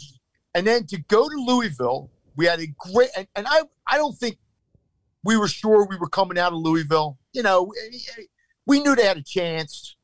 and 0.54 0.66
then 0.66 0.86
to 0.86 0.98
go 0.98 1.28
to 1.28 1.34
Louisville, 1.36 2.10
we 2.36 2.46
had 2.46 2.60
a 2.60 2.66
great, 2.78 3.10
and, 3.16 3.26
and 3.36 3.46
I 3.48 3.62
I 3.86 3.98
don't 3.98 4.16
think 4.16 4.38
we 5.24 5.36
were 5.36 5.48
sure 5.48 5.86
we 5.86 5.96
were 5.96 6.08
coming 6.08 6.38
out 6.38 6.52
of 6.52 6.58
Louisville. 6.58 7.18
You 7.32 7.42
know, 7.42 7.72
we 8.66 8.82
knew 8.82 8.96
they 8.96 9.06
had 9.06 9.16
a 9.16 9.22
chance. 9.22 9.96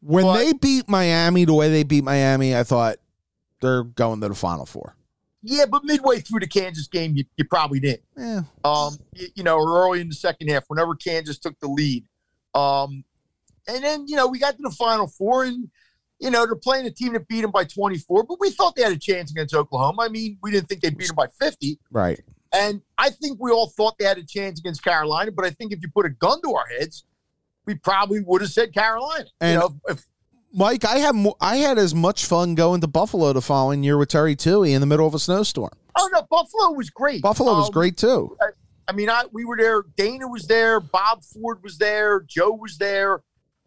When 0.00 0.24
but, 0.24 0.36
they 0.36 0.52
beat 0.52 0.88
Miami 0.88 1.44
the 1.44 1.54
way 1.54 1.70
they 1.70 1.82
beat 1.82 2.04
Miami, 2.04 2.54
I 2.54 2.64
thought 2.64 2.98
they're 3.60 3.84
going 3.84 4.20
to 4.20 4.28
the 4.28 4.34
Final 4.34 4.66
Four. 4.66 4.96
Yeah, 5.42 5.66
but 5.66 5.84
midway 5.84 6.20
through 6.20 6.40
the 6.40 6.48
Kansas 6.48 6.88
game, 6.88 7.16
you, 7.16 7.24
you 7.36 7.44
probably 7.44 7.78
did. 7.78 8.02
Yeah. 8.16 8.42
Um, 8.64 8.96
you, 9.14 9.28
you, 9.36 9.42
know, 9.44 9.58
early 9.58 10.00
in 10.00 10.08
the 10.08 10.14
second 10.14 10.48
half, 10.48 10.64
whenever 10.66 10.96
Kansas 10.96 11.38
took 11.38 11.58
the 11.60 11.68
lead. 11.68 12.04
Um, 12.54 13.04
and 13.68 13.82
then, 13.82 14.06
you 14.06 14.16
know, 14.16 14.26
we 14.26 14.38
got 14.38 14.56
to 14.56 14.62
the 14.62 14.70
Final 14.70 15.06
Four, 15.06 15.44
and, 15.44 15.68
you 16.18 16.30
know, 16.30 16.46
they're 16.46 16.56
playing 16.56 16.86
a 16.86 16.90
team 16.90 17.12
that 17.14 17.28
beat 17.28 17.42
them 17.42 17.50
by 17.50 17.64
24, 17.64 18.24
but 18.24 18.38
we 18.40 18.50
thought 18.50 18.76
they 18.76 18.82
had 18.82 18.92
a 18.92 18.98
chance 18.98 19.30
against 19.30 19.54
Oklahoma. 19.54 20.02
I 20.02 20.08
mean, 20.08 20.38
we 20.42 20.50
didn't 20.50 20.68
think 20.68 20.80
they 20.80 20.90
beat 20.90 21.08
them 21.08 21.16
by 21.16 21.26
50. 21.40 21.78
Right. 21.90 22.20
And 22.52 22.80
I 22.96 23.10
think 23.10 23.38
we 23.40 23.50
all 23.50 23.68
thought 23.68 23.98
they 23.98 24.04
had 24.04 24.18
a 24.18 24.24
chance 24.24 24.58
against 24.60 24.82
Carolina, 24.82 25.32
but 25.32 25.44
I 25.44 25.50
think 25.50 25.72
if 25.72 25.80
you 25.82 25.88
put 25.88 26.06
a 26.06 26.10
gun 26.10 26.40
to 26.42 26.54
our 26.54 26.66
heads, 26.78 27.04
we 27.66 27.74
probably 27.74 28.20
would 28.20 28.40
have 28.40 28.50
said 28.50 28.72
Carolina. 28.72 29.26
And 29.40 29.54
you 29.54 29.58
know, 29.58 29.80
if, 29.88 30.06
Mike, 30.54 30.84
I 30.84 30.98
had 30.98 31.14
I 31.40 31.56
had 31.56 31.76
as 31.76 31.94
much 31.94 32.24
fun 32.24 32.54
going 32.54 32.80
to 32.80 32.86
Buffalo 32.86 33.32
the 33.32 33.42
following 33.42 33.82
year 33.82 33.98
with 33.98 34.08
Terry 34.08 34.34
Toohey 34.34 34.74
in 34.74 34.80
the 34.80 34.86
middle 34.86 35.06
of 35.06 35.14
a 35.14 35.18
snowstorm. 35.18 35.70
Oh 35.98 36.08
no, 36.12 36.22
Buffalo 36.30 36.72
was 36.72 36.88
great. 36.88 37.22
Buffalo 37.22 37.52
um, 37.52 37.58
was 37.58 37.70
great 37.70 37.96
too. 37.96 38.34
I, 38.40 38.46
I, 38.88 38.92
mean, 38.92 39.10
I 39.10 39.24
we 39.32 39.44
were 39.44 39.56
there. 39.56 39.82
Dana 39.96 40.28
was 40.28 40.46
there. 40.46 40.80
Bob 40.80 41.22
Ford 41.24 41.62
was 41.62 41.76
there. 41.76 42.20
Joe 42.26 42.52
was 42.52 42.78
there. 42.78 43.22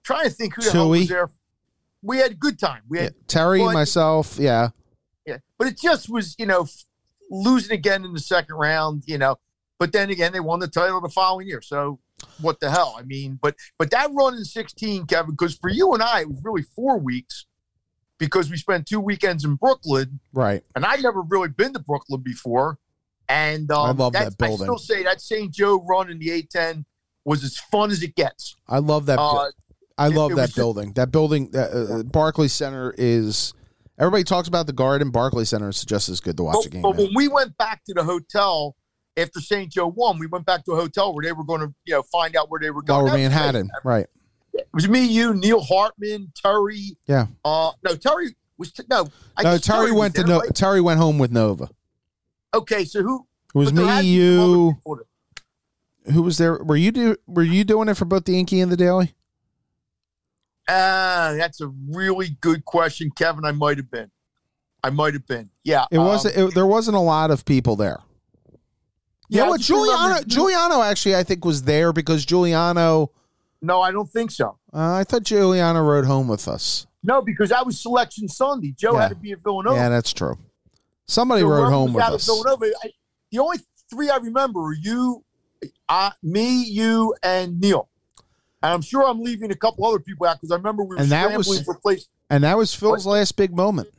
Trying 0.10 0.24
to 0.24 0.32
think 0.32 0.56
who 0.56 0.64
the 0.64 0.72
hell 0.72 0.90
was 0.90 1.08
there. 1.08 1.30
We 2.02 2.18
had 2.18 2.32
a 2.32 2.34
good 2.34 2.58
time. 2.58 2.82
We 2.90 2.98
had 2.98 3.14
yeah, 3.14 3.24
Terry, 3.28 3.60
but, 3.60 3.74
myself, 3.74 4.38
yeah, 4.40 4.70
yeah. 5.24 5.38
But 5.60 5.68
it 5.68 5.78
just 5.78 6.10
was, 6.10 6.36
you 6.40 6.48
know, 6.48 6.68
losing 7.30 7.74
again 7.74 8.04
in 8.04 8.14
the 8.14 8.20
second 8.20 8.56
round. 8.56 9.04
You 9.06 9.20
know, 9.20 9.36
but 9.78 9.92
then 9.92 10.10
again, 10.10 10.34
they 10.34 10.40
won 10.40 10.62
the 10.62 10.68
title 10.68 11.00
the 11.00 11.10
following 11.10 11.48
year. 11.48 11.62
So 11.62 12.00
what 12.42 12.60
the 12.60 12.72
hell? 12.72 12.96
I 12.98 13.04
mean, 13.04 13.38
but 13.40 13.54
but 13.78 13.92
that 13.92 14.10
run 14.12 14.34
in 14.34 14.46
16, 14.46 15.06
Kevin, 15.06 15.30
because 15.30 15.56
for 15.56 15.70
you 15.70 15.94
and 15.94 16.02
I, 16.02 16.22
it 16.22 16.30
was 16.30 16.42
really 16.44 16.64
four 16.64 16.98
weeks 16.98 17.46
because 18.18 18.50
we 18.50 18.58
spent 18.58 18.88
two 18.88 19.00
weekends 19.00 19.46
in 19.46 19.58
Brooklyn. 19.58 20.20
Right. 20.34 20.64
And 20.76 20.88
I'd 20.88 21.04
never 21.04 21.22
really 21.22 21.50
been 21.50 21.74
to 21.74 21.80
Brooklyn 21.80 22.22
before. 22.22 22.80
And 23.28 23.72
um, 23.72 23.80
I 23.80 23.92
love 23.92 24.14
that 24.14 24.40
building. 24.40 24.62
I 24.62 24.64
still 24.64 24.80
say 24.80 25.04
that 25.04 25.22
St. 25.22 25.54
Joe 25.54 25.86
run 25.88 26.10
in 26.10 26.18
the 26.18 26.30
A10 26.30 26.86
was 27.26 27.44
as 27.44 27.60
fun 27.60 27.92
as 27.92 28.02
it 28.02 28.16
gets. 28.16 28.56
I 28.68 28.80
love 28.80 29.06
that. 29.06 29.20
Uh, 29.20 29.52
I 30.00 30.08
love 30.08 30.32
it, 30.32 30.36
that 30.36 30.56
building. 30.56 30.94
That 30.94 31.12
building, 31.12 31.52
uh, 31.54 31.60
uh, 31.60 32.04
Barclays 32.04 32.54
Center 32.54 32.94
is. 32.98 33.54
Everybody 34.00 34.24
talks 34.24 34.48
about 34.48 34.66
the 34.66 34.74
Garden. 34.74 35.12
Barclays 35.12 35.50
Center 35.50 35.68
is 35.68 35.84
just 35.84 36.08
as 36.08 36.22
good 36.22 36.38
to 36.38 36.44
watch 36.44 36.56
but, 36.60 36.66
a 36.66 36.70
game. 36.70 36.82
But 36.82 36.96
when 36.96 37.10
we 37.14 37.28
went 37.28 37.58
back 37.58 37.84
to 37.84 37.94
the 37.94 38.04
hotel 38.04 38.78
after 39.18 39.42
St. 39.42 39.70
Joe 39.70 39.88
won, 39.88 40.18
we 40.20 40.28
went 40.28 40.46
back 40.46 40.64
to 40.66 40.72
a 40.72 40.76
hotel 40.78 41.14
where 41.14 41.24
they 41.24 41.34
were 41.34 41.44
going 41.44 41.60
to, 41.60 41.74
you 41.84 41.96
know, 41.96 42.04
find 42.04 42.36
out 42.38 42.50
where 42.50 42.62
they 42.62 42.72
were 42.72 42.82
going. 42.82 43.08
Lower 43.08 43.18
Manhattan, 43.18 43.70
right? 43.84 44.08
It 44.54 44.68
was 44.74 44.88
me, 44.88 45.06
you, 45.06 45.34
Neil 45.34 45.62
Hartman, 45.62 46.32
Terry. 46.34 46.98
Yeah. 47.08 47.28
Uh, 47.44 47.72
no, 47.84 47.96
Terry 47.96 48.36
was 48.58 48.72
t- 48.72 48.84
no. 48.90 49.10
I 49.36 49.44
no, 49.44 49.58
Terry, 49.58 49.88
Terry 49.88 49.92
went 49.92 50.16
to 50.16 50.24
no. 50.24 50.40
Right? 50.40 50.56
Terry 50.56 50.82
went 50.82 51.00
home 51.00 51.18
with 51.18 51.32
Nova. 51.32 51.70
Okay, 52.54 52.86
so 52.86 53.04
who? 53.04 53.28
It 53.54 53.58
was 53.58 53.74
me, 53.74 54.02
you. 54.02 54.78
Who 56.14 56.24
was 56.24 56.38
there? 56.38 56.64
Were 56.64 56.76
you 56.76 56.92
do? 56.92 57.16
Were 57.28 57.44
you 57.44 57.64
doing 57.64 57.90
it 57.90 57.96
for 57.96 58.06
both 58.06 58.26
the 58.26 58.38
Inky 58.40 58.62
and 58.62 58.72
the 58.72 58.78
Daily? 58.78 59.14
Ah, 60.70 61.30
uh, 61.30 61.34
that's 61.34 61.62
a 61.62 61.68
really 61.90 62.38
good 62.42 62.64
question, 62.64 63.10
Kevin. 63.16 63.44
I 63.44 63.52
might 63.52 63.78
have 63.78 63.90
been. 63.90 64.12
I 64.84 64.92
might 64.92 65.14
have 65.14 65.26
been. 65.26 65.50
Yeah. 65.64 65.86
It 65.92 65.98
wasn't. 65.98 66.38
Um, 66.38 66.48
it, 66.48 66.54
there 66.54 66.68
wasn't 66.68 66.96
a 66.96 67.02
lot 67.02 67.32
of 67.32 67.44
people 67.44 67.76
there. 67.76 68.00
Yeah, 69.30 69.48
what 69.48 69.62
Giuliano 69.62 70.24
Giuliano 70.24 70.82
actually 70.82 71.16
I 71.16 71.24
think 71.24 71.46
was 71.46 71.64
there 71.64 71.94
because 71.94 72.26
Giuliano. 72.26 73.12
No, 73.62 73.82
I 73.82 73.92
don't 73.92 74.10
think 74.10 74.32
so. 74.32 74.58
Uh, 74.74 74.94
I 74.94 75.04
thought 75.04 75.24
Giuliano 75.24 75.82
rode 75.82 76.06
home 76.06 76.28
with 76.28 76.48
us. 76.48 76.88
No, 77.04 77.22
because 77.22 77.50
that 77.50 77.66
was 77.66 77.80
selection 77.80 78.28
Sunday. 78.28 78.74
Joe 78.78 78.94
yeah. 78.94 79.02
had 79.04 79.10
to 79.10 79.16
be 79.16 79.32
at 79.32 79.40
Villanova. 79.40 79.76
Yeah, 79.76 79.90
that's 79.90 80.14
true. 80.14 80.38
Somebody 81.08 81.42
so 81.42 81.48
rode 81.48 81.70
home 81.70 81.94
with 81.94 82.04
us. 82.04 82.26
Villanova, 82.26 82.68
I, 82.84 82.92
the 83.32 83.40
only 83.40 83.58
three 83.90 84.10
I 84.10 84.18
remember 84.18 84.62
were 84.62 84.74
you, 84.74 85.24
uh, 85.88 86.12
me, 86.24 86.64
you, 86.64 87.16
and 87.24 87.60
Neil. 87.60 87.90
And 88.62 88.74
I'm 88.74 88.82
sure 88.82 89.08
I'm 89.08 89.22
leaving 89.22 89.52
a 89.52 89.56
couple 89.56 89.86
other 89.86 90.00
people 90.00 90.28
out 90.28 90.38
because 90.38 90.52
I 90.52 90.56
remember 90.56 90.84
we 90.84 90.96
were 90.96 91.02
and 91.02 91.12
that 91.12 91.36
was, 91.36 91.62
for 91.64 91.76
place. 91.76 92.08
And 92.30 92.44
that 92.44 92.58
was 92.58 92.74
Phil's 92.74 93.06
what? 93.06 93.14
last 93.14 93.36
big 93.38 93.56
moment. 93.56 93.90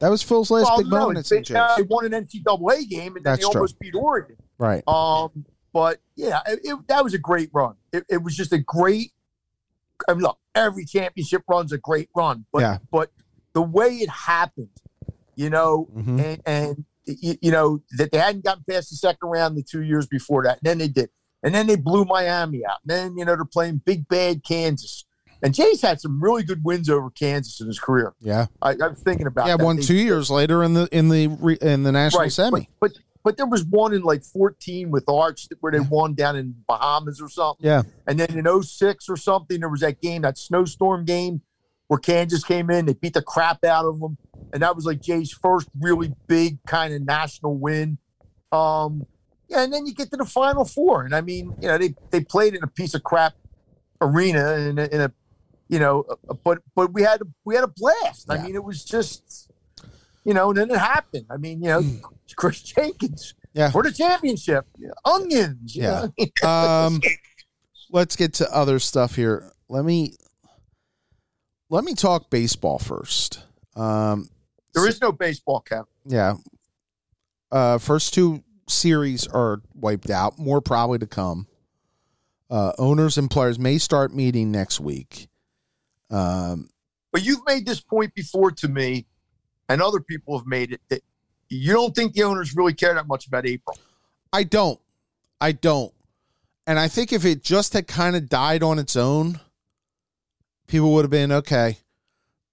That 0.00 0.08
was 0.08 0.22
Phil's 0.22 0.50
last 0.50 0.64
well, 0.64 0.78
big 0.78 0.86
no, 0.88 0.98
moment 0.98 1.18
at 1.18 1.26
St. 1.26 1.46
Joe's. 1.46 1.76
They 1.76 1.82
won 1.82 2.12
an 2.12 2.12
NCAA 2.12 2.88
game 2.88 3.16
and 3.16 3.24
then 3.24 3.32
That's 3.32 3.40
they 3.40 3.44
almost 3.44 3.76
true. 3.80 3.90
beat 3.90 3.94
Oregon. 3.94 4.36
Right. 4.58 4.82
Um, 4.88 5.44
but 5.72 6.00
yeah, 6.16 6.40
it, 6.46 6.60
it, 6.64 6.88
that 6.88 7.04
was 7.04 7.14
a 7.14 7.18
great 7.18 7.50
run. 7.52 7.74
It, 7.92 8.04
it, 8.08 8.22
was 8.22 8.36
just 8.36 8.52
a 8.52 8.58
great. 8.58 9.12
I 10.08 10.14
mean, 10.14 10.22
look, 10.22 10.38
every 10.54 10.84
championship 10.84 11.42
run's 11.48 11.72
a 11.72 11.78
great 11.78 12.08
run, 12.16 12.46
but 12.52 12.60
yeah. 12.60 12.78
but 12.90 13.10
the 13.52 13.62
way 13.62 13.96
it 13.96 14.08
happened, 14.08 14.70
you 15.36 15.50
know, 15.50 15.88
mm-hmm. 15.94 16.18
and, 16.18 16.42
and 16.46 16.84
you, 17.04 17.36
you, 17.40 17.50
know 17.50 17.82
that 17.98 18.10
they 18.10 18.18
hadn't 18.18 18.44
gotten 18.44 18.64
past 18.68 18.90
the 18.90 18.96
second 18.96 19.28
round 19.28 19.56
the 19.56 19.62
two 19.62 19.82
years 19.82 20.06
before 20.06 20.44
that, 20.44 20.58
and 20.58 20.62
then 20.62 20.78
they 20.78 20.88
did, 20.88 21.10
and 21.42 21.54
then 21.54 21.66
they 21.66 21.76
blew 21.76 22.04
Miami 22.04 22.64
out. 22.64 22.78
And 22.82 22.90
then 22.90 23.18
you 23.18 23.24
know 23.24 23.36
they're 23.36 23.44
playing 23.44 23.82
big 23.84 24.08
bad 24.08 24.44
Kansas. 24.44 25.04
And 25.42 25.54
Jay's 25.54 25.80
had 25.80 26.00
some 26.00 26.22
really 26.22 26.42
good 26.42 26.62
wins 26.64 26.90
over 26.90 27.08
Kansas 27.10 27.60
in 27.60 27.66
his 27.66 27.78
career. 27.78 28.12
Yeah, 28.20 28.46
I, 28.60 28.70
I 28.72 28.88
was 28.88 29.00
thinking 29.02 29.26
about. 29.26 29.46
Yeah, 29.46 29.56
that. 29.56 29.64
won 29.64 29.78
two 29.78 29.94
years 29.94 30.30
later 30.30 30.62
in 30.62 30.74
the 30.74 30.88
in 30.92 31.08
the 31.08 31.58
in 31.62 31.82
the 31.82 31.92
national 31.92 32.22
right. 32.22 32.32
semi. 32.32 32.68
But, 32.78 32.92
but, 32.92 33.02
but 33.22 33.36
there 33.36 33.46
was 33.46 33.64
one 33.64 33.92
in 33.92 34.02
like 34.02 34.22
14 34.22 34.90
with 34.90 35.04
Arch 35.08 35.46
where 35.60 35.72
they 35.72 35.80
won 35.80 36.14
down 36.14 36.36
in 36.36 36.54
Bahamas 36.66 37.20
or 37.20 37.28
something. 37.28 37.66
Yeah, 37.66 37.82
and 38.06 38.20
then 38.20 38.38
in 38.38 38.62
06 38.62 39.08
or 39.08 39.16
something 39.16 39.60
there 39.60 39.68
was 39.68 39.80
that 39.80 40.00
game, 40.02 40.22
that 40.22 40.36
snowstorm 40.36 41.04
game, 41.06 41.40
where 41.88 41.98
Kansas 41.98 42.44
came 42.44 42.70
in, 42.70 42.86
they 42.86 42.94
beat 42.94 43.14
the 43.14 43.22
crap 43.22 43.64
out 43.64 43.86
of 43.86 43.98
them, 43.98 44.18
and 44.52 44.62
that 44.62 44.76
was 44.76 44.84
like 44.84 45.00
Jay's 45.00 45.32
first 45.32 45.68
really 45.80 46.12
big 46.26 46.58
kind 46.66 46.92
of 46.92 47.02
national 47.02 47.56
win. 47.56 47.96
Um, 48.52 49.06
yeah, 49.50 49.64
and 49.64 49.72
then 49.72 49.84
you 49.84 49.92
get 49.92 50.10
to 50.12 50.16
the 50.16 50.24
Final 50.24 50.64
Four, 50.64 51.04
and 51.04 51.14
I 51.14 51.20
mean, 51.20 51.54
you 51.60 51.68
know, 51.68 51.76
they 51.76 51.94
they 52.10 52.22
played 52.22 52.54
in 52.54 52.62
a 52.62 52.68
piece 52.68 52.94
of 52.94 53.02
crap 53.02 53.34
arena 54.00 54.52
in 54.54 54.78
a, 54.78 54.84
in 54.86 55.00
a 55.00 55.12
you 55.68 55.80
know, 55.80 56.04
uh, 56.28 56.34
but 56.44 56.58
but 56.74 56.92
we 56.92 57.02
had 57.02 57.20
we 57.44 57.56
had 57.56 57.64
a 57.64 57.72
blast. 57.76 58.26
Yeah. 58.28 58.36
I 58.36 58.42
mean, 58.42 58.54
it 58.54 58.62
was 58.62 58.84
just, 58.84 59.50
you 60.24 60.34
know, 60.34 60.50
and 60.50 60.58
then 60.58 60.70
it 60.70 60.78
happened. 60.78 61.26
I 61.30 61.36
mean, 61.36 61.62
you 61.62 61.68
know, 61.68 61.82
hmm. 61.82 61.96
Kris 62.36 62.62
Jenkins 62.62 63.34
yeah. 63.52 63.70
for 63.70 63.82
the 63.82 63.92
championship, 63.92 64.66
onions. 65.04 65.74
Yeah. 65.74 66.06
um, 66.44 67.00
let's 67.90 68.14
get 68.14 68.34
to 68.34 68.48
other 68.54 68.78
stuff 68.78 69.16
here. 69.16 69.52
Let 69.68 69.84
me 69.84 70.16
let 71.70 71.82
me 71.82 71.94
talk 71.94 72.30
baseball 72.30 72.78
first. 72.78 73.44
Um, 73.74 74.28
There 74.74 74.86
is 74.86 75.00
no 75.00 75.10
baseball 75.10 75.60
cap. 75.60 75.86
Yeah. 76.04 76.34
Uh, 77.50 77.78
first 77.78 78.14
two 78.14 78.44
series 78.70 79.26
are 79.26 79.62
wiped 79.74 80.10
out. 80.10 80.38
More 80.38 80.60
probably 80.60 80.98
to 80.98 81.06
come. 81.06 81.46
Uh, 82.50 82.72
owners 82.78 83.16
and 83.16 83.30
players 83.30 83.58
may 83.58 83.78
start 83.78 84.12
meeting 84.12 84.50
next 84.50 84.80
week. 84.80 85.28
Um, 86.10 86.68
but 87.12 87.22
you've 87.22 87.44
made 87.46 87.66
this 87.66 87.80
point 87.80 88.14
before 88.14 88.50
to 88.52 88.68
me, 88.68 89.06
and 89.68 89.80
other 89.80 90.00
people 90.00 90.36
have 90.38 90.46
made 90.46 90.72
it 90.72 90.80
that 90.88 91.02
you 91.48 91.72
don't 91.72 91.94
think 91.94 92.14
the 92.14 92.22
owners 92.22 92.54
really 92.56 92.74
care 92.74 92.94
that 92.94 93.06
much 93.06 93.26
about 93.26 93.46
April. 93.46 93.76
I 94.32 94.44
don't. 94.44 94.80
I 95.40 95.52
don't. 95.52 95.92
And 96.66 96.78
I 96.78 96.88
think 96.88 97.12
if 97.12 97.24
it 97.24 97.42
just 97.42 97.72
had 97.72 97.86
kind 97.88 98.14
of 98.14 98.28
died 98.28 98.62
on 98.62 98.78
its 98.78 98.94
own, 98.96 99.40
people 100.66 100.92
would 100.94 101.04
have 101.04 101.10
been 101.10 101.32
okay. 101.32 101.78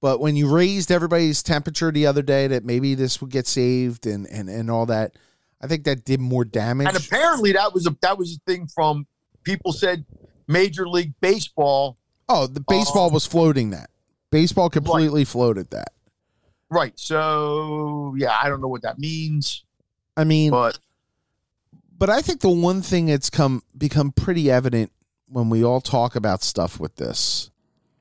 But 0.01 0.19
when 0.19 0.35
you 0.35 0.49
raised 0.49 0.91
everybody's 0.91 1.43
temperature 1.43 1.91
the 1.91 2.05
other 2.05 2.21
day 2.21 2.47
that 2.47 2.63
maybe 2.63 2.95
this 2.95 3.19
would 3.21 3.31
get 3.31 3.47
saved 3.47 4.05
and 4.05 4.27
and, 4.27 4.49
and 4.49 4.69
all 4.69 4.85
that, 4.87 5.17
I 5.61 5.67
think 5.67 5.85
that 5.85 6.05
did 6.05 6.19
more 6.19 6.45
damage. 6.45 6.87
And 6.87 6.97
apparently 6.97 7.53
that 7.53 7.73
was 7.73 7.87
a 7.87 7.95
that 8.01 8.17
was 8.17 8.35
a 8.35 8.51
thing 8.51 8.67
from 8.67 9.07
people 9.43 9.71
said 9.71 10.05
Major 10.47 10.87
League 10.87 11.13
Baseball. 11.21 11.97
Oh, 12.29 12.47
the 12.47 12.63
baseball 12.67 13.09
uh, 13.09 13.13
was 13.13 13.25
floating 13.25 13.71
that. 13.71 13.89
Baseball 14.29 14.69
completely 14.69 15.21
right. 15.21 15.27
floated 15.27 15.69
that. 15.71 15.93
Right. 16.69 16.93
So 16.99 18.13
yeah, 18.17 18.37
I 18.41 18.49
don't 18.49 18.61
know 18.61 18.67
what 18.67 18.83
that 18.83 18.99
means. 18.99 19.63
I 20.15 20.23
mean, 20.23 20.51
but 20.51 20.79
but 21.97 22.09
I 22.09 22.21
think 22.21 22.41
the 22.41 22.49
one 22.49 22.81
thing 22.81 23.07
that's 23.07 23.29
come 23.29 23.63
become 23.75 24.11
pretty 24.11 24.51
evident 24.51 24.91
when 25.29 25.49
we 25.49 25.63
all 25.63 25.81
talk 25.81 26.15
about 26.15 26.43
stuff 26.43 26.79
with 26.79 26.95
this, 26.95 27.49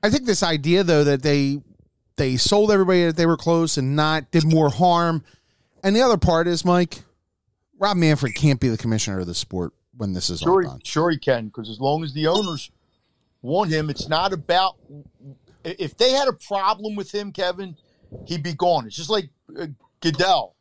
I 0.03 0.09
think 0.09 0.25
this 0.25 0.43
idea 0.43 0.83
though 0.83 1.03
that 1.03 1.23
they 1.23 1.61
they 2.17 2.35
sold 2.35 2.71
everybody 2.71 3.05
that 3.05 3.15
they 3.15 3.25
were 3.25 3.37
close 3.37 3.77
and 3.77 3.95
not 3.95 4.29
did 4.31 4.43
more 4.43 4.69
harm. 4.69 5.23
And 5.83 5.95
the 5.95 6.01
other 6.01 6.17
part 6.17 6.47
is, 6.47 6.65
Mike, 6.65 7.03
Rob 7.77 7.97
Manfred 7.97 8.35
can't 8.35 8.59
be 8.59 8.69
the 8.69 8.77
commissioner 8.77 9.19
of 9.19 9.27
the 9.27 9.35
sport 9.35 9.73
when 9.95 10.13
this 10.13 10.29
is 10.29 10.39
sure, 10.39 10.63
all 10.63 10.71
done. 10.71 10.81
Sure, 10.83 11.09
he 11.09 11.17
can, 11.17 11.47
because 11.47 11.69
as 11.69 11.79
long 11.79 12.03
as 12.03 12.13
the 12.13 12.27
owners 12.27 12.71
want 13.41 13.71
him, 13.71 13.89
it's 13.89 14.07
not 14.07 14.33
about. 14.33 14.75
If 15.63 15.97
they 15.97 16.11
had 16.11 16.27
a 16.27 16.33
problem 16.33 16.95
with 16.95 17.13
him, 17.13 17.31
Kevin, 17.31 17.75
he'd 18.25 18.43
be 18.43 18.53
gone. 18.53 18.85
It's 18.85 18.95
just 18.95 19.09
like 19.09 19.29
uh, 19.57 19.67
Goodell 20.01 20.55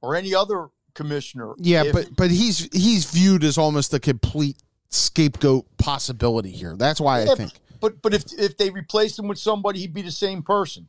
or 0.00 0.14
any 0.14 0.34
other 0.34 0.68
commissioner. 0.94 1.54
Yeah, 1.58 1.84
if, 1.84 1.92
but 1.92 2.16
but 2.16 2.30
he's 2.30 2.68
he's 2.72 3.04
viewed 3.04 3.44
as 3.44 3.58
almost 3.58 3.92
a 3.94 4.00
complete 4.00 4.56
scapegoat 4.90 5.66
possibility 5.76 6.50
here. 6.50 6.76
That's 6.76 7.00
why 7.00 7.24
yeah, 7.24 7.32
I 7.32 7.34
think 7.34 7.52
but 7.80 8.02
but 8.02 8.14
if 8.14 8.24
if 8.38 8.56
they 8.56 8.70
replace 8.70 9.18
him 9.18 9.28
with 9.28 9.38
somebody, 9.38 9.80
he'd 9.80 9.94
be 9.94 10.02
the 10.02 10.10
same 10.10 10.42
person. 10.42 10.88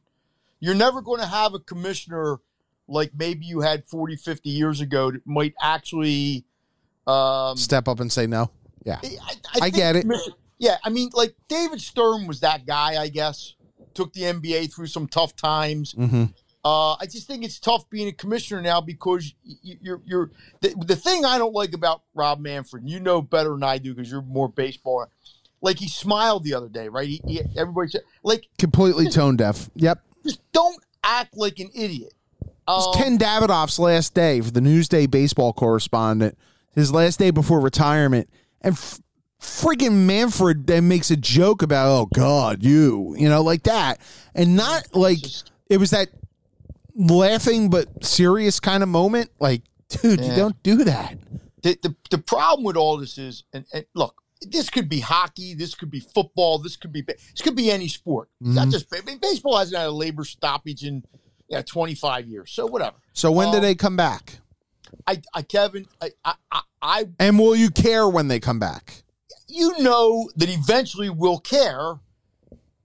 You're 0.60 0.76
never 0.76 1.02
going 1.02 1.22
to 1.22 1.28
have 1.28 1.54
a 1.54 1.60
commissioner 1.60 2.40
like 2.90 3.12
maybe 3.18 3.46
you 3.46 3.62
had 3.62 3.86
40, 3.86 4.16
50 4.16 4.50
years 4.50 4.82
ago 4.82 5.12
might 5.26 5.54
actually 5.62 6.46
um, 7.08 7.58
step 7.58 7.88
up 7.88 8.00
and 8.00 8.12
say 8.12 8.28
no. 8.28 8.52
Yeah, 8.86 9.00
I, 9.04 9.36
I, 9.56 9.66
I 9.66 9.70
get 9.70 9.96
it. 9.96 10.06
Yeah, 10.58 10.78
I 10.84 10.90
mean, 10.90 11.10
like 11.14 11.36
David 11.48 11.82
Stern 11.82 12.28
was 12.28 12.42
that 12.42 12.66
guy. 12.66 13.02
I 13.02 13.08
guess 13.10 13.56
took 13.94 14.14
the 14.14 14.22
NBA 14.22 14.74
through 14.74 14.88
some 14.88 15.08
tough 15.08 15.36
times. 15.36 15.94
Mm-hmm. 15.94 16.26
Uh, 16.64 16.94
I 16.96 17.06
just 17.06 17.28
think 17.28 17.44
it's 17.44 17.60
tough 17.60 17.90
being 17.90 18.08
a 18.10 18.12
commissioner 18.12 18.62
now 18.62 18.82
because 18.82 19.34
you're 19.64 20.02
you're 20.06 20.32
the, 20.62 20.76
the 20.86 20.96
thing 20.96 21.26
I 21.26 21.38
don't 21.38 21.54
like 21.54 21.74
about 21.74 22.04
Rob 22.14 22.40
Manfred. 22.40 22.90
You 22.90 23.00
know 23.00 23.22
better 23.22 23.52
than 23.52 23.64
I 23.64 23.78
do 23.78 23.94
because 23.94 24.12
you're 24.12 24.22
more 24.22 24.50
baseball 24.50 25.08
like 25.62 25.80
he 25.80 25.88
smiled 25.88 26.44
the 26.44 26.54
other 26.54 26.70
day, 26.70 26.88
right? 26.90 27.08
He, 27.08 27.22
he, 27.26 27.42
everybody 27.58 27.90
said, 27.90 28.02
like 28.24 28.48
completely 28.58 29.10
tone 29.10 29.36
deaf. 29.36 29.70
Yep. 29.76 30.02
Just 30.24 30.42
don't 30.52 30.84
act 31.04 31.36
like 31.36 31.60
an 31.60 31.70
idiot. 31.74 32.14
Um, 32.70 32.84
it's 32.86 32.98
Ken 32.98 33.18
Davidoff's 33.18 33.80
last 33.80 34.14
day 34.14 34.42
for 34.42 34.52
the 34.52 34.60
Newsday 34.60 35.10
baseball 35.10 35.54
correspondent. 35.54 36.38
His 36.76 36.94
last 36.94 37.18
day 37.18 37.32
before 37.32 37.60
retirement, 37.60 38.30
and 38.62 38.74
f- 38.74 39.00
freaking 39.42 40.06
Manfred 40.06 40.68
then 40.68 40.88
makes 40.88 41.10
a 41.10 41.18
joke 41.18 41.64
about, 41.64 41.88
"Oh 41.90 42.06
God, 42.06 42.64
you," 42.64 43.16
you 43.18 43.28
know, 43.28 43.42
like 43.42 43.64
that, 43.64 44.00
and 44.36 44.56
not 44.56 44.96
like 44.96 45.18
it 45.68 45.78
was 45.78 45.90
that 45.90 46.10
laughing 46.96 47.72
but 47.72 48.06
serious 48.06 48.60
kind 48.60 48.84
of 48.84 48.90
moment. 48.90 49.32
Like, 49.40 49.64
dude, 49.90 50.20
yeah. 50.20 50.30
you 50.30 50.36
don't 50.36 50.62
do 50.62 50.84
that. 50.84 51.18
The, 51.64 51.78
the 51.82 51.96
the 52.12 52.18
problem 52.20 52.64
with 52.64 52.78
all 52.78 52.98
this 52.98 53.18
is, 53.18 53.46
and, 53.52 53.66
and 53.74 53.86
look, 53.96 54.22
this 54.42 54.70
could 54.70 54.88
be 54.88 55.00
hockey, 55.00 55.56
this 55.56 55.74
could 55.74 55.90
be 55.90 56.00
football, 56.00 56.60
this 56.60 56.78
could 56.78 56.94
be 56.94 57.02
this 57.02 57.42
could 57.42 57.56
be 57.56 57.72
any 57.72 57.88
sport. 57.88 58.30
Mm-hmm. 58.44 58.54
Not 58.54 58.70
just 58.70 58.90
baseball 59.22 59.58
hasn't 59.58 59.78
had 59.78 59.88
a 59.88 59.92
labor 59.92 60.24
stoppage 60.24 60.84
in 60.84 61.04
yeah, 61.50 61.62
25 61.62 62.28
years. 62.28 62.52
So 62.52 62.68
whatever. 62.68 62.98
So 63.14 63.32
when 63.32 63.48
um, 63.48 63.56
do 63.56 63.60
they 63.60 63.76
come 63.76 63.96
back? 63.96 64.40
I, 65.06 65.22
I 65.34 65.42
Kevin, 65.42 65.88
I, 66.02 66.12
I, 66.24 66.62
I, 66.82 67.06
and 67.20 67.38
will 67.38 67.56
you 67.56 67.70
care 67.70 68.08
when 68.08 68.28
they 68.28 68.40
come 68.40 68.60
back? 68.60 69.04
You 69.48 69.80
know 69.80 70.30
that 70.36 70.50
eventually 70.50 71.10
we'll 71.10 71.40
care 71.40 71.96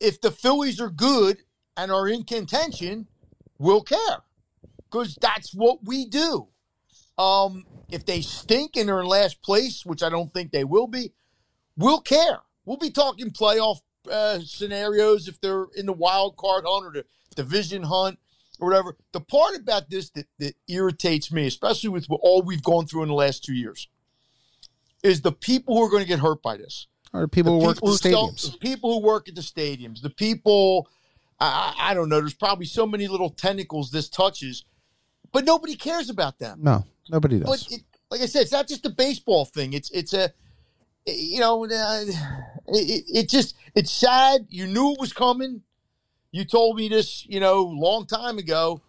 if 0.00 0.20
the 0.20 0.30
Phillies 0.30 0.80
are 0.80 0.90
good 0.90 1.38
and 1.76 1.92
are 1.92 2.08
in 2.08 2.24
contention. 2.24 3.06
We'll 3.58 3.82
care 3.82 4.22
because 4.90 5.16
that's 5.20 5.54
what 5.54 5.84
we 5.84 6.06
do. 6.06 6.48
Um, 7.18 7.64
if 7.90 8.04
they 8.04 8.22
stink 8.22 8.76
and 8.76 8.90
are 8.90 9.00
in 9.00 9.06
last 9.06 9.42
place, 9.42 9.84
which 9.86 10.02
I 10.02 10.08
don't 10.08 10.32
think 10.32 10.50
they 10.50 10.64
will 10.64 10.88
be, 10.88 11.12
we'll 11.76 12.00
care. 12.00 12.40
We'll 12.64 12.78
be 12.78 12.90
talking 12.90 13.30
playoff 13.30 13.78
uh, 14.10 14.40
scenarios 14.40 15.28
if 15.28 15.40
they're 15.40 15.66
in 15.76 15.86
the 15.86 15.92
wild 15.92 16.36
card 16.36 16.64
hunt 16.66 16.86
or 16.86 16.92
the 16.92 17.04
division 17.36 17.82
hunt 17.84 18.18
or 18.60 18.68
whatever. 18.68 18.96
The 19.12 19.20
part 19.20 19.56
about 19.56 19.90
this 19.90 20.10
that, 20.10 20.26
that 20.38 20.54
irritates 20.68 21.32
me, 21.32 21.46
especially 21.46 21.90
with 21.90 22.06
all 22.08 22.42
we've 22.42 22.62
gone 22.62 22.86
through 22.86 23.02
in 23.02 23.08
the 23.08 23.14
last 23.14 23.44
two 23.44 23.54
years, 23.54 23.88
is 25.02 25.22
the 25.22 25.32
people 25.32 25.76
who 25.76 25.82
are 25.82 25.90
going 25.90 26.02
to 26.02 26.08
get 26.08 26.20
hurt 26.20 26.42
by 26.42 26.56
this. 26.56 26.86
Are 27.12 27.22
the 27.22 27.28
people 27.28 27.52
the 27.52 27.58
who 27.60 27.66
work 27.66 27.76
at 27.76 27.82
the 27.82 27.90
stadiums. 27.90 28.38
Sell, 28.40 28.50
the 28.52 28.58
people 28.58 28.94
who 28.94 29.06
work 29.06 29.28
at 29.28 29.34
the 29.34 29.40
stadiums. 29.40 30.02
The 30.02 30.10
people, 30.10 30.88
I, 31.38 31.74
I 31.78 31.94
don't 31.94 32.08
know, 32.08 32.20
there's 32.20 32.34
probably 32.34 32.66
so 32.66 32.86
many 32.86 33.06
little 33.06 33.30
tentacles 33.30 33.90
this 33.90 34.08
touches, 34.08 34.64
but 35.32 35.44
nobody 35.44 35.76
cares 35.76 36.10
about 36.10 36.38
them. 36.38 36.60
No, 36.62 36.84
nobody 37.10 37.38
does. 37.38 37.66
But 37.66 37.72
it, 37.72 37.82
like 38.10 38.20
I 38.20 38.26
said, 38.26 38.42
it's 38.42 38.52
not 38.52 38.68
just 38.68 38.86
a 38.86 38.90
baseball 38.90 39.44
thing. 39.44 39.72
It's 39.72 39.90
it's 39.90 40.12
a 40.12 40.32
you 41.06 41.40
know, 41.40 41.64
uh, 41.64 42.04
it, 42.68 43.04
it 43.08 43.28
just 43.28 43.56
it's 43.74 43.90
sad. 43.90 44.46
You 44.48 44.66
knew 44.66 44.92
it 44.92 45.00
was 45.00 45.12
coming. 45.12 45.62
You 46.34 46.44
told 46.44 46.74
me 46.74 46.88
this, 46.88 47.24
you 47.28 47.38
know, 47.38 47.62
long 47.62 48.06
time 48.06 48.38
ago. 48.38 48.82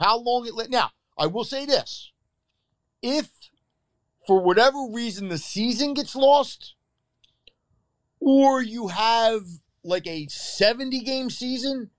How 0.00 0.18
long 0.18 0.46
it 0.46 0.54
let 0.54 0.70
now? 0.70 0.92
I 1.18 1.26
will 1.26 1.44
say 1.44 1.66
this: 1.66 2.10
if 3.02 3.28
for 4.26 4.40
whatever 4.40 4.78
reason 4.90 5.28
the 5.28 5.36
season 5.36 5.92
gets 5.92 6.16
lost, 6.16 6.74
or 8.18 8.62
you 8.62 8.88
have 8.88 9.42
like 9.84 10.06
a 10.06 10.26
seventy 10.28 11.00
game 11.00 11.28
season, 11.28 11.90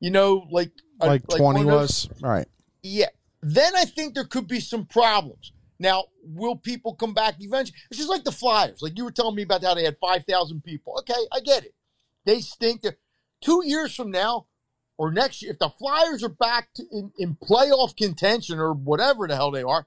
you 0.00 0.10
know, 0.10 0.48
like 0.50 0.72
like, 0.98 1.22
like 1.28 1.38
twenty 1.38 1.64
was, 1.64 2.08
right. 2.20 2.48
Yeah, 2.82 3.10
then 3.42 3.76
I 3.76 3.84
think 3.84 4.14
there 4.14 4.24
could 4.24 4.48
be 4.48 4.58
some 4.58 4.86
problems. 4.86 5.52
Now, 5.78 6.06
will 6.24 6.56
people 6.56 6.96
come 6.96 7.14
back 7.14 7.36
eventually? 7.38 7.78
It's 7.92 7.98
just 7.98 8.10
like 8.10 8.24
the 8.24 8.32
Flyers. 8.32 8.82
Like 8.82 8.98
you 8.98 9.04
were 9.04 9.12
telling 9.12 9.36
me 9.36 9.42
about 9.42 9.62
how 9.62 9.74
they 9.74 9.84
had 9.84 9.98
5,000 10.00 10.62
people. 10.62 10.96
Okay, 10.98 11.20
I 11.32 11.38
get 11.40 11.64
it. 11.64 11.74
They 12.24 12.40
stink. 12.40 12.82
They're, 12.82 12.96
two 13.42 13.62
years 13.64 13.94
from 13.94 14.10
now 14.10 14.46
or 14.98 15.12
next 15.12 15.42
year, 15.42 15.52
if 15.52 15.58
the 15.58 15.68
Flyers 15.68 16.22
are 16.22 16.28
back 16.28 16.68
to, 16.74 16.84
in, 16.92 17.12
in 17.18 17.36
playoff 17.36 17.96
contention 17.96 18.58
or 18.58 18.72
whatever 18.72 19.26
the 19.26 19.34
hell 19.34 19.50
they 19.50 19.62
are, 19.62 19.86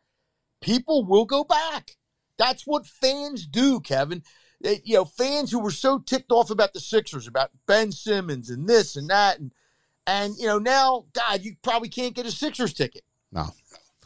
people 0.62 1.06
will 1.06 1.26
go 1.26 1.44
back. 1.44 1.92
That's 2.38 2.64
what 2.66 2.86
fans 2.86 3.46
do, 3.46 3.80
Kevin. 3.80 4.24
They, 4.62 4.82
you 4.84 4.96
know, 4.96 5.06
fans 5.06 5.52
who 5.52 5.60
were 5.60 5.72
so 5.72 6.00
ticked 6.00 6.32
off 6.32 6.50
about 6.50 6.74
the 6.74 6.80
Sixers, 6.80 7.28
about 7.28 7.52
Ben 7.68 7.92
Simmons 7.92 8.50
and 8.50 8.68
this 8.68 8.96
and 8.96 9.10
that, 9.10 9.40
and 9.40 9.52
and 10.08 10.36
you 10.38 10.48
know 10.48 10.60
now, 10.60 11.06
God, 11.14 11.42
you 11.44 11.56
probably 11.62 11.90
can't 11.90 12.16
get 12.16 12.26
a 12.26 12.32
Sixers 12.32 12.74
ticket. 12.74 13.04
No. 13.32 13.48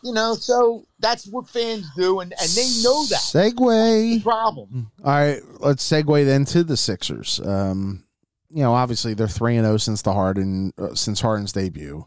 You 0.03 0.13
know, 0.13 0.35
so 0.35 0.85
that's 0.99 1.27
what 1.27 1.49
fans 1.49 1.85
do, 1.97 2.21
and, 2.21 2.33
and 2.39 2.49
they 2.51 2.69
know 2.83 3.05
that. 3.07 3.19
Segue. 3.19 4.23
problem. 4.23 4.91
All 5.03 5.11
right, 5.11 5.41
let's 5.59 5.87
segue 5.87 6.25
then 6.25 6.45
to 6.45 6.63
the 6.63 6.77
Sixers. 6.77 7.41
Um, 7.43 8.05
you 8.49 8.63
know, 8.63 8.73
obviously 8.73 9.13
they're 9.13 9.27
three 9.27 9.55
and 9.55 9.65
zero 9.65 9.75
oh 9.75 9.77
since 9.77 10.01
the 10.01 10.13
Harden 10.13 10.73
uh, 10.77 10.95
since 10.95 11.21
Harden's 11.21 11.53
debut. 11.53 12.05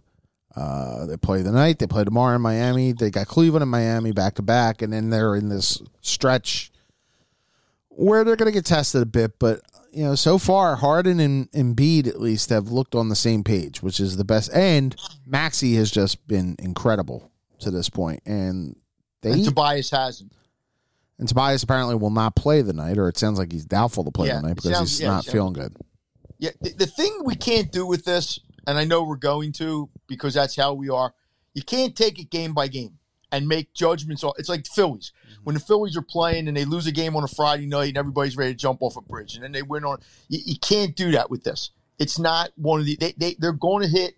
Uh, 0.54 1.06
they 1.06 1.16
play 1.16 1.40
the 1.40 1.52
night. 1.52 1.78
They 1.78 1.86
play 1.86 2.04
tomorrow 2.04 2.36
in 2.36 2.42
Miami. 2.42 2.92
They 2.92 3.10
got 3.10 3.26
Cleveland 3.26 3.62
and 3.62 3.70
Miami 3.70 4.12
back 4.12 4.34
to 4.34 4.42
back, 4.42 4.82
and 4.82 4.92
then 4.92 5.10
they're 5.10 5.34
in 5.34 5.48
this 5.48 5.80
stretch 6.02 6.70
where 7.88 8.24
they're 8.24 8.36
going 8.36 8.52
to 8.52 8.56
get 8.56 8.66
tested 8.66 9.02
a 9.02 9.06
bit. 9.06 9.38
But 9.38 9.60
you 9.92 10.04
know, 10.04 10.14
so 10.14 10.38
far 10.38 10.76
Harden 10.76 11.20
and 11.20 11.50
Embiid 11.52 12.06
at 12.06 12.20
least 12.20 12.50
have 12.50 12.68
looked 12.68 12.94
on 12.94 13.08
the 13.08 13.16
same 13.16 13.44
page, 13.44 13.82
which 13.82 14.00
is 14.00 14.16
the 14.16 14.24
best. 14.24 14.52
And 14.52 14.94
Maxey 15.26 15.74
has 15.76 15.90
just 15.90 16.26
been 16.26 16.56
incredible 16.58 17.30
to 17.60 17.70
this 17.70 17.88
point, 17.88 18.20
and 18.26 18.76
they 19.22 19.32
and 19.32 19.44
Tobias 19.44 19.90
hasn't. 19.90 20.32
And 21.18 21.28
Tobias 21.28 21.62
apparently 21.62 21.94
will 21.94 22.10
not 22.10 22.34
play 22.34 22.62
the 22.62 22.72
night, 22.72 22.98
or 22.98 23.08
it 23.08 23.16
sounds 23.16 23.38
like 23.38 23.52
he's 23.52 23.64
doubtful 23.64 24.04
to 24.04 24.10
play 24.10 24.26
yeah, 24.26 24.36
the 24.36 24.48
night 24.48 24.56
because 24.56 24.72
sounds, 24.72 24.90
he's 24.90 25.00
yeah, 25.02 25.08
not 25.08 25.24
feeling 25.24 25.52
good. 25.52 25.76
Yeah, 26.42 26.50
the, 26.60 26.70
the, 26.70 26.86
thing 26.86 27.20
we 27.24 27.36
can't 27.36 27.70
do 27.70 27.86
with 27.86 28.04
this, 28.04 28.40
and 28.66 28.76
I 28.76 28.82
know 28.82 29.04
we're 29.04 29.14
going 29.14 29.52
to 29.52 29.88
because 30.08 30.34
that's 30.34 30.56
how 30.56 30.74
we 30.74 30.88
are. 30.88 31.14
You 31.54 31.62
can't 31.62 31.94
take 31.94 32.18
it 32.18 32.30
game 32.30 32.52
by 32.52 32.66
game 32.66 32.98
and 33.30 33.46
make 33.46 33.72
judgments. 33.74 34.24
It's 34.38 34.48
like 34.48 34.64
the 34.64 34.70
Phillies. 34.74 35.12
Mm-hmm. 35.24 35.44
When 35.44 35.54
the 35.54 35.60
Phillies 35.60 35.96
are 35.96 36.02
playing 36.02 36.48
and 36.48 36.56
they 36.56 36.64
lose 36.64 36.88
a 36.88 36.90
game 36.90 37.14
on 37.14 37.22
a 37.22 37.28
Friday 37.28 37.66
night 37.66 37.90
and 37.90 37.96
everybody's 37.96 38.36
ready 38.36 38.54
to 38.54 38.58
jump 38.58 38.82
off 38.82 38.96
a 38.96 39.00
bridge 39.00 39.36
and 39.36 39.44
then 39.44 39.52
they 39.52 39.62
win 39.62 39.84
on 39.84 39.98
you, 40.28 40.40
you 40.44 40.58
can't 40.58 40.96
do 40.96 41.12
that 41.12 41.30
with 41.30 41.44
this. 41.44 41.70
It's 42.00 42.18
not 42.18 42.50
one 42.56 42.80
of 42.80 42.86
the 42.86 42.96
they, 42.96 43.12
they 43.16 43.36
they're 43.38 43.52
going 43.52 43.84
to 43.84 43.88
hit 43.88 44.16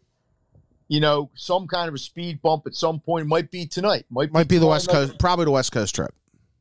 you 0.88 1.00
know 1.00 1.28
some 1.34 1.66
kind 1.66 1.90
of 1.90 1.94
a 1.94 1.98
speed 1.98 2.40
bump 2.40 2.66
at 2.66 2.74
some 2.74 3.00
point. 3.00 3.26
It 3.26 3.28
might 3.28 3.50
be 3.50 3.66
tonight. 3.66 4.06
Might 4.08 4.28
be, 4.28 4.32
might 4.32 4.48
be 4.48 4.56
the 4.56 4.66
West 4.66 4.88
Coast. 4.88 5.18
Probably 5.18 5.44
the 5.44 5.50
West 5.50 5.72
Coast 5.72 5.94
trip. 5.94 6.14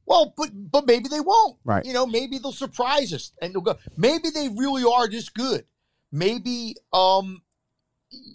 Well, 0.05 0.33
but 0.35 0.49
but 0.53 0.85
maybe 0.85 1.07
they 1.07 1.19
won't. 1.19 1.57
Right. 1.63 1.85
You 1.85 1.93
know, 1.93 2.05
maybe 2.05 2.37
they'll 2.37 2.51
surprise 2.51 3.13
us 3.13 3.31
and 3.41 3.53
they'll 3.53 3.61
go. 3.61 3.77
Maybe 3.97 4.29
they 4.29 4.49
really 4.49 4.83
are 4.83 5.07
this 5.07 5.29
good. 5.29 5.65
Maybe 6.11 6.75
um, 6.91 7.41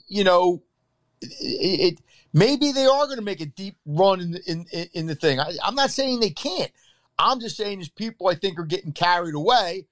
you 0.09 0.25
know, 0.25 0.63
it, 1.21 1.95
it 1.95 2.01
maybe 2.33 2.73
they 2.73 2.87
are 2.87 3.07
going 3.07 3.19
to 3.19 3.25
make 3.25 3.41
a 3.41 3.47
deep 3.47 3.77
run 3.85 4.21
in 4.21 4.37
in 4.47 4.67
in 4.93 5.07
the 5.07 5.15
thing. 5.15 5.41
I, 5.41 5.53
I'm 5.63 5.75
not 5.75 5.91
saying 5.91 6.21
they 6.21 6.31
can't. 6.31 6.73
I'm 7.19 7.41
just 7.41 7.57
saying 7.57 7.81
is 7.81 7.89
people 7.89 8.29
I 8.29 8.35
think 8.35 8.59
are 8.59 8.65
getting 8.65 8.93
carried 8.93 9.35
away 9.35 9.87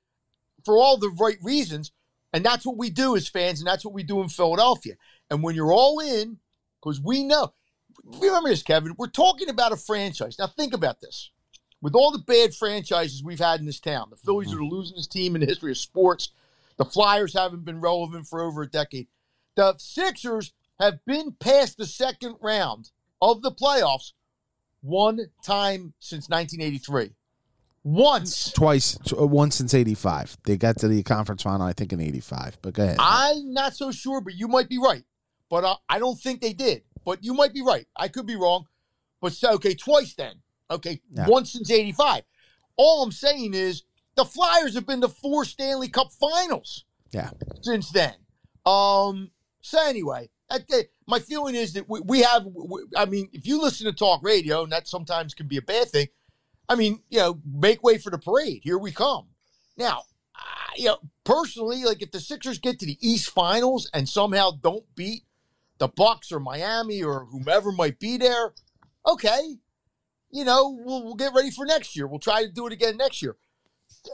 for 0.65 0.77
all 0.77 0.97
the 0.97 1.11
right 1.11 1.39
reasons, 1.43 1.93
and 2.33 2.45
that's 2.45 2.65
what 2.65 2.77
we 2.77 2.89
do 2.89 3.17
as 3.17 3.29
fans, 3.29 3.61
and 3.61 3.67
that's 3.67 3.85
what 3.85 3.95
we 3.95 4.03
do 4.03 4.23
in 4.23 4.29
Philadelphia. 4.29 4.95
And 5.31 5.43
when 5.43 5.55
you're 5.55 5.73
all 5.73 5.99
in, 6.01 6.39
because 6.81 7.01
we 7.01 7.25
know, 7.25 7.53
remember 8.05 8.49
this, 8.49 8.63
Kevin. 8.63 8.95
We're 8.97 9.09
talking 9.09 9.49
about 9.49 9.73
a 9.73 9.77
franchise. 9.77 10.39
Now 10.39 10.47
think 10.47 10.73
about 10.73 11.01
this 11.01 11.31
with 11.87 11.95
all 11.95 12.11
the 12.11 12.19
bad 12.19 12.53
franchises 12.53 13.23
we've 13.23 13.39
had 13.39 13.61
in 13.61 13.67
this 13.67 13.79
town, 13.79 14.09
the 14.11 14.17
Phillies 14.17 14.49
mm-hmm. 14.49 14.57
are 14.57 14.69
the 14.69 14.75
losingest 14.75 15.09
team 15.09 15.37
in 15.37 15.41
the 15.41 15.47
history 15.47 15.71
of 15.71 15.79
sports. 15.79 16.31
The 16.79 16.85
Flyers 16.85 17.33
haven't 17.33 17.65
been 17.65 17.81
relevant 17.81 18.27
for 18.27 18.43
over 18.43 18.63
a 18.63 18.69
decade. 18.69 19.07
The 19.55 19.77
Sixers 19.79 20.53
have 20.81 20.99
been 21.05 21.37
past 21.39 21.79
the 21.79 21.87
second 21.87 22.39
round 22.41 22.91
of 23.23 23.43
the 23.43 23.53
playoffs 23.53 24.15
one 24.81 25.31
time 25.45 25.95
since 26.01 26.29
1983. 26.29 27.13
Once. 27.85 28.51
Twice. 28.51 28.99
Uh, 29.17 29.25
once 29.25 29.55
since 29.55 29.73
85. 29.73 30.39
They 30.43 30.57
got 30.57 30.79
to 30.79 30.89
the 30.89 31.05
conference 31.05 31.45
final, 31.45 31.69
I 31.69 31.73
think, 31.73 31.93
in 31.93 32.01
85. 32.01 32.59
But 32.63 32.75
go 32.75 32.83
ahead. 32.83 32.97
I'm 32.99 33.53
not 33.53 33.77
so 33.77 33.93
sure, 33.93 34.21
but 34.21 34.35
you 34.35 34.49
might 34.49 34.69
be 34.69 34.79
right. 34.79 35.05
But 35.49 35.63
uh, 35.63 35.77
I 35.89 36.01
don't 36.01 36.19
think 36.19 36.41
they 36.41 36.53
did. 36.53 36.83
But 37.05 37.23
you 37.23 37.33
might 37.33 37.55
be 37.55 37.63
right. 37.63 37.87
I 37.97 38.09
could 38.09 38.27
be 38.27 38.35
wrong. 38.35 38.67
But 39.21 39.39
okay, 39.41 39.75
twice 39.75 40.15
then. 40.15 40.43
Okay, 40.71 41.01
yeah. 41.13 41.27
once 41.29 41.53
since 41.53 41.71
85. 41.71 42.23
All 42.77 43.03
I'm 43.03 43.13
saying 43.13 43.55
is 43.55 43.85
the 44.17 44.25
Flyers 44.25 44.75
have 44.75 44.87
been 44.87 45.01
to 45.01 45.09
four 45.09 45.45
Stanley 45.45 45.89
Cup 45.89 46.13
finals. 46.13 46.85
Yeah. 47.13 47.31
Since 47.63 47.91
then. 47.91 48.15
Um, 48.65 49.31
so 49.61 49.79
anyway, 49.87 50.29
my 51.07 51.19
feeling 51.21 51.55
is 51.55 51.73
that 51.75 51.89
we, 51.89 52.01
we 52.01 52.23
have, 52.23 52.47
we, 52.47 52.83
I 52.97 53.05
mean, 53.05 53.29
if 53.33 53.47
you 53.47 53.61
listen 53.61 53.87
to 53.87 53.93
talk 53.93 54.23
radio, 54.23 54.63
and 54.63 54.73
that 54.73 54.89
sometimes 54.89 55.35
can 55.35 55.47
be 55.47 55.57
a 55.57 55.63
bad 55.63 55.89
thing, 55.89 56.09
I 56.69 56.75
mean, 56.75 57.01
you 57.09 57.19
know, 57.19 57.41
make 57.45 57.83
way 57.83 57.99
for 57.99 58.11
the 58.11 58.19
parade. 58.19 58.63
Here 58.65 58.79
we 58.79 58.91
come. 58.91 59.27
Now, 59.77 60.03
uh, 60.35 60.73
you 60.77 60.87
know, 60.87 60.99
personally, 61.25 61.85
like 61.85 62.03
if 62.03 62.11
the 62.11 62.21
Sixers 62.21 62.59
get 62.59 62.79
to 62.81 62.87
the 62.87 62.99
East 63.01 63.31
Finals 63.31 63.89
and 63.95 64.09
somehow 64.09 64.51
don't 64.51 64.85
beat 64.95 65.23
the 65.79 65.89
Bucks 65.89 66.33
or 66.33 66.41
Miami 66.41 67.03
or 67.03 67.27
whomever 67.27 67.71
might 67.71 67.99
be 67.99 68.17
there, 68.17 68.53
okay, 69.07 69.57
you 70.31 70.45
know, 70.45 70.79
we'll, 70.85 71.05
we'll 71.05 71.15
get 71.15 71.33
ready 71.35 71.51
for 71.51 71.67
next 71.67 71.97
year. 71.97 72.07
We'll 72.07 72.19
try 72.19 72.45
to 72.45 72.51
do 72.51 72.67
it 72.67 72.73
again 72.73 72.97
next 72.97 73.23
year. 73.23 73.37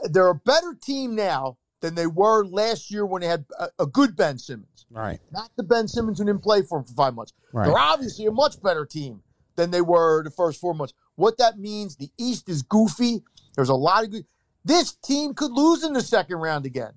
They're 0.04 0.28
a 0.28 0.34
better 0.34 0.74
team 0.80 1.14
now 1.14 1.58
than 1.80 1.94
they 1.94 2.06
were 2.06 2.44
last 2.44 2.90
year 2.90 3.04
when 3.04 3.22
they 3.22 3.28
had 3.28 3.44
a, 3.58 3.68
a 3.80 3.86
good 3.86 4.16
Ben 4.16 4.38
Simmons. 4.38 4.86
Right. 4.90 5.18
Not 5.32 5.50
the 5.56 5.62
Ben 5.62 5.88
Simmons 5.88 6.18
who 6.18 6.24
didn't 6.24 6.42
play 6.42 6.62
for 6.62 6.78
him 6.78 6.84
for 6.84 6.94
five 6.94 7.14
months. 7.14 7.32
Right. 7.52 7.66
They're 7.66 7.78
obviously 7.78 8.26
a 8.26 8.30
much 8.30 8.62
better 8.62 8.86
team 8.86 9.22
than 9.56 9.70
they 9.70 9.80
were 9.80 10.22
the 10.22 10.30
first 10.30 10.60
four 10.60 10.74
months. 10.74 10.94
What 11.16 11.38
that 11.38 11.58
means, 11.58 11.96
the 11.96 12.10
East 12.18 12.48
is 12.48 12.62
goofy. 12.62 13.22
There's 13.54 13.68
a 13.68 13.74
lot 13.74 14.04
of 14.04 14.10
good. 14.10 14.26
This 14.64 14.92
team 14.92 15.34
could 15.34 15.50
lose 15.50 15.82
in 15.82 15.92
the 15.92 16.00
second 16.00 16.36
round 16.36 16.66
again. 16.66 16.92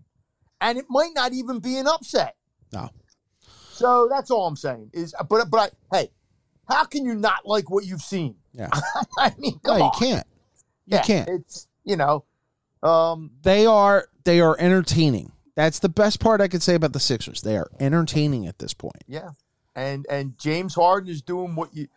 And 0.62 0.78
it 0.78 0.86
might 0.90 1.12
not 1.16 1.34
even 1.34 1.60
be 1.60 1.78
an 1.78 1.88
upset. 1.88 2.36
No. 2.72 2.90
So 3.72 4.08
that's 4.10 4.32
all 4.32 4.48
I'm 4.48 4.56
saying. 4.56 4.92
Is 4.94 5.14
but 5.28 5.50
but 5.50 5.74
I, 5.92 5.98
hey, 5.98 6.12
how 6.70 6.86
can 6.86 7.06
you 7.06 7.16
not 7.16 7.46
like 7.46 7.70
what 7.70 7.86
you've 7.86 8.02
seen? 8.02 8.36
Yeah. 8.56 8.70
I 9.18 9.34
mean, 9.38 9.60
no, 9.66 9.78
you 9.78 9.92
can't. 10.00 10.28
You 10.86 10.98
yeah, 10.98 11.02
can't. 11.02 11.30
It's 11.30 11.68
you 11.84 11.96
know, 11.96 12.26
um, 12.84 13.32
they 13.42 13.66
are 13.66 14.08
they 14.24 14.40
are 14.40 14.56
entertaining. 14.60 15.32
That's 15.56 15.80
the 15.80 15.90
best 15.90 16.20
part 16.20 16.42
I 16.42 16.48
could 16.48 16.62
say 16.62 16.76
about 16.76 16.94
the 16.94 17.00
Sixers. 17.00 17.42
They 17.42 17.58
are 17.58 17.70
entertaining 17.80 18.46
at 18.48 18.60
this 18.60 18.74
point. 18.74 19.04
Yeah, 19.08 19.30
and 19.76 20.06
and 20.10 20.38
James 20.38 20.76
Harden 20.76 21.10
is 21.10 21.22
doing 21.22 21.56
what 21.56 21.76
you. 21.76 21.88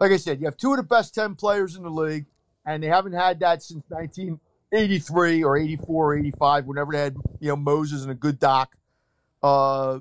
Like 0.00 0.12
I 0.12 0.16
said, 0.16 0.40
you 0.40 0.46
have 0.46 0.56
two 0.56 0.72
of 0.72 0.78
the 0.78 0.82
best 0.82 1.14
ten 1.14 1.34
players 1.34 1.76
in 1.76 1.82
the 1.82 1.90
league, 1.90 2.26
and 2.66 2.82
they 2.82 2.88
haven't 2.88 3.12
had 3.12 3.40
that 3.40 3.62
since 3.62 3.84
1983 3.88 5.44
or 5.44 5.56
84 5.56 5.86
or 5.88 6.18
85. 6.18 6.66
Whenever 6.66 6.92
they 6.92 6.98
had 6.98 7.16
you 7.40 7.48
know 7.48 7.56
Moses 7.56 8.02
and 8.02 8.10
a 8.10 8.14
good 8.14 8.38
doc. 8.38 8.76
Uh, 9.42 10.00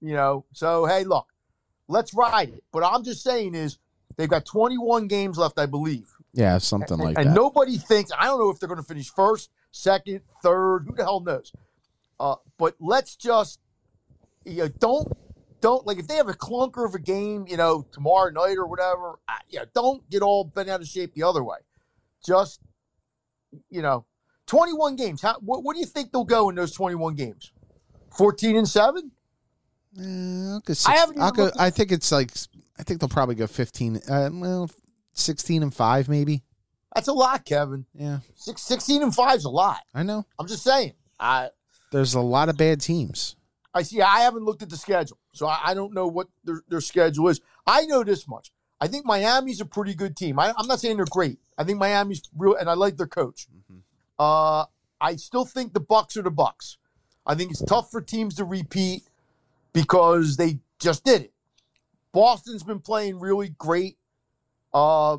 you 0.00 0.12
know, 0.12 0.44
so 0.52 0.84
hey, 0.84 1.04
look, 1.04 1.26
let's 1.88 2.14
ride 2.14 2.50
it. 2.50 2.64
But 2.72 2.84
I'm 2.84 3.04
just 3.04 3.22
saying 3.22 3.54
is 3.54 3.78
they've 4.16 4.28
got 4.28 4.44
21 4.44 5.08
games 5.08 5.38
left, 5.38 5.58
I 5.58 5.66
believe. 5.66 6.08
Yeah, 6.32 6.58
something 6.58 6.98
like 6.98 7.08
and, 7.08 7.16
that. 7.16 7.26
And 7.26 7.34
nobody 7.34 7.78
thinks. 7.78 8.10
I 8.18 8.24
don't 8.24 8.40
know 8.40 8.50
if 8.50 8.58
they're 8.58 8.68
going 8.68 8.80
to 8.80 8.86
finish 8.86 9.08
first, 9.10 9.50
second, 9.70 10.22
third. 10.42 10.86
Who 10.88 10.94
the 10.94 11.04
hell 11.04 11.20
knows? 11.20 11.52
Uh, 12.18 12.36
but 12.58 12.74
let's 12.80 13.16
just 13.16 13.60
you 14.44 14.58
know 14.58 14.68
don't 14.68 15.12
don't 15.60 15.86
like 15.86 15.98
if 15.98 16.06
they 16.06 16.16
have 16.16 16.28
a 16.28 16.34
clunker 16.34 16.86
of 16.86 16.94
a 16.94 16.98
game, 16.98 17.46
you 17.48 17.56
know, 17.56 17.86
tomorrow 17.92 18.30
night 18.30 18.56
or 18.58 18.66
whatever. 18.66 19.18
Uh, 19.28 19.32
yeah, 19.48 19.64
don't 19.74 20.08
get 20.10 20.22
all 20.22 20.44
bent 20.44 20.68
out 20.68 20.80
of 20.80 20.86
shape 20.86 21.14
the 21.14 21.22
other 21.22 21.42
way. 21.42 21.58
Just 22.24 22.60
you 23.70 23.82
know, 23.82 24.04
21 24.46 24.96
games. 24.96 25.22
How 25.22 25.38
what, 25.40 25.62
what 25.62 25.74
do 25.74 25.80
you 25.80 25.86
think 25.86 26.12
they'll 26.12 26.24
go 26.24 26.48
in 26.48 26.54
those 26.54 26.72
21 26.72 27.14
games? 27.14 27.52
14 28.16 28.56
and 28.56 28.68
seven. 28.68 29.10
Uh, 29.98 30.60
six, 30.66 30.86
I. 30.86 31.06
I'll 31.18 31.32
go, 31.32 31.50
I 31.58 31.70
think 31.70 31.92
it's 31.92 32.10
like 32.10 32.30
I 32.78 32.82
think 32.82 33.00
they'll 33.00 33.08
probably 33.08 33.34
go 33.34 33.46
fifteen. 33.46 34.00
Uh, 34.08 34.30
well, 34.32 34.70
sixteen 35.12 35.62
and 35.62 35.74
five 35.74 36.08
maybe. 36.08 36.42
That's 36.94 37.08
a 37.08 37.12
lot, 37.12 37.44
Kevin. 37.44 37.86
Yeah, 37.92 38.18
Six, 38.36 38.62
16 38.62 39.02
and 39.02 39.14
five 39.14 39.38
is 39.38 39.44
a 39.44 39.50
lot. 39.50 39.80
I 39.92 40.04
know. 40.04 40.24
I'm 40.38 40.46
just 40.46 40.62
saying. 40.62 40.92
I 41.18 41.48
there's 41.90 42.14
a 42.14 42.20
lot 42.20 42.48
of 42.48 42.56
bad 42.56 42.80
teams. 42.80 43.36
I 43.72 43.82
see. 43.82 44.00
I 44.00 44.20
haven't 44.20 44.44
looked 44.44 44.62
at 44.62 44.70
the 44.70 44.76
schedule, 44.76 45.18
so 45.32 45.46
I, 45.46 45.60
I 45.66 45.74
don't 45.74 45.92
know 45.92 46.06
what 46.06 46.28
their, 46.44 46.62
their 46.68 46.80
schedule 46.80 47.28
is. 47.28 47.40
I 47.66 47.86
know 47.86 48.04
this 48.04 48.28
much. 48.28 48.52
I 48.80 48.86
think 48.86 49.04
Miami's 49.04 49.60
a 49.60 49.64
pretty 49.64 49.94
good 49.94 50.16
team. 50.16 50.38
I, 50.38 50.50
am 50.58 50.66
not 50.66 50.80
saying 50.80 50.96
they're 50.96 51.06
great. 51.06 51.38
I 51.58 51.64
think 51.64 51.78
Miami's 51.78 52.22
real, 52.36 52.54
and 52.54 52.68
I 52.68 52.74
like 52.74 52.96
their 52.96 53.06
coach. 53.06 53.46
Mm-hmm. 53.48 53.78
Uh, 54.18 54.66
I 55.00 55.16
still 55.16 55.44
think 55.44 55.72
the 55.72 55.80
Bucks 55.80 56.16
are 56.16 56.22
the 56.22 56.30
Bucks. 56.30 56.78
I 57.26 57.34
think 57.34 57.50
it's 57.50 57.62
tough 57.62 57.90
for 57.90 58.00
teams 58.00 58.34
to 58.36 58.44
repeat 58.44 59.02
because 59.72 60.36
they 60.36 60.60
just 60.78 61.04
did 61.04 61.22
it. 61.22 61.33
Boston's 62.14 62.62
been 62.62 62.80
playing 62.80 63.18
really 63.18 63.50
great. 63.50 63.98
Uh, 64.72 65.18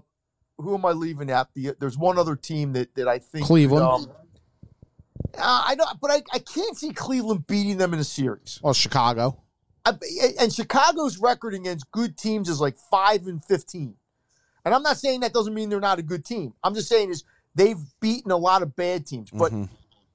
who 0.57 0.73
am 0.73 0.85
I 0.85 0.91
leaving 0.91 1.29
at? 1.29 1.49
The, 1.53 1.75
there's 1.79 1.97
one 1.97 2.17
other 2.17 2.35
team 2.35 2.73
that, 2.73 2.95
that 2.95 3.07
I 3.07 3.19
think 3.19 3.45
Cleveland. 3.45 3.85
Um, 3.85 4.11
uh, 5.37 5.63
I 5.67 5.75
know, 5.75 5.85
but 6.01 6.09
I, 6.09 6.23
I 6.33 6.39
can't 6.39 6.77
see 6.77 6.91
Cleveland 6.93 7.45
beating 7.45 7.77
them 7.77 7.93
in 7.93 7.99
a 7.99 8.03
series. 8.03 8.59
Well, 8.63 8.73
Chicago. 8.73 9.41
I, 9.85 9.93
and 10.39 10.51
Chicago's 10.51 11.19
record 11.19 11.53
against 11.53 11.91
good 11.91 12.17
teams 12.17 12.49
is 12.49 12.59
like 12.59 12.77
five 12.89 13.27
and 13.27 13.43
fifteen. 13.43 13.95
And 14.63 14.73
I'm 14.73 14.81
not 14.81 14.97
saying 14.97 15.19
that 15.19 15.33
doesn't 15.33 15.53
mean 15.53 15.69
they're 15.69 15.79
not 15.79 15.99
a 15.99 16.03
good 16.03 16.25
team. 16.25 16.53
I'm 16.63 16.73
just 16.73 16.87
saying 16.87 17.11
is 17.11 17.23
they've 17.53 17.77
beaten 17.99 18.31
a 18.31 18.37
lot 18.37 18.63
of 18.63 18.75
bad 18.75 19.05
teams. 19.05 19.29
But 19.29 19.51
mm-hmm 19.51 19.65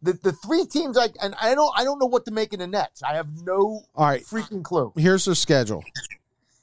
the, 0.03 0.13
the 0.15 0.33
three 0.33 0.65
teams 0.65 0.97
I 0.97 1.09
and 1.23 1.35
I 1.41 1.55
don't 1.55 1.73
I 1.77 1.85
don't 1.85 1.99
know 1.99 2.07
what 2.07 2.25
to 2.27 2.31
make 2.31 2.53
in 2.53 2.61
the 2.61 2.67
Nets. 2.67 3.03
I 3.03 3.15
have 3.15 3.29
no 3.45 3.83
all 3.95 4.07
right 4.07 4.23
freaking 4.23 4.63
clue. 4.63 4.93
Here's 4.97 5.25
their 5.25 5.35
schedule: 5.35 5.85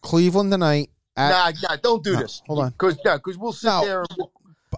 Cleveland 0.07 0.51
tonight. 0.51 0.89
At, 1.17 1.29
nah, 1.29 1.69
nah, 1.69 1.75
don't 1.75 2.01
do 2.01 2.13
no, 2.13 2.19
this. 2.19 2.41
Hold 2.47 2.59
on, 2.59 2.69
because 2.69 2.97
yeah, 3.03 3.17
because 3.17 3.37
we'll 3.37 3.51
sit 3.51 3.67
no, 3.67 3.85
there. 3.85 4.05
We'll, 4.17 4.31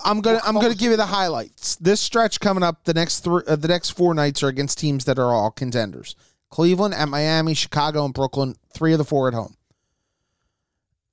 I'm 0.04 0.22
gonna 0.22 0.40
I'm 0.44 0.56
gonna 0.56 0.74
give 0.74 0.90
you 0.90 0.98
the 0.98 1.06
highlights. 1.06 1.76
This 1.76 2.02
stretch 2.02 2.40
coming 2.40 2.64
up, 2.64 2.84
the 2.86 2.94
next 2.94 3.20
three, 3.20 3.44
uh, 3.46 3.56
the 3.56 3.68
next 3.68 3.92
four 3.92 4.16
nights 4.16 4.42
are 4.42 4.48
against 4.48 4.80
teams 4.80 5.06
that 5.06 5.20
are 5.20 5.32
all 5.32 5.52
contenders: 5.52 6.16
Cleveland 6.50 6.96
at 6.96 7.10
Miami, 7.10 7.54
Chicago, 7.54 8.06
and 8.06 8.14
Brooklyn. 8.14 8.56
Three 8.74 8.94
of 8.94 8.98
the 8.98 9.06
four 9.06 9.28
at 9.28 9.36
home. 9.36 9.56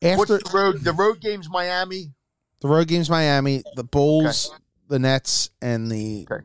After 0.01 0.19
What's 0.19 0.51
the 0.51 0.57
road, 0.57 0.81
the 0.83 0.93
road 0.93 1.21
games, 1.21 1.49
Miami. 1.51 2.13
The 2.61 2.69
road 2.69 2.89
games, 2.89 3.11
Miami. 3.11 3.65
The 3.75 3.85
Bulls, 3.85 4.49
okay. 4.49 4.63
the 4.89 4.99
Nets, 4.99 5.51
and 5.61 5.91
the 5.91 6.27
okay. 6.31 6.45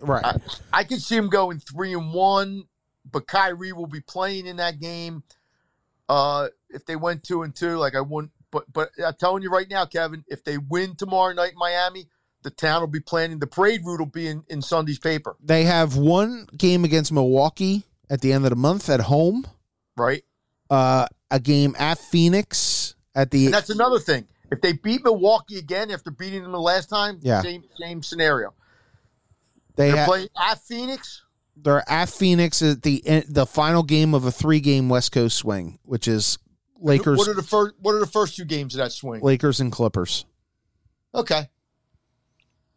Right. 0.00 0.24
I, 0.24 0.36
I 0.72 0.84
could 0.84 1.00
see 1.00 1.16
him 1.16 1.28
going 1.28 1.60
three 1.60 1.92
and 1.92 2.12
one, 2.12 2.64
but 3.10 3.26
Kyrie 3.28 3.72
will 3.72 3.86
be 3.86 4.00
playing 4.00 4.46
in 4.46 4.56
that 4.56 4.80
game. 4.80 5.22
Uh, 6.08 6.48
if 6.70 6.84
they 6.86 6.96
went 6.96 7.22
two 7.24 7.42
and 7.42 7.54
two, 7.54 7.76
like 7.76 7.94
I 7.94 8.00
wouldn't. 8.00 8.32
But 8.50 8.72
but 8.72 8.90
I'm 9.04 9.14
telling 9.14 9.42
you 9.42 9.50
right 9.50 9.68
now, 9.68 9.86
Kevin, 9.86 10.24
if 10.28 10.44
they 10.44 10.58
win 10.58 10.94
tomorrow 10.96 11.32
night 11.32 11.52
in 11.52 11.58
Miami, 11.58 12.08
the 12.42 12.50
town 12.50 12.80
will 12.80 12.86
be 12.86 13.00
planning. 13.00 13.38
The 13.40 13.46
parade 13.46 13.80
route 13.84 13.98
will 13.98 14.06
be 14.06 14.28
in, 14.28 14.44
in 14.48 14.62
Sunday's 14.62 14.98
paper. 15.00 15.36
They 15.42 15.64
have 15.64 15.96
one 15.96 16.46
game 16.56 16.84
against 16.84 17.10
Milwaukee 17.12 17.84
at 18.08 18.20
the 18.20 18.32
end 18.32 18.44
of 18.44 18.50
the 18.50 18.56
month 18.56 18.88
at 18.88 19.00
home. 19.00 19.46
Right. 19.96 20.22
Uh, 20.70 21.06
a 21.30 21.40
game 21.40 21.74
at 21.78 21.98
Phoenix 21.98 22.94
at 23.14 23.30
the. 23.32 23.46
And 23.46 23.54
that's 23.54 23.70
another 23.70 23.98
thing. 23.98 24.28
If 24.52 24.60
they 24.60 24.74
beat 24.74 25.02
Milwaukee 25.02 25.58
again 25.58 25.90
after 25.90 26.12
beating 26.12 26.44
them 26.44 26.52
the 26.52 26.60
last 26.60 26.88
time, 26.88 27.18
Yeah. 27.22 27.42
same 27.42 27.64
same 27.80 28.02
scenario. 28.02 28.54
they 29.74 29.90
They're 29.90 30.04
ha- 30.04 30.06
playing 30.06 30.28
at 30.40 30.58
Phoenix. 30.62 31.22
They're 31.56 31.88
at 31.88 32.08
Phoenix 32.08 32.62
at 32.62 32.82
the 32.82 33.02
the 33.28 33.46
final 33.46 33.82
game 33.82 34.14
of 34.14 34.24
a 34.24 34.32
three 34.32 34.60
game 34.60 34.88
West 34.88 35.12
Coast 35.12 35.36
swing, 35.36 35.78
which 35.84 36.06
is 36.08 36.38
Lakers, 36.78 37.18
What 37.18 37.28
are 37.28 37.34
the 37.34 37.42
first? 37.42 37.74
What 37.80 37.94
are 37.94 38.00
the 38.00 38.06
first 38.06 38.36
two 38.36 38.44
games 38.44 38.74
of 38.74 38.78
that 38.78 38.92
swing? 38.92 39.22
Lakers 39.22 39.60
and 39.60 39.72
Clippers. 39.72 40.26
Okay, 41.14 41.48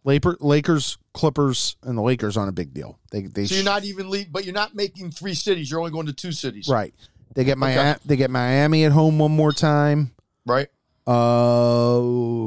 Laker, 0.03 0.37
Lakers, 0.39 0.97
Clippers, 1.13 1.75
and 1.83 1.97
the 1.97 2.01
Lakers 2.01 2.37
aren't 2.37 2.49
a 2.49 2.53
big 2.53 2.73
deal. 2.73 2.97
They 3.11 3.23
they 3.23 3.45
so 3.45 3.55
you're 3.55 3.63
sh- 3.63 3.65
not 3.65 3.83
even 3.83 4.09
lead, 4.09 4.31
but 4.31 4.45
you're 4.45 4.53
not 4.53 4.73
making 4.73 5.11
three 5.11 5.33
cities. 5.33 5.69
You're 5.69 5.79
only 5.79 5.91
going 5.91 6.07
to 6.07 6.13
two 6.13 6.31
cities, 6.31 6.67
right. 6.69 6.93
They 7.35 7.43
get 7.43 7.57
Miami. 7.57 7.91
Okay. 7.91 7.99
They 8.05 8.15
get 8.15 8.31
Miami 8.31 8.85
at 8.85 8.91
home 8.91 9.19
one 9.19 9.31
more 9.31 9.51
time. 9.51 10.11
Right. 10.45 10.67
Uh, 11.09 11.99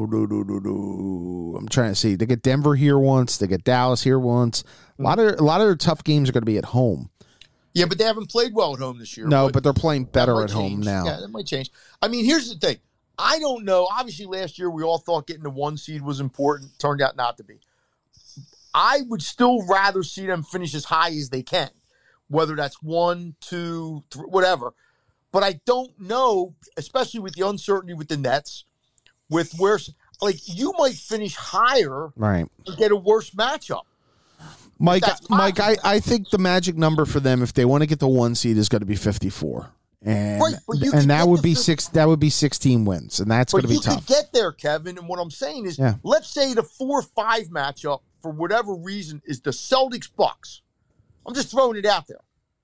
do, 0.06 0.26
do, 0.28 0.44
do, 0.44 0.60
do. 0.60 1.56
I'm 1.58 1.66
trying 1.68 1.90
to 1.90 1.96
see. 1.96 2.14
They 2.14 2.26
get 2.26 2.42
Denver 2.42 2.76
here 2.76 2.96
once. 2.96 3.36
They 3.36 3.48
get 3.48 3.64
Dallas 3.64 4.04
here 4.04 4.20
once. 4.20 4.62
A 5.00 5.02
lot 5.02 5.18
of 5.18 5.40
a 5.40 5.42
lot 5.42 5.60
of 5.60 5.66
their 5.66 5.74
tough 5.74 6.04
games 6.04 6.28
are 6.28 6.32
going 6.32 6.42
to 6.42 6.46
be 6.46 6.58
at 6.58 6.66
home. 6.66 7.10
Yeah, 7.74 7.86
but 7.86 7.98
they 7.98 8.04
haven't 8.04 8.30
played 8.30 8.54
well 8.54 8.74
at 8.74 8.78
home 8.78 9.00
this 9.00 9.16
year. 9.16 9.26
No, 9.26 9.50
but 9.50 9.64
they're 9.64 9.72
playing 9.72 10.04
better 10.04 10.44
at 10.44 10.50
home 10.50 10.80
now. 10.80 11.04
Yeah, 11.04 11.18
that 11.20 11.28
might 11.28 11.46
change. 11.46 11.72
I 12.00 12.06
mean, 12.06 12.24
here's 12.24 12.48
the 12.48 12.54
thing. 12.54 12.76
I 13.18 13.40
don't 13.40 13.64
know. 13.64 13.88
Obviously, 13.90 14.26
last 14.26 14.60
year 14.60 14.70
we 14.70 14.84
all 14.84 14.98
thought 14.98 15.26
getting 15.26 15.42
the 15.42 15.50
one 15.50 15.76
seed 15.76 16.02
was 16.02 16.20
important. 16.20 16.78
Turned 16.78 17.02
out 17.02 17.16
not 17.16 17.38
to 17.38 17.44
be. 17.44 17.58
I 18.72 19.00
would 19.08 19.22
still 19.22 19.66
rather 19.66 20.04
see 20.04 20.26
them 20.26 20.44
finish 20.44 20.72
as 20.74 20.84
high 20.84 21.10
as 21.10 21.30
they 21.30 21.42
can, 21.42 21.70
whether 22.28 22.54
that's 22.54 22.80
one, 22.80 23.34
two, 23.40 24.04
three, 24.10 24.24
whatever. 24.24 24.72
But 25.32 25.42
I 25.42 25.60
don't 25.64 25.98
know, 25.98 26.54
especially 26.76 27.20
with 27.20 27.34
the 27.34 27.46
uncertainty 27.48 27.94
with 27.94 28.08
the 28.08 28.16
Nets, 28.18 28.64
with 29.30 29.54
where 29.58 29.78
like 30.20 30.36
you 30.46 30.72
might 30.78 30.94
finish 30.94 31.34
higher 31.34 32.12
Right. 32.16 32.46
and 32.66 32.76
get 32.76 32.92
a 32.92 32.96
worse 32.96 33.30
matchup. 33.30 33.82
Mike, 34.78 35.04
Mike, 35.30 35.60
I, 35.60 35.76
I 35.84 36.00
think 36.00 36.30
the 36.30 36.38
magic 36.38 36.76
number 36.76 37.04
for 37.04 37.20
them, 37.20 37.42
if 37.42 37.52
they 37.52 37.64
want 37.64 37.82
to 37.82 37.86
get 37.86 37.98
the 38.00 38.08
one 38.08 38.34
seed, 38.34 38.56
is 38.58 38.68
going 38.68 38.80
to 38.80 38.86
be 38.86 38.96
fifty 38.96 39.30
four, 39.30 39.70
and 40.04 40.40
Right, 40.42 40.54
but 40.66 40.78
you 40.78 40.90
can 40.90 41.00
and 41.00 41.10
that 41.10 41.28
would 41.28 41.40
be 41.42 41.54
six. 41.54 41.86
That 41.88 42.08
would 42.08 42.18
be 42.20 42.30
sixteen 42.30 42.84
wins, 42.84 43.20
and 43.20 43.30
that's 43.30 43.52
going 43.52 43.62
to 43.62 43.68
be 43.68 43.78
tough. 43.78 43.98
could 43.98 44.06
get 44.08 44.32
there, 44.32 44.50
Kevin. 44.50 44.98
And 44.98 45.06
what 45.08 45.20
I'm 45.20 45.30
saying 45.30 45.66
is, 45.66 45.78
Yeah. 45.78 45.94
let's 46.02 46.28
say 46.28 46.52
the 46.54 46.64
four 46.64 47.00
five 47.02 47.44
matchup 47.44 48.00
for 48.20 48.32
whatever 48.32 48.74
reason 48.74 49.22
is 49.24 49.40
the 49.40 49.50
Celtics 49.50 50.08
Bucks. 50.14 50.62
I'm 51.24 51.34
just 51.34 51.50
throwing 51.52 51.76
it 51.78 51.86
out 51.86 52.08
there. 52.08 52.20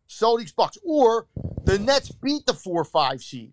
Celtics 0.09 0.55
Bucks, 0.55 0.79
or 0.85 1.27
the 1.65 1.79
Nets 1.79 2.11
beat 2.11 2.47
the 2.47 2.55
four 2.55 2.85
five 2.85 3.23
seed. 3.23 3.53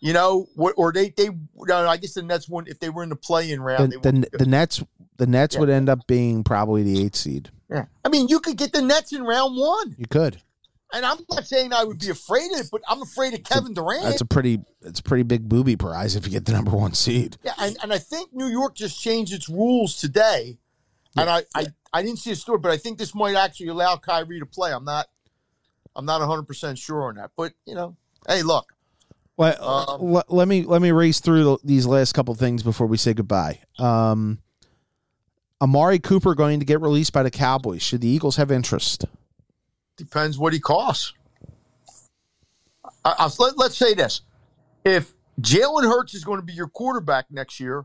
You 0.00 0.12
know, 0.12 0.46
what- 0.54 0.74
or 0.76 0.92
they 0.92 1.10
they. 1.10 1.30
No, 1.56 1.88
I 1.88 1.96
guess 1.96 2.14
the 2.14 2.22
Nets 2.22 2.48
won 2.48 2.66
if 2.68 2.78
they 2.78 2.88
were 2.88 3.02
in 3.02 3.08
the 3.08 3.16
play-in 3.16 3.60
round. 3.60 3.92
the, 3.92 3.98
they 3.98 4.20
the, 4.20 4.38
the. 4.38 4.46
Nets, 4.46 4.82
the 5.16 5.26
Nets 5.26 5.54
Yeah. 5.54 5.60
would 5.60 5.70
end 5.70 5.88
up 5.88 6.06
being 6.06 6.44
probably 6.44 6.82
the 6.82 7.04
eighth 7.04 7.16
seed. 7.16 7.50
yeah. 7.70 7.86
I 8.04 8.08
mean, 8.08 8.28
you 8.28 8.38
could 8.40 8.56
get 8.56 8.72
the 8.72 8.80
Nets 8.82 9.12
in 9.12 9.22
round 9.24 9.56
one, 9.56 9.96
You 9.98 10.06
could. 10.06 10.40
and 10.92 11.04
I'm 11.04 11.18
not 11.30 11.46
saying 11.46 11.72
I 11.72 11.82
would 11.82 11.98
be 11.98 12.10
afraid 12.10 12.52
of 12.52 12.60
it, 12.60 12.68
but 12.70 12.80
I'm 12.88 13.02
afraid 13.02 13.34
of 13.34 13.42
Kevin 13.42 13.74
Durant. 13.74 14.04
That's 14.04 14.20
a 14.20 14.24
pretty. 14.26 14.60
It's 14.82 15.00
a 15.00 15.02
pretty 15.02 15.24
big 15.24 15.48
booby 15.48 15.74
prize 15.76 16.14
if 16.14 16.24
you 16.26 16.30
get 16.32 16.44
the 16.44 16.52
number 16.52 16.70
one 16.70 16.94
seed. 16.94 17.36
Yeah, 17.42 17.54
and, 17.58 17.76
and 17.82 17.92
I 17.92 17.98
think 17.98 18.32
New 18.32 18.46
York 18.46 18.76
just 18.76 19.00
changed 19.00 19.32
its 19.32 19.48
rules 19.48 19.96
today. 20.00 20.58
And 21.16 21.28
I, 21.28 21.42
I, 21.56 21.66
I 21.92 22.02
didn't 22.02 22.20
see 22.20 22.30
a 22.30 22.36
story, 22.36 22.58
but 22.58 22.70
I 22.70 22.76
think 22.76 22.98
this 22.98 23.12
might 23.16 23.34
actually 23.34 23.68
allow 23.68 23.96
Kyrie 23.96 24.38
to 24.38 24.46
play. 24.46 24.72
I'm 24.72 24.84
not 24.84 25.06
I'm 25.98 26.06
not 26.06 26.20
100 26.20 26.44
percent 26.44 26.78
sure 26.78 27.08
on 27.08 27.16
that. 27.16 27.32
But 27.36 27.52
you 27.66 27.74
know, 27.74 27.96
hey, 28.26 28.42
look, 28.42 28.72
Let, 29.36 29.60
Um, 29.60 30.12
let, 30.12 30.32
let 30.32 30.48
me 30.48 30.62
let 30.62 30.80
me 30.80 30.92
race 30.92 31.20
through 31.20 31.44
the, 31.44 31.58
these 31.64 31.84
last 31.84 32.14
couple 32.14 32.34
things 32.34 32.62
before 32.62 32.86
we 32.86 32.96
say 32.96 33.12
goodbye. 33.12 33.60
Um, 33.78 34.38
Amari 35.60 35.98
Cooper 35.98 36.34
going 36.34 36.60
to 36.60 36.64
get 36.64 36.80
released 36.80 37.12
by 37.12 37.24
the 37.24 37.30
Cowboys. 37.30 37.82
Should 37.82 38.00
the 38.00 38.08
Eagles 38.08 38.36
have 38.36 38.50
interest? 38.50 39.04
depends 39.98 40.38
what 40.38 40.54
he 40.54 40.60
costs. 40.60 41.12
I, 43.04 43.14
I, 43.18 43.30
let, 43.38 43.58
let's 43.58 43.76
say 43.76 43.92
this: 43.92 44.22
if 44.84 45.12
Jalen 45.40 45.82
Hurts 45.82 46.14
is 46.14 46.24
going 46.24 46.40
to 46.40 46.46
be 46.46 46.54
your 46.54 46.68
quarterback 46.68 47.26
next 47.30 47.60
year, 47.60 47.84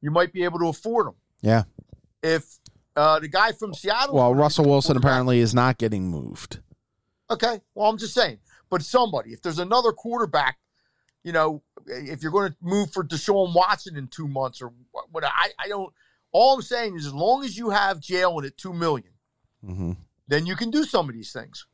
you 0.00 0.10
might 0.10 0.32
be 0.32 0.44
able 0.44 0.60
to 0.60 0.68
afford 0.68 1.08
him. 1.08 1.14
Yeah. 1.42 1.64
If 2.22 2.58
uh, 2.96 3.18
the 3.18 3.28
guy 3.28 3.52
from 3.52 3.74
Seattle, 3.74 4.14
Well, 4.14 4.34
Russell 4.34 4.64
Wilson 4.64 4.96
apparently 4.96 5.40
is 5.40 5.52
not 5.54 5.76
getting 5.76 6.08
moved. 6.08 6.60
Okay. 7.30 7.60
Well, 7.74 7.88
I'm 7.88 7.98
just 7.98 8.14
saying. 8.14 8.38
But 8.70 8.82
somebody, 8.82 9.32
if 9.32 9.42
there's 9.42 9.58
another 9.58 9.92
quarterback, 9.92 10.58
you 11.22 11.32
know, 11.32 11.62
if 11.86 12.22
you're 12.22 12.32
going 12.32 12.50
to 12.50 12.56
move 12.60 12.92
for 12.92 13.02
Deshaun 13.04 13.54
Watson 13.54 13.96
in 13.96 14.08
two 14.08 14.28
months 14.28 14.60
or 14.60 14.72
what, 14.90 15.06
what 15.10 15.24
I, 15.24 15.50
I 15.58 15.68
don't. 15.68 15.92
All 16.32 16.54
I'm 16.56 16.62
saying 16.62 16.96
is, 16.96 17.06
as 17.06 17.14
long 17.14 17.44
as 17.44 17.56
you 17.56 17.70
have 17.70 18.00
Jalen 18.00 18.46
at 18.46 18.56
two 18.56 18.72
million, 18.72 19.10
hmm 19.64 19.92
then 20.26 20.46
you 20.46 20.56
can 20.56 20.70
do 20.70 20.84
some 20.84 21.08
of 21.08 21.14
these 21.14 21.32
things. 21.32 21.66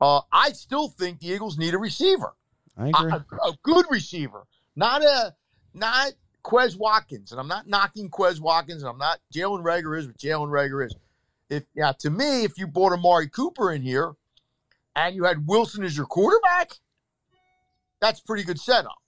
Uh, 0.00 0.20
I 0.30 0.52
still 0.52 0.88
think 0.88 1.20
the 1.20 1.28
Eagles 1.28 1.56
need 1.58 1.74
a 1.74 1.78
receiver, 1.78 2.34
I 2.76 2.88
a, 2.88 2.90
agree. 2.90 3.12
a- 3.12 3.48
a 3.48 3.52
good 3.62 3.86
receiver, 3.90 4.46
not 4.76 5.02
a 5.02 5.34
not 5.74 6.12
Quez 6.44 6.76
Watkins. 6.76 7.32
And 7.32 7.40
I'm 7.40 7.48
not 7.48 7.66
knocking 7.66 8.10
Quez 8.10 8.40
Watkins, 8.40 8.82
and 8.82 8.90
I'm 8.90 8.98
not 8.98 9.20
Jalen 9.34 9.62
Reagor 9.62 9.98
is 9.98 10.06
what 10.06 10.18
Jalen 10.18 10.48
Reagor 10.48 10.86
is. 10.86 10.94
If 11.48 11.64
yeah, 11.74 11.92
to 12.00 12.10
me, 12.10 12.44
if 12.44 12.58
you 12.58 12.66
bought 12.66 12.92
Amari 12.92 13.28
Cooper 13.28 13.72
in 13.72 13.82
here 13.82 14.14
and 14.96 15.14
you 15.14 15.24
had 15.24 15.46
Wilson 15.46 15.84
as 15.84 15.96
your 15.96 16.06
quarterback, 16.06 16.72
that's 18.00 18.20
pretty 18.20 18.44
good 18.44 18.58
setup. 18.58 18.98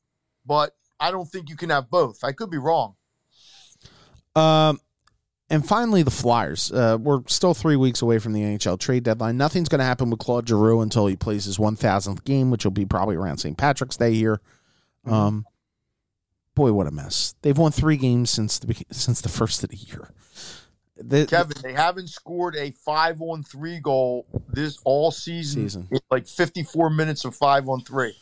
But 0.46 0.72
I 1.00 1.10
don't 1.10 1.26
think 1.26 1.48
you 1.48 1.56
can 1.56 1.70
have 1.70 1.90
both. 1.90 2.22
I 2.22 2.32
could 2.32 2.50
be 2.50 2.58
wrong. 2.58 2.94
Um, 4.36 4.80
and 5.50 5.66
finally, 5.66 6.02
the 6.02 6.10
Flyers. 6.10 6.72
Uh, 6.72 6.98
we're 7.00 7.20
still 7.26 7.54
three 7.54 7.76
weeks 7.76 8.02
away 8.02 8.18
from 8.18 8.32
the 8.32 8.40
NHL 8.40 8.78
trade 8.78 9.04
deadline. 9.04 9.36
Nothing's 9.36 9.68
going 9.68 9.78
to 9.80 9.84
happen 9.84 10.10
with 10.10 10.18
Claude 10.18 10.48
Giroux 10.48 10.80
until 10.80 11.06
he 11.06 11.16
plays 11.16 11.44
his 11.44 11.58
1,000th 11.58 12.24
game, 12.24 12.50
which 12.50 12.64
will 12.64 12.72
be 12.72 12.86
probably 12.86 13.16
around 13.16 13.38
St. 13.38 13.56
Patrick's 13.56 13.96
Day 13.96 14.14
here. 14.14 14.40
Um, 15.06 15.44
boy, 16.54 16.72
what 16.72 16.86
a 16.86 16.90
mess! 16.90 17.34
They've 17.42 17.56
won 17.56 17.72
three 17.72 17.98
games 17.98 18.30
since 18.30 18.58
the 18.58 18.74
since 18.90 19.20
the 19.20 19.28
first 19.28 19.62
of 19.62 19.70
the 19.70 19.76
year. 19.76 20.10
The- 20.96 21.26
Kevin, 21.26 21.56
they 21.62 21.72
haven't 21.72 22.08
scored 22.08 22.54
a 22.56 22.70
five 22.70 23.20
on 23.20 23.42
three 23.42 23.80
goal 23.80 24.26
this 24.48 24.78
all 24.84 25.10
season. 25.10 25.62
Season. 25.68 25.88
Like 26.10 26.26
54 26.28 26.90
minutes 26.90 27.24
of 27.24 27.34
five 27.34 27.68
on 27.68 27.80
three. 27.80 28.16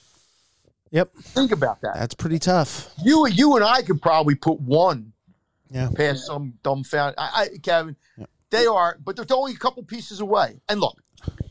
Yep, 0.91 1.15
Think 1.17 1.53
about 1.53 1.81
that. 1.83 1.95
that's 1.95 2.15
pretty 2.15 2.39
tough. 2.39 2.93
You 3.03 3.27
you 3.27 3.57
and 3.57 3.65
I 3.65 3.81
could 3.83 4.01
probably 4.03 4.35
put 4.35 4.61
one 4.61 5.13
Yeah. 5.71 5.89
past 5.95 6.27
some 6.27 6.55
dumbfound. 6.63 7.15
I, 7.17 7.49
I 7.55 7.59
Kevin, 7.63 7.97
Yep. 8.19 8.31
they 8.51 8.67
are, 8.67 8.99
but 9.03 9.17
they're 9.17 9.25
only 9.37 9.53
a 9.55 9.59
couple 9.59 9.83
pieces 9.85 10.21
away. 10.21 10.61
And 10.69 10.81
look, 10.81 11.03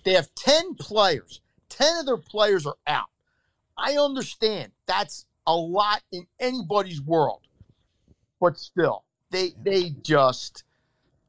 they 0.04 0.14
have 0.14 0.34
10 0.36 0.76
players. 0.76 1.42
10 1.70 1.98
of 2.02 2.06
their 2.06 2.18
players 2.18 2.66
are 2.68 2.78
out. 2.86 3.08
I 3.78 3.98
understand 3.98 4.72
that's 4.86 5.26
a 5.48 5.56
lot 5.56 6.04
in 6.12 6.28
anybody's 6.40 7.02
world. 7.02 7.42
But 8.40 8.60
still, 8.60 9.06
they 9.32 9.54
they 9.64 9.92
just 10.04 10.64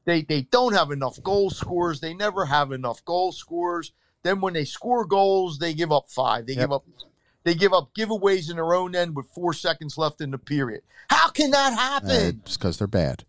they 0.05 0.21
they 0.23 0.41
don't 0.43 0.73
have 0.73 0.91
enough 0.91 1.21
goal 1.23 1.49
scorers. 1.49 1.99
They 1.99 2.13
never 2.13 2.45
have 2.45 2.71
enough 2.71 3.03
goal 3.05 3.31
scorers. 3.31 3.91
Then 4.23 4.39
when 4.41 4.53
they 4.53 4.65
score 4.65 5.05
goals, 5.05 5.59
they 5.59 5.73
give 5.73 5.91
up 5.91 6.09
five. 6.09 6.45
They 6.47 6.53
Yep. 6.53 6.61
give 6.61 6.71
up 6.71 6.85
they 7.43 7.53
give 7.55 7.73
up 7.73 7.93
giveaways 7.93 8.49
in 8.49 8.55
their 8.55 8.73
own 8.73 8.95
end 8.95 9.15
with 9.15 9.27
four 9.35 9.53
seconds 9.53 9.97
left 9.97 10.21
in 10.21 10.31
the 10.31 10.37
period. 10.37 10.81
How 11.09 11.29
can 11.29 11.51
that 11.51 11.73
happen? 11.73 12.41
It's 12.45 12.55
because 12.57 12.77
they're 12.77 12.87
bad. 12.87 13.25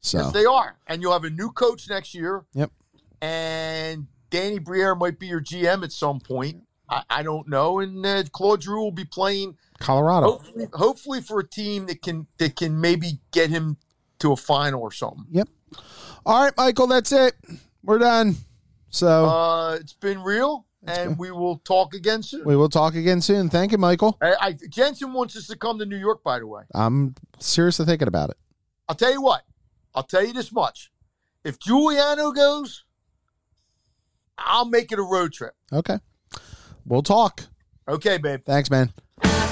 So 0.00 0.18
Yes, 0.18 0.32
they 0.32 0.44
are. 0.44 0.78
And 0.86 1.02
you'll 1.02 1.12
have 1.12 1.24
a 1.24 1.30
new 1.30 1.50
coach 1.50 1.88
next 1.90 2.14
year. 2.14 2.44
Yep. 2.54 2.70
And 3.20 4.06
Danny 4.30 4.58
Briere 4.60 4.94
might 4.94 5.18
be 5.18 5.26
your 5.26 5.40
GM 5.40 5.82
at 5.82 5.92
some 5.92 6.20
point. 6.20 6.62
I, 6.88 7.02
I 7.10 7.22
don't 7.22 7.48
know. 7.48 7.80
And 7.80 8.04
uh, 8.06 8.22
Claude 8.32 8.62
Giroux 8.62 8.82
will 8.84 8.92
be 8.92 9.04
playing 9.04 9.56
Colorado. 9.78 10.26
hopefully, 10.32 10.66
hopefully 10.72 11.20
for 11.20 11.40
a 11.40 11.46
team 11.46 11.86
that 11.86 12.02
can 12.02 12.26
that 12.38 12.56
can 12.56 12.80
maybe 12.80 13.20
get 13.32 13.50
him 13.50 13.76
to 14.20 14.32
a 14.32 14.36
final 14.36 14.80
or 14.80 14.92
something. 14.92 15.24
All 16.26 16.42
right, 16.44 16.52
Michael, 16.56 16.86
that's 16.86 17.12
it. 17.12 17.34
We're 17.82 17.98
done. 17.98 18.36
So 18.90 19.26
Uh, 19.26 19.74
it's 19.80 19.92
been 19.94 20.22
real, 20.22 20.66
and 20.86 21.18
we 21.18 21.30
will 21.30 21.58
talk 21.58 21.94
again 21.94 22.22
soon. 22.22 22.44
we 22.44 22.56
will 22.56 22.68
talk 22.68 22.94
again 22.94 23.20
soon. 23.20 23.48
Thank 23.48 23.72
you, 23.72 23.78
Michael. 23.78 24.18
I, 24.20 24.34
I, 24.40 24.52
Jensen 24.68 25.12
wants 25.12 25.36
us 25.36 25.46
to 25.46 25.56
come 25.56 25.78
to 25.78 25.86
New 25.86 25.96
York, 25.96 26.22
by 26.24 26.38
the 26.40 26.46
way. 26.46 26.62
I'm 26.74 27.14
seriously 27.38 27.86
thinking 27.86 28.08
about 28.08 28.30
it. 28.30 28.36
I'll 28.88 28.96
tell 28.96 29.12
you 29.12 29.22
what. 29.22 29.42
I'll 29.94 30.02
tell 30.02 30.24
you 30.24 30.32
this 30.32 30.52
much. 30.52 30.90
If 31.44 31.58
Giuliano 31.58 32.32
goes, 32.32 32.84
I'll 34.36 34.64
make 34.66 34.92
it 34.92 34.98
a 34.98 35.02
road 35.02 35.32
trip. 35.32 35.54
Okay. 35.72 35.98
We'll 36.84 37.02
talk. 37.02 37.42
Okay, 37.88 38.18
babe. 38.18 38.40
Thanks, 38.44 38.70
man. 38.70 38.92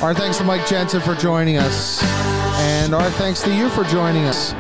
Our 0.02 0.14
thanks 0.14 0.38
to 0.38 0.44
Mike 0.44 0.66
Jensen 0.66 1.00
for 1.00 1.14
joining 1.14 1.56
us. 1.56 2.02
And 2.60 2.94
our 2.94 3.10
thanks 3.12 3.42
to 3.42 3.54
you 3.54 3.68
for 3.70 3.84
joining 3.84 4.24
us. 4.24 4.52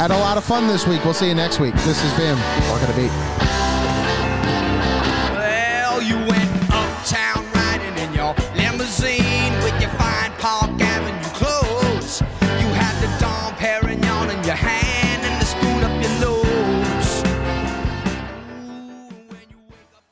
Had 0.00 0.12
a 0.12 0.16
lot 0.16 0.38
of 0.38 0.44
fun 0.44 0.66
this 0.66 0.86
week. 0.86 1.04
We'll 1.04 1.12
see 1.12 1.28
you 1.28 1.34
next 1.34 1.60
week. 1.60 1.74
This 1.84 2.00
has 2.00 2.16
been 2.16 2.38
Walking 2.70 2.86
to 2.86 2.94
Beat. 2.94 3.49